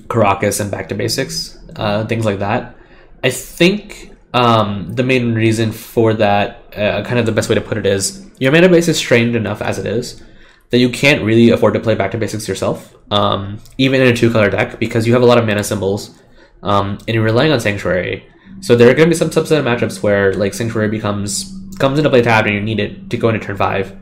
Karakas 0.06 0.60
and 0.60 0.70
Back 0.70 0.88
to 0.90 0.94
Basics, 0.94 1.58
uh, 1.74 2.06
things 2.06 2.24
like 2.24 2.38
that. 2.38 2.76
I 3.24 3.30
think 3.30 4.12
um, 4.34 4.92
the 4.92 5.02
main 5.02 5.34
reason 5.34 5.72
for 5.72 6.14
that, 6.14 6.62
uh, 6.76 7.02
kind 7.02 7.18
of 7.18 7.26
the 7.26 7.32
best 7.32 7.48
way 7.48 7.54
to 7.56 7.60
put 7.60 7.78
it 7.78 7.86
is, 7.86 8.24
your 8.38 8.52
mana 8.52 8.68
base 8.68 8.86
is 8.86 8.98
strained 8.98 9.34
enough 9.34 9.62
as 9.62 9.78
it 9.78 9.86
is 9.86 10.22
that 10.70 10.78
you 10.78 10.90
can't 10.90 11.24
really 11.24 11.50
afford 11.50 11.74
to 11.74 11.80
play 11.80 11.94
Back 11.94 12.10
to 12.12 12.18
Basics 12.18 12.46
yourself, 12.46 12.94
um, 13.10 13.58
even 13.78 14.00
in 14.00 14.08
a 14.08 14.16
two 14.16 14.30
color 14.30 14.50
deck, 14.50 14.78
because 14.78 15.06
you 15.06 15.12
have 15.14 15.22
a 15.22 15.26
lot 15.26 15.38
of 15.38 15.46
mana 15.46 15.64
symbols 15.64 16.20
um, 16.62 16.98
and 17.06 17.08
you're 17.08 17.24
relying 17.24 17.52
on 17.52 17.60
Sanctuary. 17.60 18.28
So 18.60 18.76
there 18.76 18.90
are 18.90 18.94
going 18.94 19.08
to 19.08 19.14
be 19.14 19.18
some 19.18 19.30
subset 19.30 19.58
of 19.58 19.64
matchups 19.64 20.02
where 20.02 20.34
like 20.34 20.54
Sanctuary 20.54 20.88
becomes 20.88 21.52
comes 21.78 21.98
into 21.98 22.10
play 22.10 22.22
tab 22.22 22.46
and 22.46 22.54
you 22.54 22.60
need 22.60 22.80
it 22.80 23.10
to 23.10 23.16
go 23.16 23.28
into 23.28 23.44
turn 23.44 23.56
five 23.56 23.96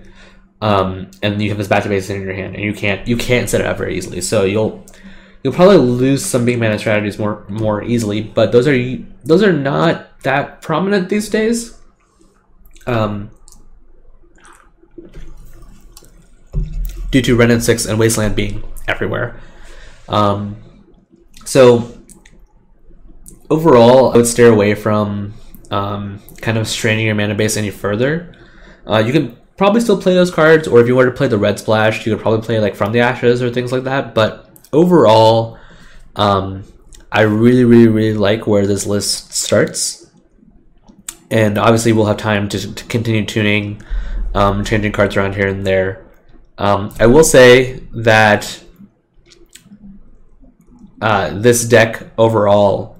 um, 0.64 1.10
and 1.22 1.42
you 1.42 1.50
have 1.50 1.58
this 1.58 1.68
batch 1.68 1.84
base 1.84 2.08
in 2.08 2.22
your 2.22 2.32
hand, 2.32 2.54
and 2.54 2.64
you 2.64 2.72
can't 2.72 3.06
you 3.06 3.18
can't 3.18 3.50
set 3.50 3.60
it 3.60 3.66
up 3.66 3.76
very 3.76 3.98
easily. 3.98 4.22
So 4.22 4.44
you'll 4.44 4.82
you'll 5.42 5.52
probably 5.52 5.76
lose 5.76 6.24
some 6.24 6.46
big 6.46 6.58
mana 6.58 6.78
strategies 6.78 7.18
more 7.18 7.44
more 7.50 7.82
easily. 7.82 8.22
But 8.22 8.50
those 8.50 8.66
are 8.66 8.96
those 9.24 9.42
are 9.42 9.52
not 9.52 10.18
that 10.22 10.62
prominent 10.62 11.10
these 11.10 11.28
days. 11.28 11.78
Um, 12.86 13.30
due 17.10 17.20
to 17.20 17.36
Wrenn 17.36 17.50
and 17.50 17.62
Six 17.62 17.84
and 17.84 17.98
Wasteland 17.98 18.34
being 18.34 18.64
everywhere. 18.88 19.38
Um, 20.08 20.56
so 21.44 21.94
overall, 23.50 24.14
I 24.14 24.16
would 24.16 24.26
steer 24.26 24.50
away 24.50 24.74
from 24.74 25.34
um, 25.70 26.22
kind 26.40 26.56
of 26.56 26.66
straining 26.66 27.04
your 27.04 27.14
mana 27.14 27.34
base 27.34 27.58
any 27.58 27.70
further. 27.70 28.34
Uh, 28.86 29.02
you 29.04 29.12
can 29.12 29.36
probably 29.56 29.80
still 29.80 30.00
play 30.00 30.14
those 30.14 30.30
cards, 30.30 30.66
or 30.66 30.80
if 30.80 30.86
you 30.86 30.96
were 30.96 31.04
to 31.04 31.10
play 31.10 31.28
the 31.28 31.38
red 31.38 31.58
splash, 31.58 32.04
you 32.04 32.14
could 32.14 32.22
probably 32.22 32.44
play 32.44 32.58
like 32.60 32.74
from 32.74 32.92
the 32.92 33.00
ashes 33.00 33.42
or 33.42 33.50
things 33.50 33.72
like 33.72 33.84
that. 33.84 34.14
But 34.14 34.50
overall, 34.72 35.58
um, 36.16 36.64
I 37.12 37.22
really, 37.22 37.64
really, 37.64 37.88
really 37.88 38.18
like 38.18 38.46
where 38.46 38.66
this 38.66 38.86
list 38.86 39.32
starts, 39.32 40.10
and 41.30 41.58
obviously 41.58 41.92
we'll 41.92 42.06
have 42.06 42.16
time 42.16 42.48
to, 42.48 42.74
to 42.74 42.84
continue 42.84 43.24
tuning, 43.24 43.82
um, 44.34 44.64
changing 44.64 44.92
cards 44.92 45.16
around 45.16 45.34
here 45.34 45.48
and 45.48 45.66
there. 45.66 46.06
Um, 46.58 46.94
I 46.98 47.06
will 47.06 47.24
say 47.24 47.80
that 47.92 48.62
uh, 51.00 51.38
this 51.38 51.64
deck 51.64 52.02
overall, 52.16 52.96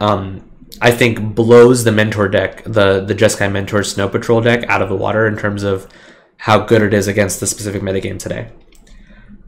um, 0.00 0.47
I 0.80 0.90
think 0.90 1.34
blows 1.34 1.84
the 1.84 1.92
mentor 1.92 2.28
deck, 2.28 2.62
the 2.64 3.00
the 3.00 3.14
Jeskai 3.14 3.50
Mentor 3.50 3.82
Snow 3.82 4.08
Patrol 4.08 4.40
deck 4.40 4.64
out 4.68 4.82
of 4.82 4.88
the 4.88 4.96
water 4.96 5.26
in 5.26 5.36
terms 5.36 5.62
of 5.62 5.88
how 6.36 6.60
good 6.64 6.82
it 6.82 6.94
is 6.94 7.08
against 7.08 7.40
the 7.40 7.46
specific 7.46 7.82
metagame 7.82 8.18
today. 8.18 8.50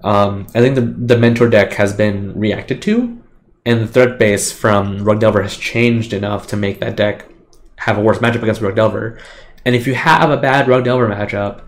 Um, 0.02 0.46
I 0.54 0.60
think 0.60 0.74
the 0.74 0.82
the 0.82 1.18
mentor 1.18 1.48
deck 1.48 1.74
has 1.74 1.92
been 1.92 2.38
reacted 2.38 2.82
to, 2.82 3.22
and 3.64 3.80
the 3.80 3.86
threat 3.86 4.18
base 4.18 4.50
from 4.50 5.04
Rug 5.04 5.20
Delver 5.20 5.42
has 5.42 5.56
changed 5.56 6.12
enough 6.12 6.46
to 6.48 6.56
make 6.56 6.80
that 6.80 6.96
deck 6.96 7.26
have 7.76 7.96
a 7.96 8.02
worse 8.02 8.18
matchup 8.18 8.42
against 8.42 8.60
Rug 8.60 8.76
Delver. 8.76 9.18
And 9.64 9.74
if 9.74 9.86
you 9.86 9.94
have 9.94 10.30
a 10.30 10.36
bad 10.36 10.68
Rug 10.68 10.84
Delver 10.84 11.08
matchup, 11.08 11.62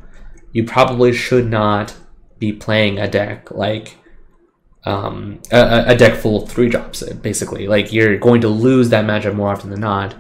you 0.52 0.64
probably 0.64 1.12
should 1.12 1.48
not 1.48 1.94
be 2.38 2.52
playing 2.52 2.98
a 2.98 3.08
deck 3.08 3.50
like 3.50 3.96
um, 4.85 5.41
a, 5.51 5.85
a, 5.89 5.97
deck 5.97 6.18
full 6.18 6.43
of 6.43 6.49
three 6.51 6.68
drops, 6.68 7.03
basically. 7.03 7.68
Like 7.68 7.93
you're 7.93 8.16
going 8.18 8.41
to 8.41 8.49
lose 8.49 8.89
that 8.89 9.05
matchup 9.05 9.35
more 9.35 9.49
often 9.49 9.70
than 9.70 9.80
not, 9.80 10.14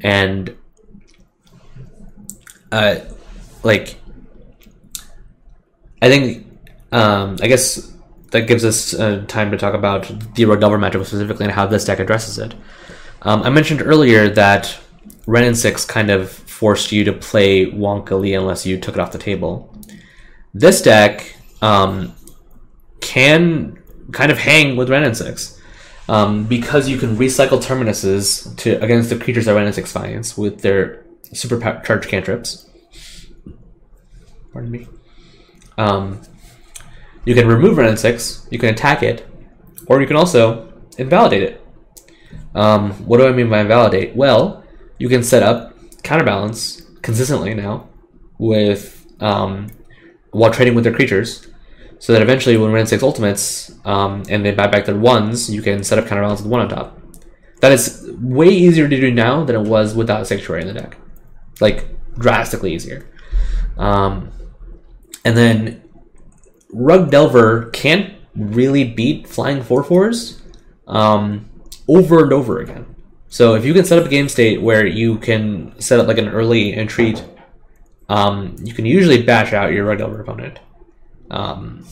and 0.00 0.56
uh, 2.70 2.96
like 3.62 3.98
I 6.00 6.08
think 6.08 6.46
um, 6.92 7.36
I 7.42 7.48
guess 7.48 7.92
that 8.30 8.42
gives 8.42 8.64
us 8.64 8.94
uh, 8.94 9.24
time 9.26 9.50
to 9.50 9.56
talk 9.56 9.74
about 9.74 10.06
the 10.34 10.44
Delver 10.44 10.78
matchup 10.78 11.04
specifically 11.04 11.44
and 11.44 11.54
how 11.54 11.66
this 11.66 11.84
deck 11.84 11.98
addresses 11.98 12.38
it. 12.38 12.54
Um, 13.22 13.42
I 13.42 13.50
mentioned 13.50 13.82
earlier 13.82 14.28
that 14.28 14.78
Wrenn 15.26 15.44
and 15.44 15.58
Six 15.58 15.84
kind 15.84 16.10
of 16.10 16.30
forced 16.30 16.92
you 16.92 17.04
to 17.04 17.12
play 17.12 17.66
wonkily 17.66 18.38
unless 18.38 18.64
you 18.64 18.78
took 18.78 18.94
it 18.94 19.00
off 19.00 19.12
the 19.12 19.18
table. 19.18 19.74
This 20.54 20.80
deck 20.80 21.36
um, 21.60 22.14
can 23.00 23.78
kind 24.12 24.30
of 24.30 24.38
hang 24.38 24.76
with 24.76 24.90
and 24.90 25.16
Six. 25.16 25.60
Um, 26.08 26.44
because 26.44 26.88
you 26.88 26.98
can 26.98 27.16
recycle 27.16 27.60
terminuses 27.60 28.54
to 28.58 28.80
against 28.82 29.10
the 29.10 29.18
creatures 29.18 29.46
that 29.46 29.56
and 29.56 29.74
Six 29.74 29.90
finds 29.90 30.38
with 30.38 30.60
their 30.62 31.04
supercharged 31.32 32.08
cantrips. 32.08 32.68
Pardon 34.52 34.70
me. 34.70 34.88
Um, 35.76 36.22
you 37.24 37.34
can 37.34 37.48
remove 37.48 37.78
and 37.78 37.98
Six, 37.98 38.46
you 38.50 38.58
can 38.58 38.70
attack 38.70 39.02
it, 39.02 39.26
or 39.88 40.00
you 40.00 40.06
can 40.06 40.16
also 40.16 40.72
invalidate 40.96 41.42
it. 41.42 41.66
Um, 42.54 42.92
what 43.06 43.18
do 43.18 43.26
I 43.26 43.32
mean 43.32 43.50
by 43.50 43.60
invalidate? 43.60 44.14
Well, 44.16 44.64
you 44.98 45.08
can 45.08 45.22
set 45.22 45.42
up 45.42 45.74
counterbalance 46.02 46.82
consistently 47.02 47.52
now 47.52 47.88
with 48.38 49.06
um, 49.20 49.68
while 50.30 50.52
trading 50.52 50.74
with 50.74 50.84
their 50.84 50.94
creatures 50.94 51.46
so 51.98 52.12
that 52.12 52.22
eventually 52.22 52.56
when 52.56 52.72
Wrenn 52.72 52.86
6 52.86 53.02
ultimates 53.02 53.72
um, 53.84 54.22
and 54.28 54.44
they 54.44 54.52
buy 54.52 54.66
back 54.66 54.84
their 54.84 54.96
ones, 54.96 55.52
you 55.52 55.62
can 55.62 55.82
set 55.82 55.98
up 55.98 56.06
counterbalance 56.06 56.42
with 56.42 56.50
one 56.50 56.60
on 56.60 56.68
top. 56.68 56.98
That 57.60 57.72
is 57.72 58.10
way 58.20 58.48
easier 58.48 58.88
to 58.88 59.00
do 59.00 59.10
now 59.10 59.44
than 59.44 59.56
it 59.56 59.68
was 59.68 59.94
without 59.94 60.26
Sanctuary 60.26 60.62
in 60.62 60.68
the 60.68 60.74
deck. 60.74 60.98
Like, 61.60 61.86
drastically 62.18 62.74
easier. 62.74 63.08
Um, 63.78 64.30
and 65.24 65.36
then 65.36 65.82
Rug 66.70 67.10
Delver 67.10 67.70
can't 67.70 68.14
really 68.34 68.84
beat 68.84 69.26
Flying 69.26 69.62
4-4s 69.62 70.40
um, 70.86 71.48
over 71.88 72.22
and 72.22 72.32
over 72.32 72.60
again. 72.60 72.94
So 73.28 73.54
if 73.54 73.64
you 73.64 73.74
can 73.74 73.84
set 73.84 73.98
up 73.98 74.06
a 74.06 74.08
game 74.08 74.28
state 74.28 74.62
where 74.62 74.86
you 74.86 75.18
can 75.18 75.78
set 75.80 75.98
up 75.98 76.06
like 76.06 76.18
an 76.18 76.28
early 76.28 76.78
entreat, 76.78 77.24
um, 78.08 78.56
you 78.62 78.72
can 78.72 78.86
usually 78.86 79.22
bash 79.22 79.52
out 79.52 79.72
your 79.72 79.84
Rug 79.84 79.98
Delver 79.98 80.20
opponent. 80.20 80.60
Um, 81.30 81.84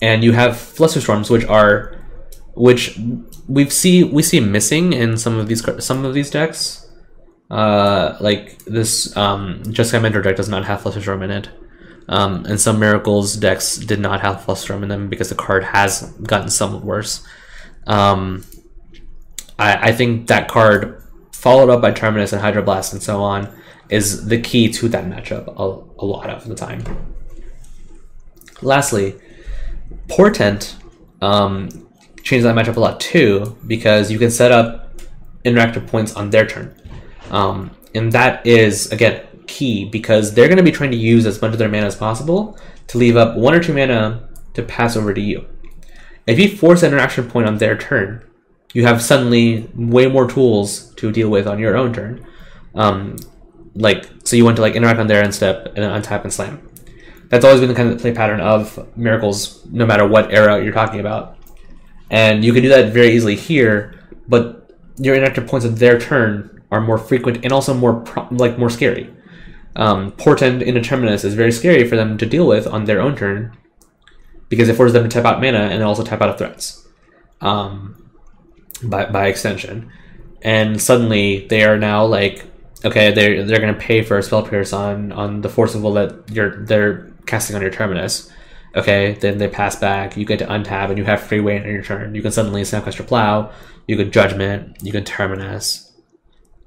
and 0.00 0.24
you 0.24 0.32
have 0.32 0.54
Flusterstorms, 0.54 1.30
which 1.30 1.44
are 1.44 1.98
which 2.54 2.98
we've 3.48 3.72
see 3.72 4.04
we 4.04 4.22
see 4.22 4.40
missing 4.40 4.92
in 4.92 5.16
some 5.16 5.38
of 5.38 5.48
these 5.48 5.64
some 5.84 6.04
of 6.04 6.14
these 6.14 6.30
decks. 6.30 6.90
Uh, 7.50 8.16
like 8.20 8.58
this 8.64 9.14
um, 9.16 9.62
Jeskai 9.64 10.00
Mentor 10.00 10.22
deck 10.22 10.36
does 10.36 10.48
not 10.48 10.64
have 10.64 10.80
Flusterstorm 10.80 11.22
in 11.22 11.30
it. 11.30 11.50
Um, 12.08 12.44
and 12.46 12.60
some 12.60 12.78
Miracles 12.80 13.36
decks 13.36 13.76
did 13.76 14.00
not 14.00 14.20
have 14.22 14.38
Flusterstorm 14.40 14.82
in 14.82 14.88
them 14.88 15.08
because 15.08 15.28
the 15.28 15.34
card 15.34 15.64
has 15.64 16.10
gotten 16.22 16.48
somewhat 16.48 16.84
worse. 16.84 17.24
Um, 17.86 18.44
I, 19.58 19.90
I 19.90 19.92
think 19.92 20.26
that 20.28 20.48
card, 20.48 21.02
followed 21.32 21.70
up 21.70 21.80
by 21.80 21.92
Terminus 21.92 22.32
and 22.32 22.42
Hydroblast 22.42 22.92
and 22.92 23.02
so 23.02 23.22
on, 23.22 23.54
is 23.88 24.26
the 24.26 24.40
key 24.40 24.70
to 24.72 24.88
that 24.88 25.04
matchup 25.04 25.46
a, 25.48 26.02
a 26.02 26.04
lot 26.04 26.30
of 26.30 26.48
the 26.48 26.54
time. 26.54 27.11
Lastly, 28.62 29.16
Portent 30.08 30.76
um, 31.20 31.68
changes 32.22 32.44
that 32.44 32.54
matchup 32.54 32.76
a 32.76 32.80
lot 32.80 33.00
too 33.00 33.56
because 33.66 34.10
you 34.10 34.18
can 34.18 34.30
set 34.30 34.52
up 34.52 35.00
interactive 35.44 35.86
points 35.86 36.14
on 36.14 36.30
their 36.30 36.46
turn. 36.46 36.74
Um, 37.30 37.70
and 37.94 38.12
that 38.12 38.46
is, 38.46 38.90
again, 38.92 39.26
key 39.46 39.84
because 39.84 40.34
they're 40.34 40.48
going 40.48 40.58
to 40.58 40.62
be 40.62 40.70
trying 40.70 40.90
to 40.92 40.96
use 40.96 41.26
as 41.26 41.40
much 41.42 41.52
of 41.52 41.58
their 41.58 41.68
mana 41.68 41.86
as 41.86 41.96
possible 41.96 42.58
to 42.88 42.98
leave 42.98 43.16
up 43.16 43.36
one 43.36 43.54
or 43.54 43.62
two 43.62 43.74
mana 43.74 44.28
to 44.54 44.62
pass 44.62 44.96
over 44.96 45.12
to 45.12 45.20
you. 45.20 45.46
If 46.26 46.38
you 46.38 46.56
force 46.56 46.82
an 46.82 46.92
interaction 46.92 47.28
point 47.28 47.46
on 47.46 47.58
their 47.58 47.76
turn, 47.76 48.24
you 48.72 48.86
have 48.86 49.02
suddenly 49.02 49.68
way 49.74 50.06
more 50.06 50.28
tools 50.28 50.94
to 50.94 51.10
deal 51.10 51.28
with 51.28 51.46
on 51.46 51.58
your 51.58 51.76
own 51.76 51.92
turn. 51.92 52.26
Um, 52.74 53.16
like 53.74 54.08
so, 54.24 54.36
you 54.36 54.44
want 54.44 54.56
to 54.56 54.62
like 54.62 54.74
interact 54.74 55.00
on 55.00 55.06
their 55.06 55.22
end 55.22 55.34
step 55.34 55.66
and 55.66 55.76
then 55.76 56.02
untap 56.02 56.22
and 56.22 56.32
slam. 56.32 56.68
That's 57.32 57.46
always 57.46 57.60
been 57.60 57.70
the 57.70 57.74
kind 57.74 57.90
of 57.90 57.98
play 57.98 58.12
pattern 58.12 58.40
of 58.40 58.94
miracles, 58.94 59.66
no 59.70 59.86
matter 59.86 60.06
what 60.06 60.30
era 60.30 60.62
you're 60.62 60.70
talking 60.70 61.00
about. 61.00 61.38
And 62.10 62.44
you 62.44 62.52
can 62.52 62.62
do 62.62 62.68
that 62.68 62.92
very 62.92 63.12
easily 63.12 63.36
here, 63.36 63.98
but 64.28 64.70
your 64.98 65.16
interactive 65.16 65.48
points 65.48 65.64
of 65.64 65.78
their 65.78 65.98
turn 65.98 66.62
are 66.70 66.82
more 66.82 66.98
frequent 66.98 67.42
and 67.42 67.50
also 67.50 67.72
more 67.72 68.00
pro- 68.00 68.28
like 68.30 68.58
more 68.58 68.68
scary. 68.68 69.10
Um, 69.76 70.12
Portent 70.12 70.60
into 70.60 70.82
Terminus 70.82 71.24
is 71.24 71.32
very 71.32 71.52
scary 71.52 71.88
for 71.88 71.96
them 71.96 72.18
to 72.18 72.26
deal 72.26 72.46
with 72.46 72.66
on 72.66 72.84
their 72.84 73.00
own 73.00 73.16
turn 73.16 73.56
because 74.50 74.68
it 74.68 74.76
forces 74.76 74.92
them 74.92 75.04
to 75.04 75.08
tap 75.08 75.24
out 75.24 75.40
mana 75.40 75.70
and 75.70 75.82
also 75.82 76.04
tap 76.04 76.20
out 76.20 76.28
of 76.28 76.36
threats 76.36 76.86
um, 77.40 78.10
by, 78.82 79.06
by 79.06 79.28
extension. 79.28 79.90
And 80.42 80.78
suddenly 80.82 81.46
they 81.46 81.64
are 81.64 81.78
now 81.78 82.04
like, 82.04 82.44
okay, 82.84 83.10
they're, 83.10 83.46
they're 83.46 83.60
going 83.60 83.72
to 83.72 83.80
pay 83.80 84.02
for 84.02 84.18
a 84.18 84.22
spell 84.22 84.42
pierce 84.42 84.74
on, 84.74 85.12
on 85.12 85.40
the 85.40 85.48
force 85.48 85.74
of 85.74 85.82
will 85.82 85.94
that 85.94 86.28
you're, 86.30 86.62
they're 86.66 87.11
casting 87.26 87.56
on 87.56 87.62
your 87.62 87.70
terminus. 87.70 88.30
Okay, 88.74 89.12
then 89.20 89.38
they 89.38 89.48
pass 89.48 89.76
back, 89.76 90.16
you 90.16 90.24
get 90.24 90.38
to 90.38 90.46
untap, 90.46 90.88
and 90.88 90.96
you 90.96 91.04
have 91.04 91.20
free 91.20 91.40
weight 91.40 91.62
on 91.62 91.68
your 91.68 91.82
turn. 91.82 92.14
You 92.14 92.22
can 92.22 92.32
suddenly 92.32 92.62
Snapcaster 92.62 92.98
your 92.98 93.06
Plow, 93.06 93.52
you 93.86 93.96
can 93.96 94.10
Judgment, 94.10 94.78
you 94.82 94.92
can 94.92 95.04
Terminus, 95.04 95.92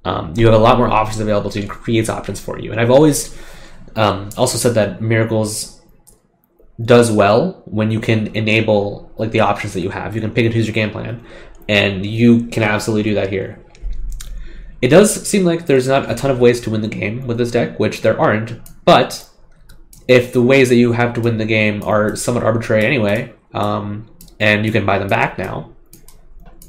um, 0.05 0.33
you 0.37 0.45
have 0.45 0.53
a 0.53 0.59
lot 0.59 0.77
more 0.77 0.87
options 0.87 1.19
available 1.19 1.49
to 1.49 1.65
create 1.65 2.09
options 2.09 2.39
for 2.39 2.59
you. 2.59 2.71
And 2.71 2.79
I've 2.79 2.91
always 2.91 3.35
um, 3.95 4.29
also 4.37 4.57
said 4.57 4.75
that 4.75 5.01
Miracles 5.01 5.81
does 6.83 7.11
well 7.11 7.63
when 7.65 7.89
you 7.89 7.99
can 7.99 8.27
enable 8.35 9.11
like 9.17 9.31
the 9.31 9.39
options 9.39 9.73
that 9.73 9.81
you 9.81 9.89
have. 9.89 10.13
You 10.13 10.21
can 10.21 10.31
pick 10.31 10.45
and 10.45 10.53
choose 10.53 10.67
your 10.67 10.75
game 10.75 10.91
plan, 10.91 11.25
and 11.67 12.05
you 12.05 12.45
can 12.47 12.61
absolutely 12.61 13.03
do 13.03 13.15
that 13.15 13.29
here. 13.29 13.59
It 14.81 14.89
does 14.89 15.27
seem 15.27 15.43
like 15.43 15.65
there's 15.65 15.87
not 15.87 16.11
a 16.11 16.13
ton 16.13 16.29
of 16.29 16.39
ways 16.39 16.61
to 16.61 16.69
win 16.69 16.81
the 16.81 16.87
game 16.87 17.25
with 17.25 17.39
this 17.39 17.49
deck, 17.49 17.79
which 17.79 18.01
there 18.01 18.19
aren't. 18.19 18.59
But 18.85 19.27
if 20.07 20.33
the 20.33 20.41
ways 20.41 20.69
that 20.69 20.75
you 20.75 20.91
have 20.91 21.13
to 21.13 21.21
win 21.21 21.37
the 21.37 21.45
game 21.45 21.83
are 21.83 22.15
somewhat 22.15 22.43
arbitrary 22.43 22.85
anyway, 22.85 23.33
um, 23.53 24.07
and 24.39 24.65
you 24.65 24.71
can 24.71 24.85
buy 24.85 24.99
them 24.99 25.07
back 25.07 25.37
now, 25.37 25.71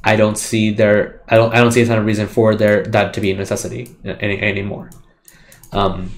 I 0.05 0.16
don't 0.16 0.39
see 0.39 0.70
there. 0.70 1.22
I 1.28 1.37
don't. 1.37 1.53
I 1.53 1.59
don't 1.59 1.72
see 1.72 1.82
a 1.82 1.87
ton 1.87 1.99
of 1.99 2.07
reason 2.07 2.28
for 2.28 2.55
there 2.55 2.84
that 2.84 3.14
to 3.14 3.20
be 3.20 3.32
a 3.32 3.37
necessity 3.37 3.95
any, 4.05 4.41
anymore. 4.41 4.91
Um, 5.72 6.12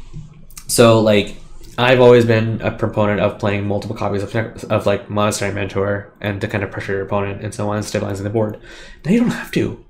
so 0.66 1.00
like 1.00 1.36
I've 1.78 2.00
always 2.00 2.24
been 2.24 2.60
a 2.60 2.72
proponent 2.72 3.20
of 3.20 3.38
playing 3.38 3.68
multiple 3.68 3.94
copies 3.94 4.24
of, 4.24 4.34
of 4.64 4.84
like 4.84 5.08
Monastery 5.08 5.52
Mentor 5.54 6.12
and 6.20 6.40
to 6.40 6.48
kind 6.48 6.64
of 6.64 6.72
pressure 6.72 6.92
your 6.92 7.02
opponent 7.02 7.42
and 7.44 7.54
so 7.54 7.70
on, 7.70 7.84
stabilizing 7.84 8.24
the 8.24 8.30
board. 8.30 8.60
Now 9.04 9.12
you 9.12 9.20
don't 9.20 9.30
have 9.30 9.52
to. 9.52 9.84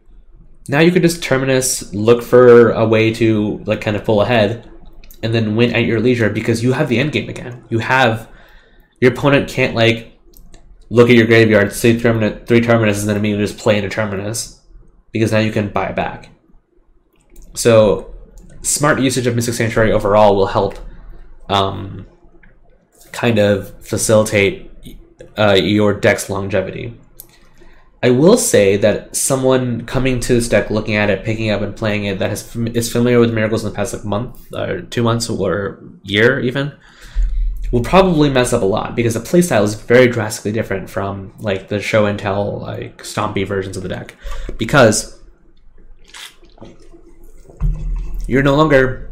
Now 0.68 0.80
you 0.80 0.92
could 0.92 1.00
just 1.00 1.22
terminus, 1.22 1.94
look 1.94 2.22
for 2.22 2.72
a 2.72 2.86
way 2.86 3.14
to 3.14 3.62
like 3.64 3.80
kind 3.80 3.96
of 3.96 4.04
pull 4.04 4.20
ahead, 4.20 4.70
and 5.22 5.34
then 5.34 5.56
win 5.56 5.74
at 5.74 5.84
your 5.84 6.00
leisure 6.00 6.30
because 6.30 6.62
you 6.62 6.72
have 6.72 6.88
the 6.88 6.98
end 6.98 7.12
game 7.12 7.28
again. 7.28 7.64
You 7.68 7.78
have 7.80 8.28
your 9.00 9.12
opponent 9.12 9.48
can't 9.48 9.74
like 9.74 10.18
look 10.90 11.10
at 11.10 11.16
your 11.16 11.26
graveyard, 11.26 11.72
say 11.72 11.98
terminus, 11.98 12.46
three 12.46 12.60
terminus, 12.60 13.00
and 13.00 13.08
then 13.08 13.16
immediately 13.16 13.46
just 13.46 13.58
play 13.58 13.76
into 13.76 13.88
terminus 13.88 14.60
because 15.12 15.32
now 15.32 15.38
you 15.38 15.52
can 15.52 15.68
buy 15.68 15.92
back. 15.92 16.30
So, 17.54 18.14
smart 18.62 19.00
usage 19.00 19.26
of 19.26 19.34
Mystic 19.34 19.54
Sanctuary 19.54 19.92
overall 19.92 20.36
will 20.36 20.46
help 20.46 20.78
um, 21.48 22.06
kind 23.12 23.38
of 23.38 23.84
facilitate 23.84 24.70
uh, 25.36 25.54
your 25.54 25.94
deck's 25.94 26.30
longevity. 26.30 26.94
I 28.02 28.10
will 28.10 28.36
say 28.36 28.76
that 28.76 29.16
someone 29.16 29.84
coming 29.84 30.20
to 30.20 30.34
this 30.34 30.48
deck, 30.48 30.70
looking 30.70 30.94
at 30.94 31.10
it, 31.10 31.24
picking 31.24 31.50
up 31.50 31.62
and 31.62 31.74
playing 31.74 32.04
it, 32.04 32.20
that 32.20 32.30
has, 32.30 32.54
is 32.54 32.92
familiar 32.92 33.18
with 33.18 33.34
Miracles 33.34 33.64
in 33.64 33.70
the 33.70 33.74
past 33.74 33.92
like 33.92 34.04
month, 34.04 34.52
or 34.54 34.82
two 34.82 35.02
months, 35.02 35.28
or 35.28 35.82
year 36.04 36.38
even, 36.38 36.72
will 37.72 37.82
probably 37.82 38.30
mess 38.30 38.52
up 38.52 38.62
a 38.62 38.64
lot 38.64 38.94
because 38.94 39.14
the 39.14 39.20
playstyle 39.20 39.64
is 39.64 39.74
very 39.74 40.06
drastically 40.06 40.52
different 40.52 40.88
from 40.88 41.32
like 41.40 41.68
the 41.68 41.80
show 41.80 42.06
and 42.06 42.18
tell 42.18 42.60
like 42.60 42.98
stompy 42.98 43.46
versions 43.46 43.76
of 43.76 43.82
the 43.82 43.88
deck. 43.88 44.14
Because 44.56 45.20
you're 48.28 48.42
no 48.42 48.54
longer 48.54 49.10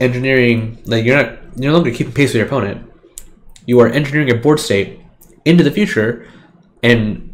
engineering 0.00 0.78
like 0.84 1.04
you're 1.04 1.16
not 1.16 1.38
you're 1.56 1.72
no 1.72 1.74
longer 1.74 1.90
keeping 1.90 2.12
pace 2.12 2.30
with 2.30 2.36
your 2.36 2.46
opponent. 2.46 2.90
You 3.66 3.80
are 3.80 3.88
engineering 3.88 4.28
your 4.28 4.38
board 4.38 4.60
state 4.60 5.00
into 5.44 5.62
the 5.64 5.70
future 5.70 6.28
and 6.82 7.25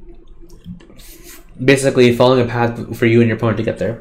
basically 1.63 2.15
following 2.15 2.45
a 2.45 2.49
path 2.49 2.97
for 2.97 3.07
you 3.07 3.21
and 3.21 3.29
your 3.29 3.37
opponent 3.37 3.57
to 3.59 3.63
get 3.63 3.79
there 3.79 4.01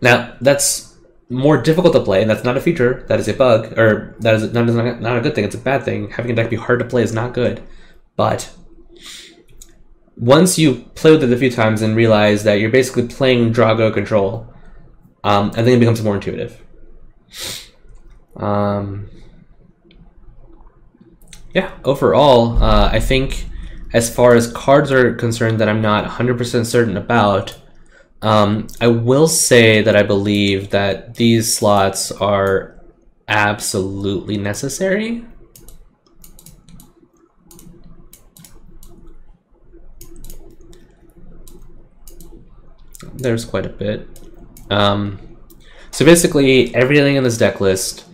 now 0.00 0.34
that's 0.40 0.94
more 1.28 1.60
difficult 1.60 1.92
to 1.94 2.00
play, 2.00 2.22
and 2.22 2.30
that's 2.30 2.44
not 2.44 2.56
a 2.56 2.60
feature. 2.60 3.04
That 3.08 3.18
is 3.18 3.28
a 3.28 3.34
bug, 3.34 3.76
or 3.78 4.14
that 4.20 4.34
is 4.34 4.52
not, 4.52 4.66
not 5.00 5.18
a 5.18 5.20
good 5.20 5.34
thing. 5.34 5.44
It's 5.44 5.54
a 5.54 5.58
bad 5.58 5.84
thing. 5.84 6.10
Having 6.10 6.32
a 6.32 6.34
deck 6.34 6.50
be 6.50 6.56
hard 6.56 6.78
to 6.78 6.84
play 6.84 7.02
is 7.02 7.12
not 7.12 7.34
good. 7.34 7.62
But 8.14 8.54
once 10.16 10.58
you 10.58 10.86
play 10.94 11.10
with 11.10 11.24
it 11.24 11.32
a 11.32 11.36
few 11.36 11.50
times 11.50 11.82
and 11.82 11.96
realize 11.96 12.44
that 12.44 12.60
you're 12.60 12.70
basically 12.70 13.08
playing 13.08 13.52
Draw-Go 13.52 13.90
control, 13.90 14.52
um, 15.24 15.50
I 15.50 15.64
think 15.64 15.76
it 15.76 15.80
becomes 15.80 16.02
more 16.02 16.14
intuitive. 16.14 16.62
Um, 18.36 19.10
yeah, 21.52 21.72
overall, 21.84 22.62
uh, 22.62 22.90
I 22.92 23.00
think 23.00 23.46
as 23.96 24.14
far 24.14 24.34
as 24.34 24.52
cards 24.52 24.92
are 24.92 25.14
concerned 25.14 25.58
that 25.58 25.70
I'm 25.70 25.80
not 25.80 26.04
100% 26.04 26.66
certain 26.66 26.98
about, 26.98 27.56
um, 28.20 28.66
I 28.78 28.88
will 28.88 29.26
say 29.26 29.80
that 29.80 29.96
I 29.96 30.02
believe 30.02 30.68
that 30.68 31.14
these 31.14 31.56
slots 31.56 32.12
are 32.12 32.78
absolutely 33.26 34.36
necessary. 34.36 35.24
There's 43.14 43.46
quite 43.46 43.64
a 43.64 43.70
bit. 43.70 44.06
Um, 44.68 45.38
so 45.90 46.04
basically, 46.04 46.74
everything 46.74 47.16
in 47.16 47.24
this 47.24 47.38
deck 47.38 47.62
list 47.62 48.05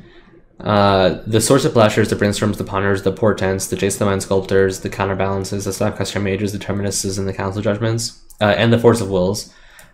uh, 0.63 1.23
the 1.27 1.41
Swords 1.41 1.65
to 1.65 1.71
Plowshares, 1.71 2.11
the 2.11 2.17
brainstorms, 2.17 2.57
the 2.57 2.65
ponders, 2.65 3.03
the 3.03 3.13
portents, 3.13 3.67
the 3.67 3.77
Jace 3.77 3.99
the 3.99 4.05
Mind 4.05 4.23
Sculptors, 4.23 4.81
the 4.81 4.89
counterbalances, 4.89 5.65
the 5.65 5.71
Snapcaster 5.71 6.23
Mages, 6.23 6.53
the 6.53 6.59
terminuses, 6.59 7.19
and 7.19 7.27
the 7.27 7.33
council 7.33 7.63
judgments, 7.63 8.23
uh, 8.41 8.55
and 8.57 8.73
the 8.73 8.79
force 8.79 9.01
of 9.01 9.11
wills 9.11 9.53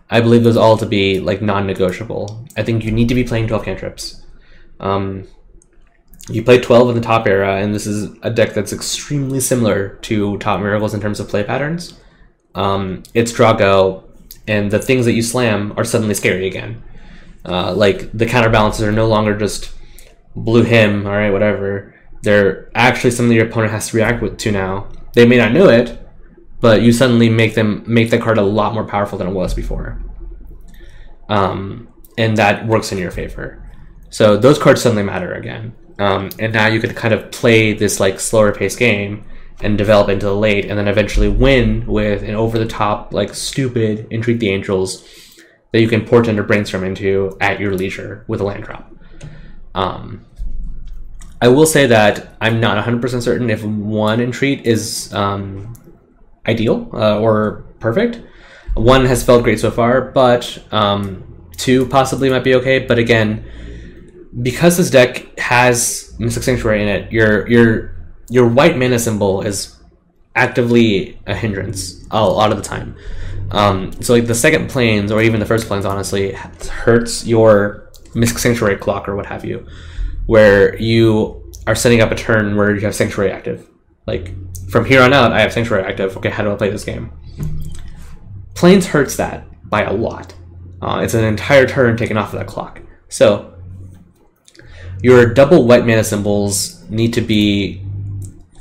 I 0.09 0.21
believe 0.21 0.43
those 0.43 0.57
all 0.57 0.77
to 0.77 0.85
be 0.85 1.19
like 1.19 1.41
non-negotiable. 1.41 2.47
I 2.57 2.63
think 2.63 2.83
you 2.83 2.91
need 2.91 3.09
to 3.09 3.15
be 3.15 3.23
playing 3.23 3.47
twelve 3.47 3.63
cantrips. 3.63 4.21
Um, 4.79 5.27
you 6.29 6.43
play 6.43 6.59
twelve 6.59 6.89
in 6.89 6.95
the 6.95 7.01
top 7.01 7.27
era, 7.27 7.57
and 7.57 7.75
this 7.75 7.85
is 7.85 8.15
a 8.23 8.31
deck 8.31 8.53
that's 8.53 8.73
extremely 8.73 9.39
similar 9.39 9.89
to 10.01 10.37
Top 10.39 10.61
Miracles 10.61 10.93
in 10.93 11.01
terms 11.01 11.19
of 11.19 11.29
play 11.29 11.43
patterns. 11.43 11.99
Um, 12.55 13.03
it's 13.13 13.31
Draw-Go, 13.31 14.03
and 14.47 14.71
the 14.71 14.79
things 14.79 15.05
that 15.05 15.13
you 15.13 15.21
slam 15.21 15.73
are 15.77 15.83
suddenly 15.83 16.15
scary 16.15 16.47
again. 16.47 16.83
Uh, 17.45 17.73
like 17.73 18.11
the 18.11 18.25
counterbalances 18.25 18.83
are 18.83 18.91
no 18.91 19.07
longer 19.07 19.37
just 19.37 19.71
blue 20.43 20.63
hymn, 20.63 21.05
all 21.05 21.13
right, 21.13 21.31
whatever. 21.31 21.93
They're 22.21 22.69
actually 22.75 23.11
something 23.11 23.35
your 23.35 23.47
opponent 23.47 23.71
has 23.71 23.89
to 23.89 23.97
react 23.97 24.21
with 24.21 24.37
to 24.39 24.51
now. 24.51 24.89
They 25.13 25.25
may 25.25 25.37
not 25.37 25.53
know 25.53 25.69
it, 25.69 25.99
but 26.59 26.81
you 26.81 26.91
suddenly 26.91 27.29
make 27.29 27.55
them 27.55 27.83
make 27.87 28.09
the 28.09 28.17
card 28.17 28.37
a 28.37 28.43
lot 28.43 28.73
more 28.73 28.85
powerful 28.85 29.17
than 29.17 29.27
it 29.27 29.33
was 29.33 29.53
before. 29.53 30.03
Um, 31.29 31.87
and 32.17 32.35
that 32.37 32.67
works 32.67 32.91
in 32.91 32.97
your 32.97 33.11
favor. 33.11 33.65
So 34.09 34.35
those 34.35 34.59
cards 34.59 34.81
suddenly 34.81 35.03
matter 35.03 35.33
again. 35.33 35.73
Um, 35.99 36.29
and 36.39 36.53
now 36.53 36.67
you 36.67 36.79
can 36.79 36.93
kind 36.93 37.13
of 37.13 37.31
play 37.31 37.73
this 37.73 37.99
like 37.99 38.19
slower 38.19 38.51
paced 38.51 38.79
game 38.79 39.25
and 39.61 39.77
develop 39.77 40.09
into 40.09 40.25
the 40.25 40.35
late, 40.35 40.65
and 40.65 40.79
then 40.79 40.87
eventually 40.87 41.27
win 41.27 41.85
with 41.85 42.23
an 42.23 42.33
over 42.33 42.57
the 42.57 42.65
top, 42.65 43.13
like 43.13 43.33
stupid 43.33 44.07
Entreat 44.09 44.39
the 44.39 44.49
Angels 44.49 45.05
that 45.71 45.81
you 45.81 45.87
can 45.87 46.05
portent 46.05 46.39
or 46.39 46.43
brainstorm 46.43 46.83
into 46.83 47.37
at 47.41 47.59
your 47.59 47.73
leisure 47.73 48.23
with 48.27 48.39
a 48.39 48.43
land 48.43 48.63
drop. 48.63 48.91
Um, 49.75 50.25
I 51.41 51.47
will 51.47 51.65
say 51.65 51.87
that 51.87 52.35
I'm 52.41 52.59
not 52.59 52.83
100% 52.83 53.21
certain 53.21 53.49
if 53.49 53.63
one 53.63 54.19
Entreat 54.19 54.65
is 54.65 55.13
um, 55.13 55.73
ideal 56.45 56.89
uh, 56.93 57.19
or 57.19 57.63
perfect. 57.79 58.21
One 58.75 59.05
has 59.05 59.23
felt 59.23 59.43
great 59.43 59.59
so 59.59 59.71
far, 59.71 60.01
but 60.01 60.61
um, 60.71 61.47
two 61.57 61.85
possibly 61.87 62.29
might 62.29 62.43
be 62.43 62.55
okay. 62.55 62.79
But 62.79 62.99
again, 62.99 63.45
because 64.41 64.77
this 64.77 64.89
deck 64.89 65.37
has 65.39 66.13
Mystic 66.19 66.43
Sanctuary 66.43 66.81
in 66.81 66.87
it, 66.87 67.11
your 67.11 67.47
your 67.47 67.95
your 68.29 68.47
white 68.47 68.77
mana 68.77 68.99
symbol 68.99 69.41
is 69.41 69.75
actively 70.35 71.19
a 71.25 71.35
hindrance 71.35 72.05
a 72.11 72.23
lot 72.23 72.51
of 72.51 72.57
the 72.57 72.63
time. 72.63 72.95
Um, 73.51 73.91
so 74.01 74.13
like 74.13 74.27
the 74.27 74.35
second 74.35 74.69
Plains 74.69 75.11
or 75.11 75.21
even 75.21 75.39
the 75.39 75.45
first 75.45 75.67
Plains, 75.67 75.85
honestly, 75.85 76.33
hurts 76.33 77.25
your 77.25 77.89
Mystic 78.13 78.37
Sanctuary 78.37 78.77
clock 78.77 79.09
or 79.09 79.15
what 79.15 79.25
have 79.25 79.43
you, 79.43 79.67
where 80.29 80.79
you 80.79 81.51
are 81.65 81.73
setting 81.73 82.01
up 82.01 82.11
a 82.11 82.15
turn 82.15 82.55
where 82.55 82.75
you 82.75 82.81
have 82.81 82.93
Sanctuary 82.93 83.31
active. 83.31 83.67
Like 84.05 84.31
from 84.69 84.85
here 84.85 85.01
on 85.01 85.11
out, 85.11 85.31
I 85.31 85.41
have 85.41 85.51
Sanctuary 85.51 85.83
active. 85.83 86.15
Okay, 86.17 86.29
how 86.29 86.43
do 86.43 86.51
I 86.51 86.55
play 86.55 86.69
this 86.69 86.83
game? 86.83 87.11
Plains 88.53 88.85
hurts 88.85 89.15
that 89.15 89.47
by 89.67 89.81
a 89.81 89.91
lot. 89.91 90.35
Uh, 90.83 91.01
it's 91.03 91.15
an 91.15 91.23
entire 91.23 91.67
turn 91.67 91.97
taken 91.97 92.15
off 92.15 92.31
of 92.31 92.37
that 92.37 92.45
clock. 92.45 92.79
So 93.07 93.55
your 95.01 95.33
double 95.33 95.65
white 95.65 95.87
mana 95.87 96.03
symbols 96.03 96.87
need 96.91 97.11
to 97.15 97.21
be 97.21 97.83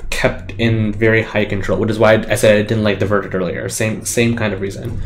kept 0.08 0.52
in 0.52 0.94
very 0.94 1.20
high 1.20 1.44
control, 1.44 1.78
which 1.78 1.90
is 1.90 1.98
why 1.98 2.14
I 2.14 2.34
said 2.34 2.56
I 2.56 2.62
didn't 2.62 2.82
like 2.82 2.98
the 2.98 3.04
verdict 3.04 3.34
earlier. 3.34 3.68
Same 3.68 4.06
same 4.06 4.36
kind 4.36 4.54
of 4.54 4.62
reason. 4.62 5.02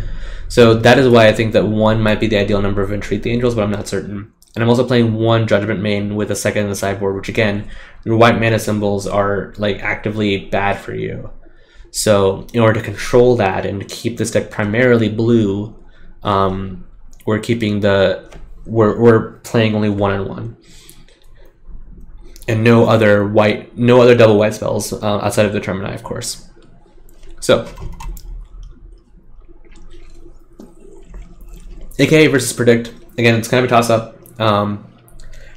So 0.46 0.74
that 0.74 0.96
is 0.96 1.08
why 1.08 1.26
I 1.26 1.32
think 1.32 1.54
that 1.54 1.66
one 1.66 2.00
might 2.00 2.20
be 2.20 2.28
the 2.28 2.36
ideal 2.36 2.62
number 2.62 2.82
of 2.82 2.92
entreat 2.92 3.24
the 3.24 3.32
angels, 3.32 3.56
but 3.56 3.64
I'm 3.64 3.72
not 3.72 3.88
certain. 3.88 4.32
And 4.55 4.62
I'm 4.62 4.68
also 4.68 4.86
playing 4.86 5.14
one 5.14 5.46
judgment 5.46 5.80
main 5.80 6.14
with 6.14 6.30
a 6.30 6.36
second 6.36 6.64
in 6.64 6.68
the 6.68 6.76
sideboard, 6.76 7.16
which 7.16 7.28
again, 7.28 7.70
your 8.05 8.16
white 8.16 8.38
mana 8.38 8.59
symbols 8.59 9.07
are 9.07 9.55
like 9.57 9.80
actively 9.80 10.46
bad 10.46 10.78
for 10.78 10.94
you. 10.94 11.30
So 11.90 12.46
in 12.53 12.61
order 12.61 12.80
to 12.80 12.84
control 12.84 13.36
that 13.36 13.64
and 13.64 13.80
to 13.80 13.86
keep 13.86 14.18
this 14.18 14.30
deck 14.30 14.50
primarily 14.50 15.09
blue, 15.09 15.74
um, 16.22 16.86
we're 17.26 17.38
keeping 17.38 17.80
the 17.80 18.30
we're, 18.66 19.00
we're 19.00 19.32
playing 19.38 19.74
only 19.74 19.90
one 19.90 20.12
on 20.12 20.28
one 20.28 20.57
and 22.48 22.64
no 22.64 22.86
other 22.86 23.26
white, 23.26 23.76
no 23.76 24.00
other 24.00 24.14
double 24.14 24.38
white 24.38 24.55
spells 24.55 24.92
uh, 24.92 25.18
outside 25.18 25.46
of 25.46 25.53
the 25.53 25.61
Termini, 25.61 25.94
of 25.94 26.03
course. 26.03 26.48
So, 27.40 27.66
AKA 31.98 32.28
versus 32.28 32.53
Predict. 32.53 32.92
Again, 33.18 33.36
it's 33.36 33.48
kind 33.48 33.64
of 33.64 33.70
a 33.70 33.74
toss 33.74 33.90
up. 33.90 34.18
Um, 34.39 34.87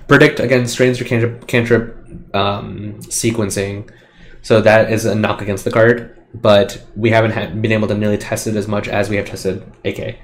predict, 0.08 0.40
again, 0.40 0.68
strains 0.68 1.00
your 1.00 1.08
cantrip, 1.08 1.48
cantrip 1.48 1.96
um, 2.34 2.96
sequencing. 3.02 3.90
So 4.42 4.62
that 4.62 4.92
is 4.92 5.06
a 5.06 5.16
knock 5.16 5.42
against 5.42 5.66
the 5.66 5.72
card, 5.72 6.22
but 6.34 6.84
we 6.96 7.10
haven't 7.10 7.32
had, 7.32 7.62
been 7.62 7.72
able 7.72 7.88
to 7.88 7.98
nearly 7.98 8.18
test 8.18 8.48
it 8.48 8.56
as 8.56 8.68
much 8.68 8.88
as 8.88 9.10
we 9.10 9.16
have 9.16 9.26
tested 9.26 9.64
AK. 9.84 10.18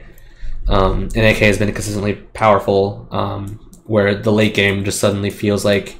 Um, 0.68 1.10
and 1.16 1.26
AK 1.26 1.38
has 1.38 1.58
been 1.58 1.72
consistently 1.74 2.14
powerful, 2.14 3.08
um, 3.12 3.72
where 3.86 4.16
the 4.16 4.32
late 4.32 4.54
game 4.54 4.86
just 4.86 5.00
suddenly 5.00 5.32
feels 5.32 5.66
like 5.66 5.98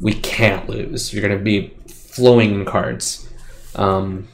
we 0.00 0.12
can't 0.12 0.68
lose. 0.68 1.12
You're 1.12 1.26
going 1.26 1.38
to 1.38 1.42
be 1.42 1.74
flowing 1.88 2.64
cards. 2.64 3.28
Um, 3.76 4.28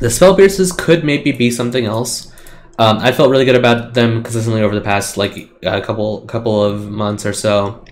the 0.00 0.10
spell 0.10 0.34
pierces 0.34 0.72
could 0.72 1.04
maybe 1.04 1.32
be 1.32 1.50
something 1.50 1.84
else. 1.84 2.32
Um, 2.78 2.98
I 2.98 3.12
felt 3.12 3.30
really 3.30 3.44
good 3.44 3.56
about 3.56 3.94
them 3.94 4.22
consistently 4.22 4.62
over 4.62 4.74
the 4.74 4.82
past 4.82 5.16
like 5.16 5.50
a 5.62 5.80
couple 5.80 6.20
couple 6.22 6.62
of 6.62 6.90
months 6.90 7.24
or 7.24 7.32
so. 7.32 7.84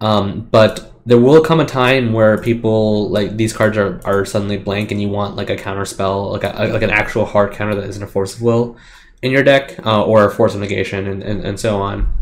Um, 0.00 0.42
but 0.50 0.92
there 1.06 1.18
will 1.18 1.42
come 1.42 1.60
a 1.60 1.66
time 1.66 2.12
where 2.12 2.38
people 2.40 3.10
like 3.10 3.36
these 3.36 3.52
cards 3.52 3.76
are, 3.76 4.00
are 4.04 4.24
suddenly 4.24 4.56
blank 4.56 4.90
and 4.90 5.00
you 5.00 5.08
want 5.08 5.36
like 5.36 5.50
a 5.50 5.56
counter 5.56 5.84
spell, 5.84 6.30
like 6.30 6.44
a, 6.44 6.68
like 6.72 6.82
an 6.82 6.90
actual 6.90 7.24
hard 7.24 7.52
counter 7.52 7.74
that 7.74 7.88
isn't 7.88 8.02
a 8.02 8.06
force 8.06 8.34
of 8.34 8.42
will 8.42 8.76
in 9.22 9.30
your 9.30 9.42
deck, 9.42 9.78
uh, 9.86 10.04
or 10.04 10.26
a 10.26 10.30
force 10.30 10.54
of 10.54 10.60
negation, 10.60 11.06
and, 11.06 11.22
and, 11.22 11.44
and 11.44 11.58
so 11.58 11.80
on. 11.80 12.12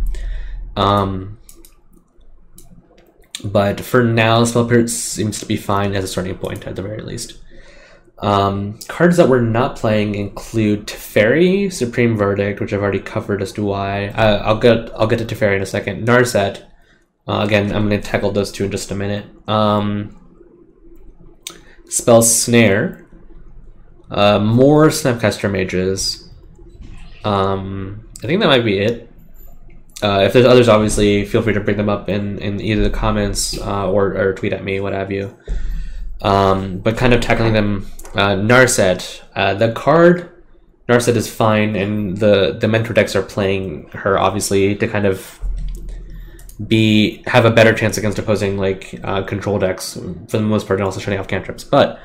Um, 0.76 1.38
but 3.45 3.80
for 3.80 4.05
now, 4.05 4.45
Spell 4.45 4.86
seems 4.86 5.40
to 5.40 5.47
be 5.47 5.57
fine 5.57 5.95
as 5.95 6.05
a 6.05 6.09
starting 6.09 6.36
point 6.36 6.66
at 6.66 6.76
the 6.76 6.82
very 6.82 7.03
least. 7.03 7.38
Um, 8.23 8.79
cards 8.87 9.16
that 9.16 9.29
we're 9.29 9.41
not 9.41 9.77
playing 9.77 10.14
include 10.14 10.87
Teferi, 10.87 11.73
Supreme 11.73 12.16
Verdict, 12.16 12.61
which 12.61 12.73
I've 12.73 12.81
already 12.81 13.01
covered 13.01 13.43
as 13.43 13.53
to 13.55 13.64
why. 13.64 14.09
Uh, 14.09 14.43
I'll 14.45 14.59
get 14.59 14.91
I'll 14.95 15.09
get 15.09 15.18
to 15.18 15.25
Teferi 15.25 15.57
in 15.57 15.62
a 15.62 15.66
second. 15.66 16.07
Narset. 16.07 16.64
Uh, 17.27 17.43
again, 17.45 17.73
I'm 17.75 17.89
going 17.89 18.01
to 18.01 18.09
tackle 18.09 18.33
those 18.33 18.51
two 18.51 18.64
in 18.64 18.70
just 18.70 18.91
a 18.91 18.95
minute. 18.95 19.27
Um, 19.49 20.16
spell 21.89 22.23
Snare. 22.23 23.07
Uh, 24.11 24.39
more 24.39 24.89
Snapcaster 24.89 25.51
Mages. 25.51 26.31
Um, 27.25 28.09
I 28.23 28.27
think 28.27 28.41
that 28.41 28.49
might 28.49 28.64
be 28.64 28.79
it. 28.79 29.09
Uh, 30.03 30.23
if 30.27 30.33
there's 30.33 30.47
others, 30.47 30.68
obviously, 30.68 31.25
feel 31.25 31.43
free 31.43 31.55
to 31.55 31.61
bring 31.61 31.77
them 31.77 31.89
up 31.89 32.09
in, 32.09 32.39
in 32.39 32.61
either 32.61 32.83
the 32.83 32.91
comments 32.91 33.57
uh, 33.61 33.89
or, 33.89 34.16
or 34.16 34.35
tweet 34.35 34.53
at 34.53 34.64
me, 34.64 34.81
what 34.81 34.93
have 34.93 35.12
you. 35.12 35.37
Um, 36.23 36.79
but 36.79 36.97
kind 36.97 37.14
of 37.14 37.20
tackling 37.20 37.53
them, 37.53 37.87
uh, 38.15 38.37
Narset, 38.37 39.23
uh, 39.35 39.55
the 39.55 39.73
card 39.73 40.31
Narset 40.89 41.17
is 41.17 41.33
fine, 41.33 41.77
and 41.77 42.19
the 42.19 42.57
the 42.61 42.69
mentor 42.69 42.93
decks 42.93 43.17
are 43.17 43.23
playing 43.23 43.89
her 43.93 44.19
obviously 44.19 44.75
to 44.75 44.89
kind 44.89 45.07
of 45.07 45.41
be 46.67 47.23
have 47.27 47.45
a 47.45 47.51
better 47.51 47.73
chance 47.73 47.97
against 47.97 48.19
opposing 48.19 48.59
like 48.59 49.01
uh, 49.03 49.23
control 49.23 49.59
decks 49.59 49.95
for 50.29 50.37
the 50.37 50.43
most 50.43 50.67
part, 50.67 50.81
and 50.81 50.85
also 50.85 51.01
shutting 51.01 51.19
off 51.19 51.29
cantrips. 51.29 51.65
But 51.65 51.99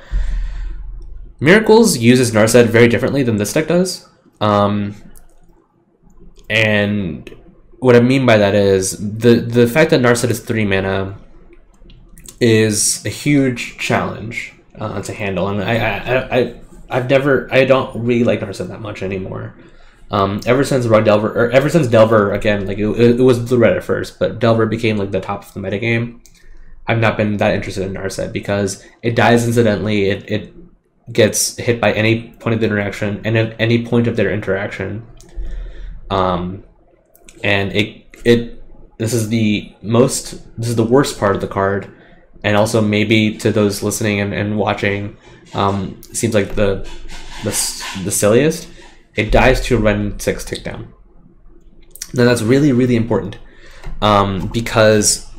Miracles 1.39 1.97
uses 1.97 2.31
Narset 2.31 2.67
very 2.67 2.87
differently 2.87 3.23
than 3.23 3.37
this 3.37 3.51
deck 3.51 3.67
does, 3.67 4.07
um, 4.39 4.95
and 6.49 7.29
what 7.79 7.95
I 7.95 7.99
mean 7.99 8.25
by 8.25 8.37
that 8.37 8.55
is 8.55 8.97
the 8.97 9.35
the 9.35 9.67
fact 9.67 9.89
that 9.89 10.01
Narset 10.01 10.29
is 10.29 10.39
three 10.39 10.65
mana 10.65 11.17
is 12.39 13.05
a 13.05 13.09
huge 13.09 13.77
challenge 13.79 14.53
uh, 14.79 15.01
to 15.01 15.13
handle, 15.13 15.47
and 15.47 15.61
I, 15.63 15.75
I, 15.75 16.37
I 16.37 16.59
I've 16.89 17.09
never 17.09 17.47
I 17.51 17.65
don't 17.65 18.05
really 18.05 18.23
like 18.23 18.39
Narset 18.39 18.67
that 18.69 18.81
much 18.81 19.03
anymore. 19.03 19.55
Um, 20.09 20.39
ever 20.45 20.63
since 20.63 20.85
Rug 20.85 21.05
Delver, 21.05 21.29
or 21.29 21.51
ever 21.51 21.69
since 21.69 21.87
Delver 21.87 22.31
again, 22.31 22.65
like 22.65 22.77
it, 22.77 22.87
it 22.87 23.21
was 23.21 23.39
Blue 23.39 23.57
Red 23.57 23.75
at 23.75 23.83
first, 23.83 24.19
but 24.19 24.39
Delver 24.39 24.65
became 24.65 24.97
like 24.97 25.11
the 25.11 25.19
top 25.19 25.43
of 25.43 25.53
the 25.53 25.59
metagame. 25.59 26.21
I've 26.87 26.99
not 26.99 27.17
been 27.17 27.37
that 27.37 27.53
interested 27.53 27.85
in 27.85 27.93
Narset 27.93 28.31
because 28.31 28.83
it 29.01 29.15
dies 29.15 29.45
incidentally. 29.45 30.09
It 30.09 30.29
it 30.29 30.53
gets 31.11 31.57
hit 31.57 31.81
by 31.81 31.91
any 31.91 32.29
point 32.39 32.53
of 32.53 32.61
the 32.61 32.67
interaction, 32.67 33.21
and 33.25 33.37
at 33.37 33.59
any 33.59 33.85
point 33.85 34.07
of 34.07 34.15
their 34.15 34.31
interaction, 34.31 35.05
um, 36.09 36.63
and 37.43 37.73
it 37.73 38.05
it 38.23 38.63
this 38.97 39.13
is 39.13 39.27
the 39.29 39.73
most 39.81 40.31
this 40.57 40.69
is 40.69 40.75
the 40.77 40.83
worst 40.83 41.19
part 41.19 41.35
of 41.35 41.41
the 41.41 41.47
card 41.47 41.93
and 42.43 42.55
also 42.55 42.81
maybe 42.81 43.37
to 43.37 43.51
those 43.51 43.83
listening 43.83 44.19
and, 44.19 44.33
and 44.33 44.57
watching 44.57 45.17
um, 45.53 46.01
seems 46.03 46.33
like 46.33 46.55
the, 46.55 46.87
the 47.43 47.51
the 48.03 48.11
silliest 48.11 48.67
it 49.15 49.31
dies 49.31 49.61
to 49.61 49.77
a 49.77 49.79
Wrenn 49.79 50.19
six 50.19 50.43
tick 50.43 50.63
down 50.63 50.93
now 52.13 52.25
that's 52.25 52.41
really 52.41 52.71
really 52.71 52.95
important 52.95 53.37
um, 54.01 54.47
because 54.47 55.29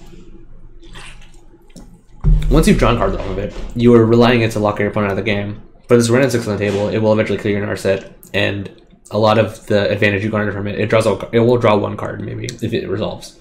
once 2.50 2.66
you've 2.66 2.78
drawn 2.78 2.96
cards 2.96 3.16
off 3.16 3.28
of 3.28 3.38
it 3.38 3.54
you 3.74 3.94
are 3.94 4.04
relying 4.04 4.40
it 4.42 4.50
to 4.52 4.58
lock 4.58 4.78
your 4.78 4.88
opponent 4.88 5.12
out 5.12 5.18
of 5.18 5.24
the 5.24 5.30
game 5.30 5.62
but 5.88 5.96
this 5.96 6.10
Wrenn 6.10 6.30
six 6.30 6.46
on 6.46 6.56
the 6.56 6.64
table 6.64 6.88
it 6.88 6.98
will 6.98 7.12
eventually 7.12 7.38
clear 7.38 7.58
your 7.58 7.66
Narset 7.66 8.12
and 8.34 8.70
a 9.10 9.18
lot 9.18 9.38
of 9.38 9.66
the 9.66 9.90
advantage 9.90 10.22
you 10.22 10.30
garner 10.30 10.52
from 10.52 10.66
it. 10.66 10.78
It 10.78 10.90
draws 10.90 11.06
a, 11.06 11.28
it 11.32 11.40
will 11.40 11.58
draw 11.58 11.76
one 11.76 11.96
card 11.96 12.20
maybe 12.20 12.46
if 12.46 12.72
it 12.72 12.88
resolves. 12.88 13.38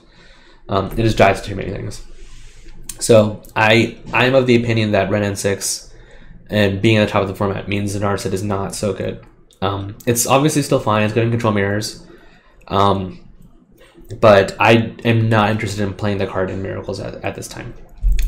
Um, 0.69 0.91
it 0.91 1.03
just 1.03 1.17
dies 1.17 1.41
to 1.41 1.49
too 1.49 1.55
many 1.55 1.71
things. 1.71 2.05
So 2.99 3.41
I 3.55 3.97
I'm 4.13 4.35
of 4.35 4.47
the 4.47 4.55
opinion 4.55 4.91
that 4.91 5.09
Ren 5.09 5.23
N6 5.33 5.93
and 6.49 6.81
being 6.81 6.97
at 6.97 7.05
the 7.05 7.11
top 7.11 7.21
of 7.21 7.27
the 7.27 7.35
format 7.35 7.67
means 7.67 7.93
the 7.93 7.99
Narset 7.99 8.33
is 8.33 8.43
not 8.43 8.73
so 8.73 8.93
good. 8.93 9.25
Um, 9.61 9.97
it's 10.05 10.27
obviously 10.27 10.61
still 10.61 10.79
fine. 10.79 11.03
It's 11.03 11.13
good 11.13 11.23
in 11.23 11.31
control 11.31 11.53
mirrors. 11.53 12.05
Um, 12.67 13.27
but 14.19 14.55
I 14.59 14.95
am 15.03 15.29
not 15.29 15.49
interested 15.49 15.81
in 15.81 15.93
playing 15.93 16.19
the 16.19 16.27
card 16.27 16.49
in 16.49 16.61
Miracles 16.61 16.99
at, 16.99 17.23
at 17.23 17.35
this 17.35 17.47
time. 17.47 17.73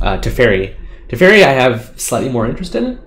Uh, 0.01 0.17
Teferi. 0.17 0.75
Teferi 1.07 1.43
I 1.43 1.51
have 1.51 1.99
slightly 1.99 2.29
more 2.29 2.45
interest 2.45 2.75
in 2.75 2.85
it 2.85 2.99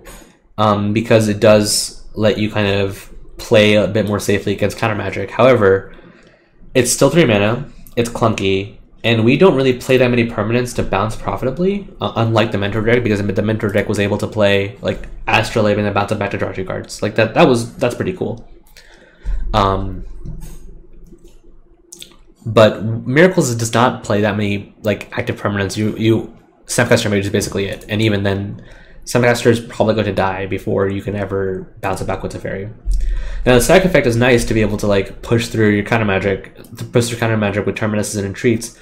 um, 0.58 0.92
because 0.92 1.28
it 1.28 1.40
does 1.40 2.04
let 2.14 2.38
you 2.38 2.50
kind 2.50 2.68
of 2.68 3.12
play 3.36 3.74
a 3.74 3.86
bit 3.86 4.06
more 4.06 4.20
safely 4.20 4.52
against 4.52 4.78
counter 4.78 4.94
magic. 4.94 5.30
However, 5.30 5.94
it's 6.74 6.90
still 6.90 7.10
three 7.10 7.24
mana. 7.24 7.70
It's 7.96 8.08
clunky, 8.08 8.78
and 9.05 9.24
we 9.24 9.36
don't 9.36 9.55
really 9.57 9.72
play 9.74 9.96
that 9.96 10.09
many 10.09 10.28
permanents 10.28 10.74
to 10.76 10.82
bounce 10.82 11.16
profitably, 11.16 11.88
uh, 12.00 12.12
unlike 12.16 12.53
the 12.53 12.59
mentor 12.59 12.82
deck, 12.82 13.03
because 13.03 13.20
the 13.20 13.42
mentor 13.42 13.70
deck 13.70 13.88
was 13.88 13.98
able 13.98 14.18
to 14.18 14.26
play 14.26 14.76
like 14.80 15.09
Astrolabe 15.26 15.78
and 15.78 15.86
then 15.86 15.92
bounce 15.92 16.12
it 16.12 16.18
back 16.18 16.30
to 16.30 16.38
draw 16.38 16.53
two 16.53 16.64
cards. 16.64 17.03
Like 17.03 17.16
that, 17.16 17.34
that 17.34 17.48
was 17.48 17.74
that's 17.76 17.94
pretty 17.94 18.12
cool. 18.12 18.48
Um, 19.53 20.05
but 22.46 22.84
Miracles 22.84 23.55
does 23.55 23.74
not 23.74 24.05
play 24.05 24.20
that 24.20 24.36
many 24.36 24.74
like 24.82 25.16
active 25.18 25.40
permanents. 25.40 25.76
You 25.76 25.96
you 25.96 26.36
Snapcaster 26.66 27.11
Mage 27.11 27.26
is 27.26 27.30
basically 27.30 27.66
it, 27.66 27.84
and 27.88 28.00
even 28.00 28.22
then, 28.22 28.62
Snapcaster 29.05 29.46
is 29.46 29.61
probably 29.61 29.94
going 29.94 30.07
to 30.07 30.12
die 30.12 30.46
before 30.46 30.88
you 30.88 31.03
can 31.03 31.16
ever 31.16 31.74
bounce 31.80 32.00
it 32.00 32.07
back 32.07 32.22
with 32.22 32.32
Teferi. 32.32 32.72
Now 33.44 33.55
the 33.55 33.61
side 33.61 33.84
effect 33.84 34.07
is 34.07 34.14
nice 34.14 34.44
to 34.44 34.55
be 34.55 34.61
able 34.61 34.76
to 34.78 34.86
like 34.86 35.22
push 35.22 35.48
through 35.48 35.70
your 35.70 35.84
counter 35.84 36.05
magic, 36.05 36.57
push 36.92 37.09
through 37.09 37.18
counter 37.18 37.36
magic 37.36 37.66
with 37.66 37.76
terminuses 37.76 38.16
and 38.16 38.26
entreats, 38.26 38.78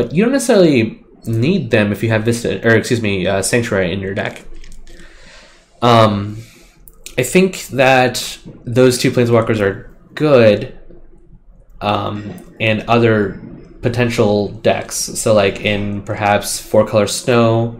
but 0.00 0.14
you 0.14 0.24
don't 0.24 0.32
necessarily 0.32 1.04
need 1.26 1.70
them 1.70 1.92
if 1.92 2.02
you 2.02 2.08
have 2.08 2.22
Vista 2.22 2.66
or 2.66 2.74
excuse 2.74 3.02
me 3.02 3.26
uh, 3.26 3.42
Sanctuary 3.42 3.92
in 3.92 4.00
your 4.00 4.14
deck. 4.14 4.42
Um, 5.82 6.38
I 7.18 7.22
think 7.22 7.66
that 7.66 8.38
those 8.64 8.96
two 8.96 9.10
planeswalkers 9.10 9.60
are 9.60 9.94
good, 10.14 10.78
um, 11.82 12.32
and 12.58 12.80
other 12.88 13.42
potential 13.82 14.48
decks. 14.48 14.96
So 14.96 15.34
like 15.34 15.60
in 15.60 16.00
perhaps 16.00 16.58
four 16.58 16.86
color 16.86 17.06
snow, 17.06 17.78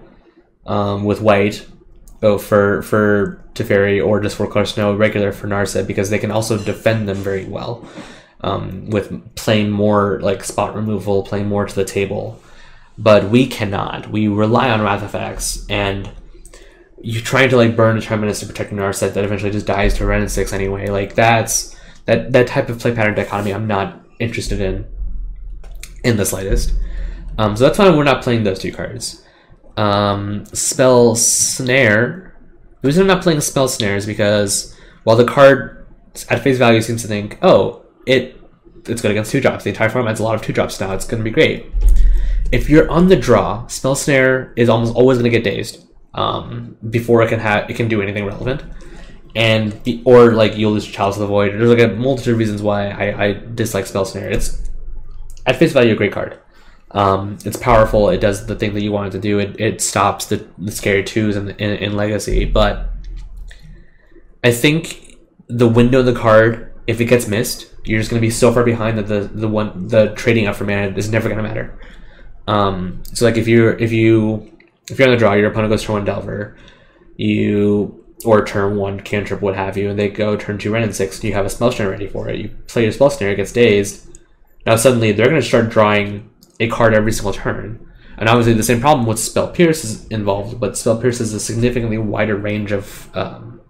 um, 0.66 1.04
with 1.04 1.22
white, 1.22 1.66
oh 2.22 2.36
for 2.36 2.82
for 2.82 3.42
Teferi 3.54 4.04
or 4.06 4.20
just 4.20 4.36
four 4.36 4.46
color 4.46 4.66
snow 4.66 4.94
regular 4.94 5.32
for 5.32 5.48
Narset 5.48 5.86
because 5.86 6.10
they 6.10 6.18
can 6.18 6.30
also 6.30 6.58
defend 6.58 7.08
them 7.08 7.16
very 7.16 7.46
well. 7.46 7.88
Um, 8.42 8.88
with 8.88 9.34
playing 9.34 9.70
more 9.70 10.18
like 10.22 10.42
spot 10.44 10.74
removal, 10.74 11.22
playing 11.22 11.46
more 11.46 11.66
to 11.66 11.74
the 11.74 11.84
table. 11.84 12.40
But 12.96 13.24
we 13.24 13.46
cannot. 13.46 14.10
We 14.10 14.28
rely 14.28 14.70
on 14.70 14.80
Wrath 14.80 15.02
effects 15.02 15.66
and 15.68 16.10
you're 17.02 17.22
trying 17.22 17.48
to 17.50 17.56
like 17.56 17.76
burn 17.76 17.96
a 17.96 18.00
Terminus 18.00 18.40
to 18.40 18.46
protect 18.46 18.72
an 18.72 18.78
Narset 18.78 19.14
that 19.14 19.24
eventually 19.24 19.50
just 19.50 19.66
dies 19.66 19.94
to 19.94 20.06
Wrenn 20.06 20.22
and 20.22 20.30
Six 20.30 20.52
anyway. 20.52 20.88
Like 20.88 21.14
that's 21.14 21.76
that 22.06 22.32
that 22.32 22.46
type 22.46 22.68
of 22.68 22.78
play 22.78 22.94
pattern 22.94 23.14
dichotomy 23.14 23.54
I'm 23.54 23.66
not 23.66 24.04
interested 24.18 24.60
in 24.60 24.86
in 26.04 26.16
the 26.16 26.26
slightest. 26.26 26.74
Um, 27.38 27.56
so 27.56 27.64
that's 27.64 27.78
why 27.78 27.90
we're 27.90 28.04
not 28.04 28.22
playing 28.22 28.44
those 28.44 28.58
two 28.58 28.72
cards. 28.72 29.24
Um, 29.76 30.44
spell 30.46 31.14
Snare. 31.14 32.36
The 32.82 32.88
reason 32.88 33.02
I'm 33.02 33.08
not 33.08 33.22
playing 33.22 33.40
Spell 33.40 33.68
Snare 33.68 33.96
is 33.96 34.06
because 34.06 34.74
while 35.04 35.16
the 35.16 35.24
card 35.24 35.86
at 36.28 36.42
face 36.42 36.58
value 36.58 36.80
seems 36.80 37.02
to 37.02 37.08
think, 37.08 37.38
oh, 37.42 37.84
it 38.10 38.36
it's 38.86 39.02
good 39.02 39.10
against 39.10 39.30
two 39.30 39.40
drops. 39.40 39.64
The 39.64 39.70
entire 39.70 39.88
format 39.88 40.12
has 40.12 40.20
a 40.20 40.22
lot 40.22 40.34
of 40.34 40.42
two 40.42 40.52
drops 40.52 40.80
now. 40.80 40.92
It's 40.92 41.06
going 41.06 41.22
to 41.22 41.24
be 41.24 41.30
great. 41.30 41.66
If 42.50 42.68
you're 42.68 42.90
on 42.90 43.08
the 43.08 43.16
draw, 43.16 43.66
Spell 43.66 43.94
Snare 43.94 44.52
is 44.56 44.68
almost 44.68 44.94
always 44.94 45.18
going 45.18 45.30
to 45.30 45.38
get 45.38 45.44
dazed 45.44 45.86
um, 46.14 46.76
before 46.90 47.22
it 47.22 47.28
can 47.28 47.38
have 47.38 47.70
it 47.70 47.76
can 47.76 47.88
do 47.88 48.02
anything 48.02 48.24
relevant, 48.24 48.64
and 49.36 49.72
the, 49.84 50.02
or 50.04 50.32
like 50.32 50.56
you'll 50.56 50.72
lose 50.72 50.86
Chalice 50.86 51.16
of 51.16 51.20
the 51.20 51.26
Void. 51.26 51.52
There's 51.52 51.70
like 51.70 51.90
a 51.90 51.94
multitude 51.94 52.32
of 52.32 52.38
reasons 52.38 52.62
why 52.62 52.88
I, 52.88 53.24
I 53.24 53.32
dislike 53.54 53.86
Spell 53.86 54.04
Snare. 54.04 54.30
It's 54.30 54.70
at 55.46 55.56
face 55.56 55.72
value 55.72 55.92
a 55.92 55.96
great 55.96 56.12
card. 56.12 56.38
Um, 56.92 57.38
it's 57.44 57.56
powerful. 57.56 58.08
It 58.08 58.20
does 58.20 58.46
the 58.46 58.56
thing 58.56 58.74
that 58.74 58.82
you 58.82 58.92
want 58.92 59.08
it 59.08 59.12
to 59.12 59.20
do. 59.20 59.38
It, 59.38 59.60
it 59.60 59.80
stops 59.80 60.26
the, 60.26 60.46
the 60.58 60.72
scary 60.72 61.04
twos 61.04 61.36
in, 61.36 61.50
in, 61.50 61.70
in 61.76 61.96
Legacy. 61.96 62.44
But 62.44 62.90
I 64.42 64.50
think 64.50 65.16
the 65.48 65.68
window 65.68 66.00
of 66.00 66.06
the 66.06 66.14
card, 66.14 66.69
if 66.90 67.00
it 67.00 67.04
gets 67.04 67.28
missed, 67.28 67.72
you're 67.84 68.00
just 68.00 68.10
going 68.10 68.20
to 68.20 68.26
be 68.26 68.30
so 68.30 68.52
far 68.52 68.64
behind 68.64 68.98
that 68.98 69.06
the 69.06 69.20
the 69.32 69.46
one 69.46 69.86
the 69.86 70.12
trading 70.16 70.48
up 70.48 70.56
for 70.56 70.64
mana 70.64 70.88
is 70.96 71.08
never 71.08 71.28
going 71.28 71.40
to 71.40 71.48
matter. 71.48 71.78
Um, 72.48 73.02
so 73.12 73.24
like 73.24 73.36
if 73.36 73.46
you're 73.46 73.78
if 73.78 73.92
you 73.92 74.50
if 74.90 74.98
you're 74.98 75.06
on 75.06 75.14
the 75.14 75.18
draw, 75.18 75.34
your 75.34 75.50
opponent 75.50 75.70
goes 75.70 75.84
turn 75.84 75.94
one 75.94 76.04
Delver, 76.04 76.56
you 77.16 78.04
or 78.24 78.44
turn 78.44 78.76
one 78.76 78.98
cantrip, 79.00 79.40
what 79.40 79.54
have 79.54 79.76
you, 79.76 79.88
and 79.88 79.98
they 79.98 80.08
go 80.08 80.36
turn 80.36 80.58
two 80.58 80.72
Wrenn 80.72 80.82
and 80.82 80.94
Six, 80.94 81.16
and 81.16 81.24
you 81.24 81.32
have 81.32 81.46
a 81.46 81.48
spell 81.48 81.70
snare 81.70 81.90
ready 81.90 82.08
for 82.08 82.28
it. 82.28 82.40
You 82.40 82.48
play 82.66 82.82
your 82.82 82.92
spell 82.92 83.08
snare, 83.08 83.30
it 83.30 83.36
gets 83.36 83.52
dazed. 83.52 84.08
Now 84.66 84.74
suddenly 84.74 85.12
they're 85.12 85.28
going 85.28 85.40
to 85.40 85.46
start 85.46 85.70
drawing 85.70 86.28
a 86.58 86.68
card 86.68 86.92
every 86.92 87.12
single 87.12 87.32
turn. 87.32 87.86
And 88.18 88.28
obviously, 88.28 88.52
the 88.52 88.62
same 88.62 88.80
problem 88.80 89.06
with 89.06 89.18
Spell 89.18 89.48
Pierce 89.48 89.82
is 89.82 90.06
involved, 90.08 90.60
but 90.60 90.76
Spell 90.76 91.00
Pierce 91.00 91.20
has 91.20 91.32
a 91.32 91.40
significantly 91.40 91.96
wider 91.96 92.36
range 92.36 92.70
of 92.70 93.08
um, 93.16 93.62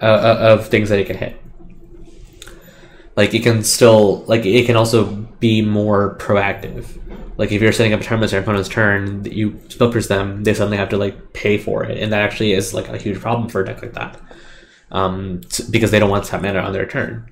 uh, 0.00 0.06
uh, 0.06 0.38
of 0.58 0.68
things 0.68 0.88
that 0.88 0.98
it 0.98 1.06
can 1.06 1.16
hit. 1.16 1.41
Like 3.14 3.34
it 3.34 3.42
can 3.42 3.62
still 3.62 4.24
like 4.24 4.46
it 4.46 4.66
can 4.66 4.76
also 4.76 5.04
be 5.38 5.60
more 5.62 6.16
proactive. 6.16 6.98
Like 7.36 7.52
if 7.52 7.60
you're 7.60 7.72
setting 7.72 7.92
up 7.92 8.00
a 8.00 8.04
turn 8.04 8.22
on 8.22 8.28
your 8.28 8.40
opponent's 8.40 8.68
turn, 8.68 9.24
you 9.24 9.60
Spell 9.68 9.90
Pierce 9.92 10.06
them, 10.06 10.44
they 10.44 10.54
suddenly 10.54 10.76
have 10.78 10.90
to 10.90 10.96
like 10.96 11.32
pay 11.32 11.58
for 11.58 11.84
it, 11.84 11.98
and 11.98 12.12
that 12.12 12.22
actually 12.22 12.52
is 12.52 12.72
like 12.72 12.88
a 12.88 12.96
huge 12.96 13.20
problem 13.20 13.48
for 13.48 13.60
a 13.60 13.66
deck 13.66 13.82
like 13.82 13.94
that, 13.94 14.20
um, 14.90 15.40
because 15.70 15.90
they 15.90 15.98
don't 15.98 16.10
want 16.10 16.24
to 16.24 16.30
tap 16.30 16.42
mana 16.42 16.60
on 16.60 16.72
their 16.72 16.86
turn. 16.86 17.30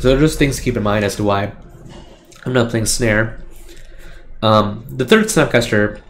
So 0.00 0.18
just 0.18 0.38
things 0.38 0.56
to 0.56 0.62
keep 0.62 0.76
in 0.76 0.82
mind 0.82 1.04
as 1.04 1.16
to 1.16 1.24
why 1.24 1.52
I'm 2.44 2.52
not 2.52 2.70
playing 2.70 2.86
Snare. 2.86 3.40
Um, 4.42 4.84
the 4.88 5.06
third 5.06 5.26
Snapcaster, 5.26 6.00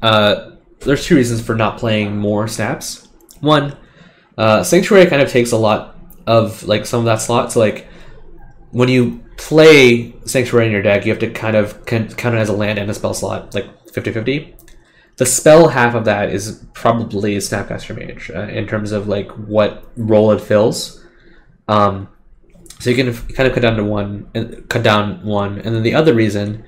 uh, 0.00 0.52
there's 0.80 1.04
two 1.04 1.16
reasons 1.16 1.42
for 1.42 1.54
not 1.54 1.78
playing 1.78 2.16
more 2.16 2.48
snaps. 2.48 3.08
One, 3.40 3.76
uh, 4.36 4.62
Sanctuary 4.62 5.06
kind 5.06 5.22
of 5.22 5.30
takes 5.30 5.52
a 5.52 5.56
lot 5.56 5.96
of 6.26 6.64
like 6.64 6.86
some 6.86 7.00
of 7.00 7.06
that 7.06 7.20
slot. 7.20 7.52
So 7.52 7.60
like 7.60 7.86
when 8.70 8.88
you 8.88 9.22
play 9.36 10.14
Sanctuary 10.24 10.66
in 10.66 10.72
your 10.72 10.82
deck, 10.82 11.04
you 11.04 11.12
have 11.12 11.20
to 11.20 11.30
kind 11.30 11.56
of 11.56 11.84
count 11.86 12.12
it 12.12 12.38
as 12.38 12.48
a 12.48 12.52
land 12.52 12.78
and 12.78 12.90
a 12.90 12.94
spell 12.94 13.14
slot, 13.14 13.54
like 13.54 13.66
50-50. 13.86 14.54
The 15.16 15.26
spell 15.26 15.68
half 15.68 15.94
of 15.94 16.04
that 16.06 16.30
is 16.30 16.64
probably 16.72 17.36
Snapcaster 17.36 17.96
Mage 17.96 18.30
uh, 18.34 18.48
in 18.48 18.66
terms 18.66 18.90
of 18.90 19.06
like 19.06 19.30
what 19.32 19.84
role 19.96 20.32
it 20.32 20.40
fills. 20.40 21.04
Um, 21.68 22.08
so 22.80 22.90
you 22.90 22.96
can 22.96 23.14
kind 23.34 23.46
of 23.46 23.54
cut 23.54 23.62
down 23.62 23.76
to 23.76 23.84
one, 23.84 24.28
and 24.34 24.68
cut 24.68 24.82
down 24.82 25.24
one, 25.24 25.58
and 25.60 25.74
then 25.74 25.84
the 25.84 25.94
other 25.94 26.12
reason 26.12 26.64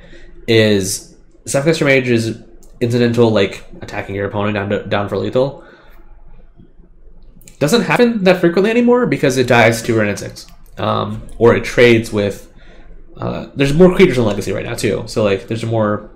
is 0.46 1.16
Snapcaster 1.44 1.84
Mage 1.84 2.08
is 2.08 2.40
incidental, 2.80 3.30
like 3.30 3.64
attacking 3.82 4.14
your 4.14 4.28
opponent 4.28 4.54
down 4.54 4.70
to, 4.70 4.86
down 4.86 5.08
for 5.08 5.16
lethal. 5.16 5.65
Doesn't 7.58 7.82
happen 7.82 8.24
that 8.24 8.40
frequently 8.40 8.70
anymore 8.70 9.06
because 9.06 9.38
it 9.38 9.46
dies 9.46 9.82
to 9.82 9.94
Wrenn 9.94 10.08
and 10.08 10.18
Six, 10.18 10.46
um, 10.78 11.26
or 11.38 11.54
it 11.54 11.64
trades 11.64 12.12
with. 12.12 12.52
Uh, 13.16 13.48
there's 13.54 13.72
more 13.72 13.94
creatures 13.94 14.18
in 14.18 14.24
Legacy 14.26 14.52
right 14.52 14.66
now 14.66 14.74
too, 14.74 15.04
so 15.06 15.24
like 15.24 15.48
there's 15.48 15.64
more 15.64 16.10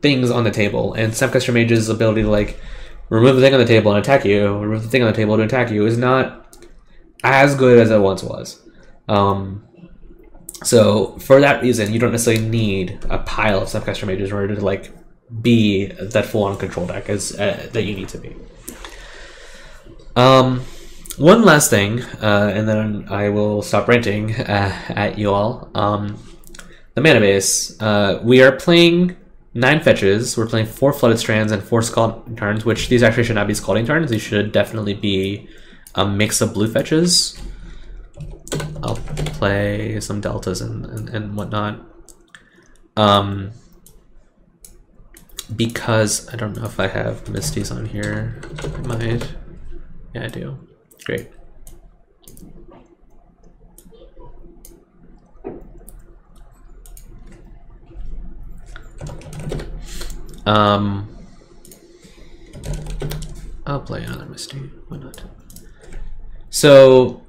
things 0.00 0.30
on 0.30 0.44
the 0.44 0.50
table, 0.50 0.94
and 0.94 1.12
Snapcaster 1.12 1.52
Mage's 1.52 1.88
ability 1.88 2.22
to 2.22 2.30
like 2.30 2.60
remove 3.08 3.34
the 3.34 3.42
thing 3.42 3.52
on 3.52 3.58
the 3.58 3.66
table 3.66 3.90
and 3.90 3.98
attack 3.98 4.24
you, 4.24 4.56
remove 4.58 4.84
the 4.84 4.88
thing 4.88 5.02
on 5.02 5.10
the 5.10 5.16
table 5.16 5.36
to 5.36 5.42
attack 5.42 5.70
you, 5.70 5.84
is 5.86 5.98
not 5.98 6.56
as 7.24 7.56
good 7.56 7.78
as 7.78 7.90
it 7.90 7.98
once 7.98 8.22
was. 8.22 8.62
Um, 9.08 9.66
so 10.62 11.18
for 11.18 11.40
that 11.40 11.62
reason, 11.62 11.92
you 11.92 11.98
don't 11.98 12.12
necessarily 12.12 12.48
need 12.48 13.04
a 13.10 13.18
pile 13.18 13.62
of 13.62 13.68
Snapcaster 13.68 14.06
Mages 14.06 14.30
in 14.30 14.36
order 14.36 14.54
to 14.54 14.64
like 14.64 14.92
be 15.42 15.86
that 15.86 16.26
full-on 16.26 16.56
control 16.56 16.86
deck 16.86 17.08
as 17.08 17.38
uh, 17.38 17.68
that 17.72 17.82
you 17.82 17.94
need 17.94 18.08
to 18.10 18.18
be. 18.18 18.36
Um, 20.14 20.62
one 21.18 21.42
last 21.42 21.70
thing, 21.70 22.02
uh, 22.22 22.52
and 22.54 22.68
then 22.68 23.06
I 23.08 23.28
will 23.30 23.62
stop 23.62 23.88
ranting 23.88 24.34
uh, 24.34 24.82
at 24.88 25.18
you 25.18 25.32
all. 25.32 25.70
Um, 25.74 26.18
the 26.94 27.00
mana 27.00 27.20
base. 27.20 27.80
Uh, 27.80 28.20
we 28.22 28.42
are 28.42 28.52
playing 28.52 29.16
nine 29.54 29.82
fetches. 29.82 30.36
We're 30.36 30.46
playing 30.46 30.66
four 30.66 30.92
flooded 30.92 31.18
strands 31.18 31.52
and 31.52 31.62
four 31.62 31.82
scalding 31.82 32.36
tarns, 32.36 32.64
which 32.64 32.88
these 32.88 33.02
actually 33.02 33.24
should 33.24 33.34
not 33.34 33.46
be 33.46 33.54
scalding 33.54 33.86
tarns. 33.86 34.10
These 34.10 34.22
should 34.22 34.52
definitely 34.52 34.94
be 34.94 35.48
a 35.94 36.06
mix 36.06 36.40
of 36.40 36.54
blue 36.54 36.70
fetches. 36.70 37.40
I'll 38.82 38.96
play 38.96 39.98
some 40.00 40.20
deltas 40.20 40.60
and, 40.60 40.84
and, 40.86 41.08
and 41.08 41.36
whatnot. 41.36 41.80
Um, 42.96 43.52
because 45.54 46.32
I 46.32 46.36
don't 46.36 46.56
know 46.56 46.64
if 46.64 46.80
I 46.80 46.86
have 46.86 47.24
Misties 47.24 47.74
on 47.74 47.86
here. 47.86 48.40
I 48.62 48.86
might. 48.86 49.34
Yeah, 50.14 50.24
I 50.24 50.28
do. 50.28 50.58
Great. 51.06 51.28
Um, 60.44 61.08
I'll 63.64 63.80
play 63.80 64.02
another 64.02 64.26
Misty. 64.26 64.58
Why 64.88 64.96
not? 64.96 65.22
So 66.50 67.22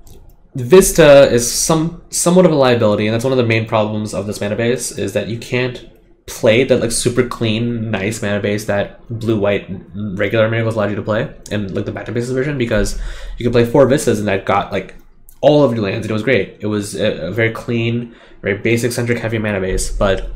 Vista 0.55 1.31
is 1.31 1.51
some 1.51 2.01
somewhat 2.09 2.47
of 2.47 2.51
a 2.51 2.55
liability, 2.55 3.05
and 3.05 3.13
that's 3.13 3.23
one 3.23 3.31
of 3.33 3.37
the 3.37 3.45
main 3.45 3.67
problems 3.67 4.15
of 4.15 4.25
this 4.25 4.41
mana 4.41 4.55
base 4.55 4.91
is 4.91 5.13
that 5.13 5.27
you 5.27 5.37
can't 5.37 5.87
play 6.27 6.63
that 6.65 6.79
like 6.79 6.91
super 6.91 7.27
clean, 7.27 7.89
nice 7.89 8.21
mana 8.21 8.39
base 8.39 8.65
that 8.65 9.01
blue 9.09 9.39
white 9.39 9.67
regular 9.95 10.49
miracles 10.49 10.75
allowed 10.75 10.89
you 10.89 10.95
to 10.95 11.01
play 11.01 11.33
and 11.51 11.73
like 11.73 11.85
the 11.85 11.91
back 11.91 12.05
to 12.05 12.11
bases 12.11 12.31
version 12.31 12.57
because 12.57 12.99
you 13.37 13.45
could 13.45 13.53
play 13.53 13.65
four 13.65 13.87
vistas 13.87 14.19
and 14.19 14.27
that 14.27 14.45
got 14.45 14.71
like 14.71 14.95
all 15.41 15.63
of 15.63 15.73
your 15.73 15.83
lands 15.83 16.05
and 16.05 16.11
it 16.11 16.13
was 16.13 16.23
great. 16.23 16.57
It 16.59 16.67
was 16.67 16.95
a, 16.95 17.27
a 17.27 17.31
very 17.31 17.51
clean, 17.51 18.15
very 18.41 18.57
basic 18.57 18.91
centric 18.91 19.19
heavy 19.19 19.37
mana 19.37 19.61
base, 19.61 19.89
but 19.89 20.29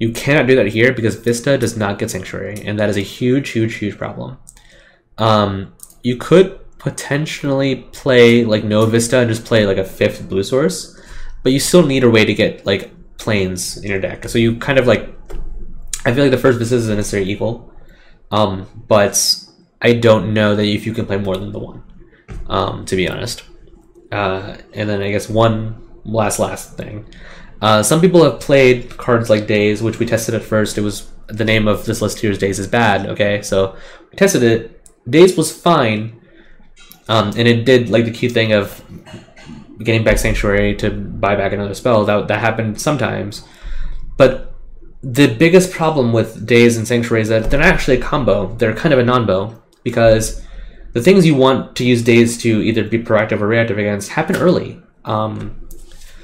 you 0.00 0.12
cannot 0.12 0.46
do 0.46 0.56
that 0.56 0.66
here 0.68 0.92
because 0.92 1.14
Vista 1.14 1.58
does 1.58 1.76
not 1.76 1.98
get 1.98 2.10
Sanctuary, 2.10 2.62
and 2.64 2.80
that 2.80 2.88
is 2.88 2.96
a 2.96 3.02
huge, 3.02 3.50
huge, 3.50 3.74
huge 3.74 3.98
problem. 3.98 4.38
Um, 5.18 5.74
you 6.02 6.16
could 6.16 6.58
potentially 6.78 7.76
play 7.92 8.44
like 8.44 8.64
no 8.64 8.86
Vista 8.86 9.18
and 9.18 9.28
just 9.28 9.44
play 9.44 9.66
like 9.66 9.76
a 9.76 9.84
fifth 9.84 10.26
blue 10.26 10.42
source, 10.42 10.98
but 11.42 11.52
you 11.52 11.60
still 11.60 11.84
need 11.86 12.02
a 12.02 12.10
way 12.10 12.24
to 12.24 12.32
get 12.32 12.64
like 12.64 12.90
Plains 13.20 13.76
in 13.76 13.90
your 13.90 14.00
deck. 14.00 14.26
So 14.28 14.38
you 14.38 14.56
kind 14.56 14.78
of 14.78 14.86
like, 14.86 15.08
I 16.06 16.14
feel 16.14 16.24
like 16.24 16.30
the 16.30 16.38
first 16.38 16.58
Vista 16.58 16.76
isn't 16.76 16.96
necessarily 16.96 17.30
equal, 17.30 17.70
um, 18.30 18.66
but 18.88 19.44
I 19.82 19.92
don't 19.92 20.32
know 20.32 20.56
that 20.56 20.64
if 20.64 20.86
you 20.86 20.94
can 20.94 21.04
play 21.04 21.18
more 21.18 21.36
than 21.36 21.52
the 21.52 21.58
one, 21.58 21.82
um, 22.46 22.86
to 22.86 22.96
be 22.96 23.06
honest. 23.08 23.42
Uh, 24.10 24.56
and 24.72 24.88
then 24.88 25.02
I 25.02 25.10
guess 25.10 25.28
one 25.28 25.86
last 26.04 26.38
last 26.38 26.78
thing. 26.78 27.04
Uh, 27.60 27.82
some 27.82 28.00
people 28.00 28.24
have 28.24 28.40
played 28.40 28.96
cards 28.96 29.28
like 29.28 29.46
Daze, 29.46 29.82
which 29.82 29.98
we 29.98 30.06
tested 30.06 30.34
at 30.34 30.42
first. 30.42 30.78
It 30.78 30.80
was 30.80 31.10
the 31.28 31.44
name 31.44 31.68
of 31.68 31.84
this 31.84 32.00
list 32.00 32.20
here 32.20 32.30
is 32.30 32.38
Daze 32.38 32.58
is 32.58 32.66
bad. 32.66 33.06
Okay, 33.06 33.42
so 33.42 33.76
we 34.10 34.16
tested 34.16 34.42
it. 34.42 34.82
Daze 35.08 35.36
was 35.36 35.54
fine, 35.54 36.20
um, 37.08 37.28
and 37.36 37.46
it 37.46 37.64
did 37.66 37.90
like 37.90 38.06
the 38.06 38.10
cute 38.10 38.32
thing 38.32 38.52
of 38.52 38.82
getting 39.82 40.04
back 40.04 40.18
Sanctuary 40.18 40.74
to 40.76 40.90
buy 40.90 41.36
back 41.36 41.52
another 41.52 41.74
spell. 41.74 42.04
That 42.04 42.28
that 42.28 42.40
happened 42.40 42.80
sometimes, 42.80 43.44
but 44.16 44.54
the 45.02 45.34
biggest 45.34 45.70
problem 45.72 46.12
with 46.12 46.46
Daze 46.46 46.76
and 46.76 46.86
Sanctuary 46.86 47.22
is 47.22 47.28
that 47.28 47.50
they're 47.50 47.60
not 47.60 47.72
actually 47.72 47.96
a 47.98 48.02
combo. 48.02 48.54
They're 48.54 48.74
kind 48.74 48.92
of 48.92 48.98
a 48.98 49.02
nonbo 49.02 49.58
because 49.82 50.44
the 50.92 51.02
things 51.02 51.24
you 51.24 51.34
want 51.34 51.76
to 51.76 51.84
use 51.84 52.02
Daze 52.02 52.36
to 52.42 52.60
either 52.62 52.84
be 52.84 53.02
proactive 53.02 53.40
or 53.40 53.46
reactive 53.46 53.78
against 53.78 54.10
happen 54.10 54.36
early. 54.36 54.80
Um, 55.04 55.68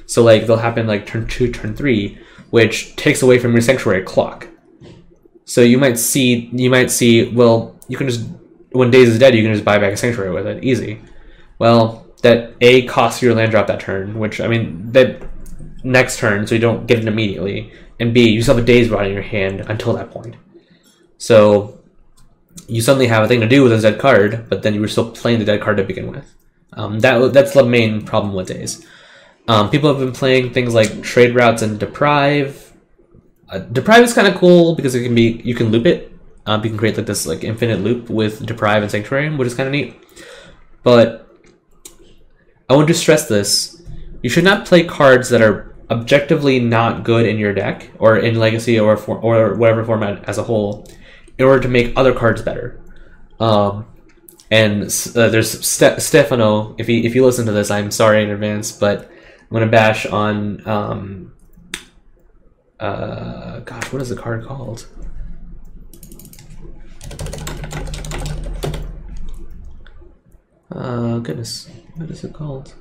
so 0.07 0.23
like 0.23 0.47
they'll 0.47 0.57
happen 0.57 0.87
like 0.87 1.07
turn 1.07 1.27
two, 1.27 1.51
turn 1.51 1.75
three, 1.75 2.19
which 2.51 2.97
takes 2.97 3.23
away 3.23 3.39
from 3.39 3.53
your 3.53 3.63
sanctuary 3.63 4.03
clock. 4.03 4.49
So 5.45 5.63
you 5.63 5.79
might 5.79 5.99
see 5.99 6.51
you 6.53 6.71
might 6.71 6.91
see 6.91 7.29
well 7.31 7.79
you 7.89 7.97
can 7.97 8.09
just 8.09 8.27
when 8.73 8.91
Daze 8.91 9.09
is 9.09 9.19
dead 9.19 9.35
you 9.35 9.43
can 9.43 9.53
just 9.53 9.65
buy 9.65 9.79
back 9.79 9.93
a 9.93 9.97
sanctuary 9.97 10.33
with 10.33 10.47
it 10.47 10.65
easy. 10.65 11.01
Well 11.59 12.06
that 12.23 12.55
a 12.61 12.87
costs 12.87 13.23
your 13.23 13.35
land 13.35 13.51
drop 13.51 13.67
that 13.67 13.81
turn, 13.81 14.19
which 14.19 14.41
I 14.41 14.49
mean 14.49 14.93
that 14.93 15.23
next 15.85 16.19
turn 16.19 16.47
so 16.47 16.55
you 16.55 16.61
don't 16.61 16.87
get 16.87 16.99
it 16.99 17.09
immediately, 17.09 17.73
and 18.01 18.13
b 18.13 18.29
you 18.29 18.43
still 18.43 18.57
have 18.57 18.65
a 18.65 18.67
Daze 18.67 18.91
rod 18.91 19.07
in 19.07 19.13
your 19.13 19.23
hand 19.23 19.61
until 19.69 19.93
that 19.95 20.11
point. 20.11 20.37
So 21.19 21.81
you 22.69 22.81
suddenly 22.81 23.07
have 23.07 23.25
a 23.25 23.29
thing 23.29 23.41
to 23.41 23.49
do 23.49 23.63
with 23.63 23.73
a 23.73 23.81
dead 23.81 24.01
card, 24.01 24.49
but 24.49 24.63
then 24.63 24.75
you 24.75 24.81
were 24.81 24.89
still 24.89 25.11
playing 25.11 25.39
the 25.39 25.45
dead 25.45 25.61
card 25.61 25.77
to 25.77 25.85
begin 25.85 26.11
with. 26.11 26.35
Um, 26.73 27.01
that 27.01 27.33
that's 27.33 27.55
the 27.55 27.65
main 27.65 28.05
problem 28.05 28.35
with 28.35 28.49
Daze. 28.49 28.85
Um, 29.49 29.71
people 29.71 29.89
have 29.89 30.01
been 30.01 30.13
playing 30.13 30.53
things 30.53 30.75
like 30.75 31.03
trade 31.03 31.35
routes 31.35 31.63
and 31.63 31.79
deprive. 31.79 32.73
Uh, 33.49 33.61
deprive 33.61 34.03
is 34.03 34.13
kind 34.13 34.27
of 34.27 34.35
cool 34.35 34.75
because 34.75 34.95
it 34.95 35.05
can 35.05 35.15
be 35.15 35.41
you 35.45 35.55
can 35.55 35.69
loop 35.69 35.87
it. 35.87 36.13
Um, 36.47 36.63
you 36.63 36.71
can 36.71 36.79
create 36.79 36.97
like 36.97 37.07
this 37.07 37.27
like 37.27 37.45
infinite 37.45 37.81
loop 37.81 38.11
with 38.11 38.45
deprive 38.45 38.83
and 38.83 38.91
sanctuary, 38.91 39.35
which 39.35 39.47
is 39.47 39.55
kind 39.55 39.69
of 39.69 39.73
neat. 39.73 39.97
But 40.83 41.26
I 42.69 42.75
want 42.75 42.89
to 42.89 42.95
stress 42.95 43.29
this: 43.29 43.83
you 44.23 44.31
should 44.31 44.45
not 44.45 44.67
play 44.67 44.85
cards 44.85 45.29
that 45.31 45.43
are 45.43 45.75
objectively 45.91 46.59
not 46.59 47.05
good 47.05 47.27
in 47.27 47.39
your 47.39 47.55
deck 47.55 47.91
or 47.99 48.19
in 48.19 48.35
legacy 48.37 48.79
or 48.79 48.97
for, 48.97 49.19
or 49.19 49.55
whatever 49.55 49.85
format 49.85 50.29
as 50.29 50.39
a 50.39 50.43
whole 50.43 50.87
in 51.39 51.45
order 51.45 51.61
to 51.63 51.69
make 51.69 51.93
other 51.97 52.13
cards 52.13 52.43
better. 52.43 52.81
Um, 53.39 53.87
and 54.51 54.85
uh, 55.15 55.29
there's 55.29 55.51
Ste- 55.67 56.01
Stefano. 56.01 56.75
If 56.79 56.89
you 56.89 57.03
if 57.03 57.15
you 57.15 57.25
listen 57.25 57.47
to 57.47 57.53
this, 57.53 57.71
I'm 57.71 57.91
sorry 57.91 58.23
in 58.23 58.31
advance, 58.31 58.73
but 58.73 59.11
I'm 59.41 59.49
gonna 59.51 59.67
bash 59.67 60.07
on. 60.07 60.67
Um, 60.67 61.33
uh, 62.79 63.61
gosh, 63.61 63.93
what 63.93 64.03
is 64.03 64.09
the 64.09 64.17
card 64.17 64.45
called? 64.45 64.87
Uh, 70.71 71.19
goodness, 71.19 71.69
what 71.97 72.11
is 72.11 72.25
it 72.25 72.33
called? 72.33 72.75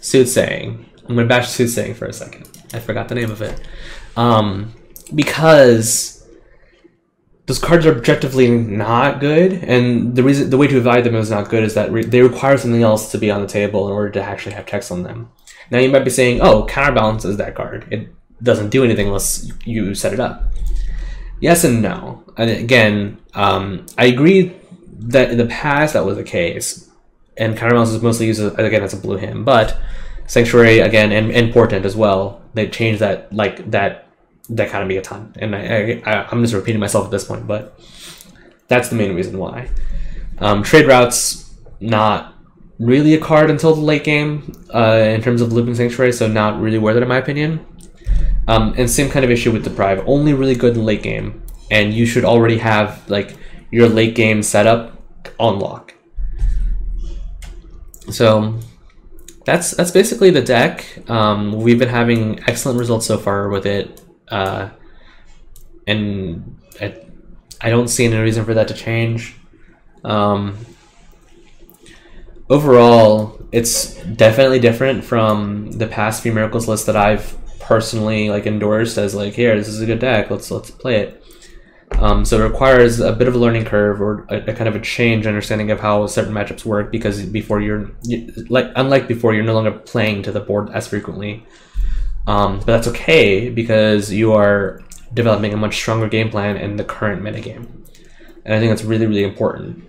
Soothsaying. 0.00 0.86
I'm 1.08 1.16
gonna 1.16 1.26
bash 1.26 1.48
soothsaying 1.50 1.94
for 1.94 2.06
a 2.06 2.12
second. 2.12 2.48
I 2.72 2.78
forgot 2.80 3.08
the 3.08 3.14
name 3.14 3.30
of 3.30 3.42
it. 3.42 3.60
Um, 4.16 4.72
because 5.14 6.26
those 7.46 7.58
cards 7.58 7.84
are 7.84 7.96
objectively 7.96 8.48
not 8.48 9.20
good, 9.20 9.52
and 9.52 10.14
the 10.14 10.22
reason 10.22 10.50
the 10.50 10.56
way 10.56 10.68
to 10.68 10.76
evaluate 10.76 11.04
them 11.04 11.16
is 11.16 11.30
not 11.30 11.48
good 11.48 11.64
is 11.64 11.74
that 11.74 11.90
re- 11.90 12.04
they 12.04 12.22
require 12.22 12.56
something 12.56 12.82
else 12.82 13.10
to 13.10 13.18
be 13.18 13.30
on 13.30 13.40
the 13.40 13.48
table 13.48 13.88
in 13.88 13.92
order 13.92 14.10
to 14.10 14.22
actually 14.22 14.54
have 14.54 14.66
text 14.66 14.92
on 14.92 15.02
them. 15.02 15.30
Now 15.70 15.78
you 15.78 15.90
might 15.90 16.04
be 16.04 16.10
saying, 16.10 16.40
"Oh, 16.40 16.66
counterbalance 16.66 17.24
is 17.24 17.36
that 17.38 17.54
card. 17.54 17.86
It 17.90 18.08
doesn't 18.42 18.70
do 18.70 18.84
anything 18.84 19.08
unless 19.08 19.50
you 19.64 19.94
set 19.94 20.12
it 20.12 20.20
up." 20.20 20.52
Yes 21.40 21.64
and 21.64 21.82
no. 21.82 22.22
And 22.36 22.50
again, 22.50 23.18
um, 23.34 23.86
I 23.98 24.06
agree 24.06 24.54
that 24.98 25.30
in 25.30 25.38
the 25.38 25.46
past 25.46 25.94
that 25.94 26.04
was 26.04 26.16
the 26.16 26.22
case, 26.22 26.89
and 27.36 27.56
counterbalance 27.56 27.90
is 27.90 28.02
mostly 28.02 28.26
used 28.26 28.40
as, 28.40 28.52
again 28.54 28.82
as 28.82 28.92
a 28.92 28.96
blue 28.96 29.16
hymn, 29.16 29.44
but 29.44 29.78
sanctuary 30.26 30.80
again 30.80 31.12
and, 31.12 31.30
and 31.32 31.52
portent 31.52 31.84
as 31.84 31.96
well. 31.96 32.42
They 32.54 32.68
changed 32.68 33.00
that 33.00 33.32
like 33.32 33.70
that 33.70 34.06
dichotomy 34.52 34.96
a 34.96 35.02
ton, 35.02 35.32
and 35.38 35.54
I, 35.54 36.02
I, 36.04 36.28
I'm 36.30 36.42
just 36.42 36.54
repeating 36.54 36.80
myself 36.80 37.04
at 37.04 37.10
this 37.10 37.24
point, 37.24 37.46
but 37.46 37.78
that's 38.68 38.88
the 38.88 38.96
main 38.96 39.14
reason 39.14 39.38
why. 39.38 39.68
Um, 40.38 40.62
trade 40.62 40.86
routes 40.86 41.54
not 41.80 42.34
really 42.78 43.14
a 43.14 43.20
card 43.20 43.50
until 43.50 43.74
the 43.74 43.80
late 43.80 44.04
game 44.04 44.52
uh, 44.74 45.04
in 45.14 45.22
terms 45.22 45.40
of 45.40 45.52
looping 45.52 45.74
sanctuary, 45.74 46.12
so 46.12 46.26
not 46.26 46.60
really 46.60 46.78
worth 46.78 46.96
it 46.96 47.02
in 47.02 47.08
my 47.08 47.18
opinion. 47.18 47.64
Um, 48.48 48.74
and 48.76 48.90
same 48.90 49.10
kind 49.10 49.24
of 49.24 49.30
issue 49.30 49.52
with 49.52 49.64
deprive, 49.64 50.02
only 50.06 50.32
really 50.32 50.56
good 50.56 50.76
in 50.76 50.84
late 50.84 51.02
game, 51.02 51.42
and 51.70 51.94
you 51.94 52.06
should 52.06 52.24
already 52.24 52.58
have 52.58 53.08
like 53.08 53.36
your 53.70 53.88
late 53.88 54.14
game 54.14 54.42
setup 54.42 55.00
on 55.38 55.58
lock. 55.58 55.94
So 58.10 58.58
that's 59.44 59.72
that's 59.72 59.90
basically 59.90 60.30
the 60.30 60.42
deck. 60.42 60.84
Um, 61.08 61.52
we've 61.52 61.78
been 61.78 61.88
having 61.88 62.40
excellent 62.46 62.78
results 62.78 63.06
so 63.06 63.18
far 63.18 63.48
with 63.48 63.66
it, 63.66 64.00
uh, 64.28 64.70
and 65.86 66.58
I, 66.80 66.96
I 67.60 67.70
don't 67.70 67.88
see 67.88 68.04
any 68.04 68.16
reason 68.16 68.44
for 68.44 68.54
that 68.54 68.68
to 68.68 68.74
change. 68.74 69.36
Um, 70.04 70.56
overall, 72.48 73.40
it's 73.52 73.94
definitely 73.94 74.60
different 74.60 75.04
from 75.04 75.72
the 75.72 75.86
past 75.86 76.22
few 76.22 76.32
miracles 76.32 76.68
lists 76.68 76.86
that 76.86 76.96
I've 76.96 77.36
personally 77.60 78.30
like 78.30 78.46
endorsed 78.46 78.98
as 78.98 79.14
like, 79.14 79.34
here, 79.34 79.56
this 79.56 79.68
is 79.68 79.80
a 79.80 79.86
good 79.86 80.00
deck. 80.00 80.30
Let's 80.30 80.50
let's 80.50 80.70
play 80.70 81.00
it. 81.00 81.19
Um, 82.00 82.24
so 82.24 82.40
it 82.40 82.48
requires 82.48 82.98
a 83.00 83.12
bit 83.12 83.28
of 83.28 83.34
a 83.34 83.38
learning 83.38 83.66
curve 83.66 84.00
or 84.00 84.26
a, 84.30 84.38
a, 84.38 84.54
kind 84.54 84.68
of 84.68 84.74
a 84.74 84.80
change 84.80 85.26
understanding 85.26 85.70
of 85.70 85.80
how 85.80 86.06
certain 86.06 86.32
matchups 86.32 86.64
work 86.64 86.90
because 86.90 87.22
before 87.26 87.60
you're 87.60 87.90
you, 88.04 88.32
like 88.48 88.72
unlike 88.74 89.06
before 89.06 89.34
you're 89.34 89.44
no 89.44 89.52
longer 89.52 89.72
playing 89.72 90.22
to 90.22 90.32
the 90.32 90.40
board 90.40 90.70
as 90.70 90.88
frequently. 90.88 91.44
Um, 92.26 92.58
but 92.58 92.66
that's 92.66 92.88
okay 92.88 93.50
because 93.50 94.10
you 94.10 94.32
are 94.32 94.82
developing 95.12 95.52
a 95.52 95.58
much 95.58 95.74
stronger 95.74 96.08
game 96.08 96.30
plan 96.30 96.56
in 96.56 96.76
the 96.76 96.84
current 96.84 97.22
metagame. 97.22 97.66
And 98.44 98.54
I 98.54 98.58
think 98.58 98.70
that's 98.70 98.84
really, 98.84 99.06
really 99.06 99.24
important. 99.24 99.86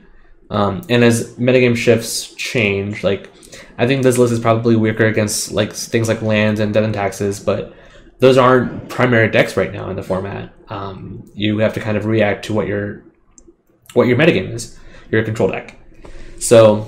Um, 0.50 0.82
and 0.90 1.04
as 1.06 1.36
metagame 1.36 1.78
shifts 1.78 2.34
change, 2.36 3.06
like 3.06 3.32
I 3.78 3.88
think 3.88 4.04
this 4.04 4.18
list 4.18 4.34
is 4.34 4.40
probably 4.40 4.76
weaker 4.76 5.06
against 5.06 5.54
like 5.54 5.72
things 5.72 6.10
like 6.10 6.22
lands 6.22 6.60
and 6.60 6.74
death 6.74 6.84
and 6.84 6.94
taxes, 6.94 7.40
but 7.40 7.74
those 8.22 8.38
aren't 8.38 8.88
primary 8.88 9.30
decks 9.30 9.58
right 9.58 9.74
now 9.74 9.90
in 9.90 9.96
the 9.96 10.04
format. 10.04 10.54
Um, 10.70 11.30
you 11.34 11.58
have 11.58 11.74
to 11.74 11.80
kind 11.80 11.98
of 11.98 12.06
react 12.06 12.46
to 12.46 12.54
what 12.54 12.68
your 12.68 13.04
what 13.94 14.08
your 14.08 14.16
metagame 14.16 14.54
is, 14.54 14.80
your 15.10 15.24
control 15.24 15.50
deck. 15.50 15.78
So 16.40 16.88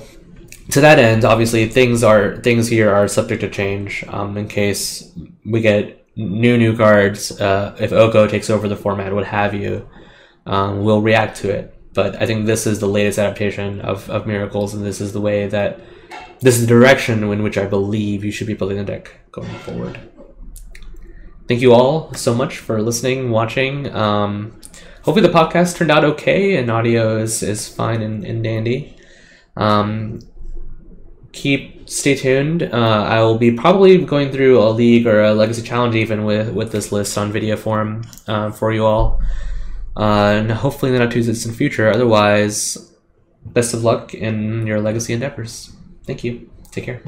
to 0.69 0.79
that 0.79 0.99
end, 0.99 1.25
obviously 1.25 1.67
things 1.67 2.03
are 2.03 2.37
things 2.37 2.67
here 2.67 2.93
are 2.93 3.07
subject 3.07 3.41
to 3.41 3.49
change 3.49 4.05
um, 4.07 4.37
in 4.37 4.47
case 4.47 5.11
we 5.43 5.59
get 5.59 6.05
new 6.15 6.55
new 6.55 6.77
cards. 6.77 7.41
Uh, 7.41 7.75
if 7.79 7.91
Oko 7.91 8.27
takes 8.27 8.51
over 8.51 8.67
the 8.67 8.77
format, 8.77 9.11
what 9.11 9.25
have 9.25 9.55
you, 9.55 9.89
um, 10.45 10.83
we'll 10.83 11.01
react 11.01 11.37
to 11.37 11.49
it. 11.49 11.73
But 11.93 12.21
I 12.21 12.27
think 12.27 12.45
this 12.45 12.67
is 12.67 12.79
the 12.79 12.87
latest 12.87 13.17
adaptation 13.17 13.81
of, 13.81 14.07
of 14.09 14.27
Miracles, 14.27 14.75
and 14.75 14.85
this 14.85 15.01
is 15.01 15.13
the 15.13 15.21
way 15.21 15.47
that 15.47 15.79
this 16.41 16.55
is 16.55 16.61
the 16.61 16.67
direction 16.67 17.23
in 17.23 17.41
which 17.41 17.57
I 17.57 17.65
believe 17.65 18.23
you 18.23 18.31
should 18.31 18.47
be 18.47 18.53
building 18.53 18.77
the 18.77 18.83
deck 18.83 19.11
going 19.31 19.49
forward. 19.59 19.99
Thank 21.47 21.61
you 21.61 21.73
all 21.73 22.13
so 22.13 22.33
much 22.33 22.57
for 22.57 22.81
listening, 22.81 23.29
watching. 23.29 23.93
Um, 23.93 24.59
hopefully 25.03 25.27
the 25.27 25.33
podcast 25.33 25.75
turned 25.75 25.91
out 25.91 26.03
okay 26.05 26.55
and 26.55 26.71
audio 26.71 27.17
is, 27.17 27.43
is 27.43 27.67
fine 27.67 28.01
and, 28.01 28.23
and 28.23 28.43
dandy. 28.43 28.95
Um, 29.57 30.19
keep 31.31 31.89
stay 31.89 32.15
tuned. 32.15 32.63
Uh, 32.63 33.05
I 33.07 33.21
will 33.21 33.37
be 33.37 33.51
probably 33.51 34.03
going 34.03 34.31
through 34.31 34.61
a 34.61 34.69
league 34.69 35.05
or 35.05 35.21
a 35.21 35.33
legacy 35.33 35.61
challenge 35.61 35.95
even 35.95 36.23
with 36.23 36.53
with 36.53 36.71
this 36.71 36.91
list 36.91 37.17
on 37.17 37.31
video 37.31 37.57
form 37.57 38.03
uh, 38.27 38.51
for 38.51 38.71
you 38.71 38.85
all 38.85 39.21
uh, 39.97 40.35
and 40.37 40.51
hopefully 40.51 40.91
in 40.91 40.97
the 40.97 41.03
not 41.03 41.11
too 41.13 41.23
distant 41.23 41.55
future. 41.55 41.89
Otherwise, 41.89 42.93
best 43.45 43.73
of 43.73 43.83
luck 43.83 44.13
in 44.13 44.65
your 44.65 44.81
legacy 44.81 45.13
endeavors. 45.13 45.71
Thank 46.05 46.23
you. 46.23 46.49
Take 46.71 46.85
care. 46.85 47.01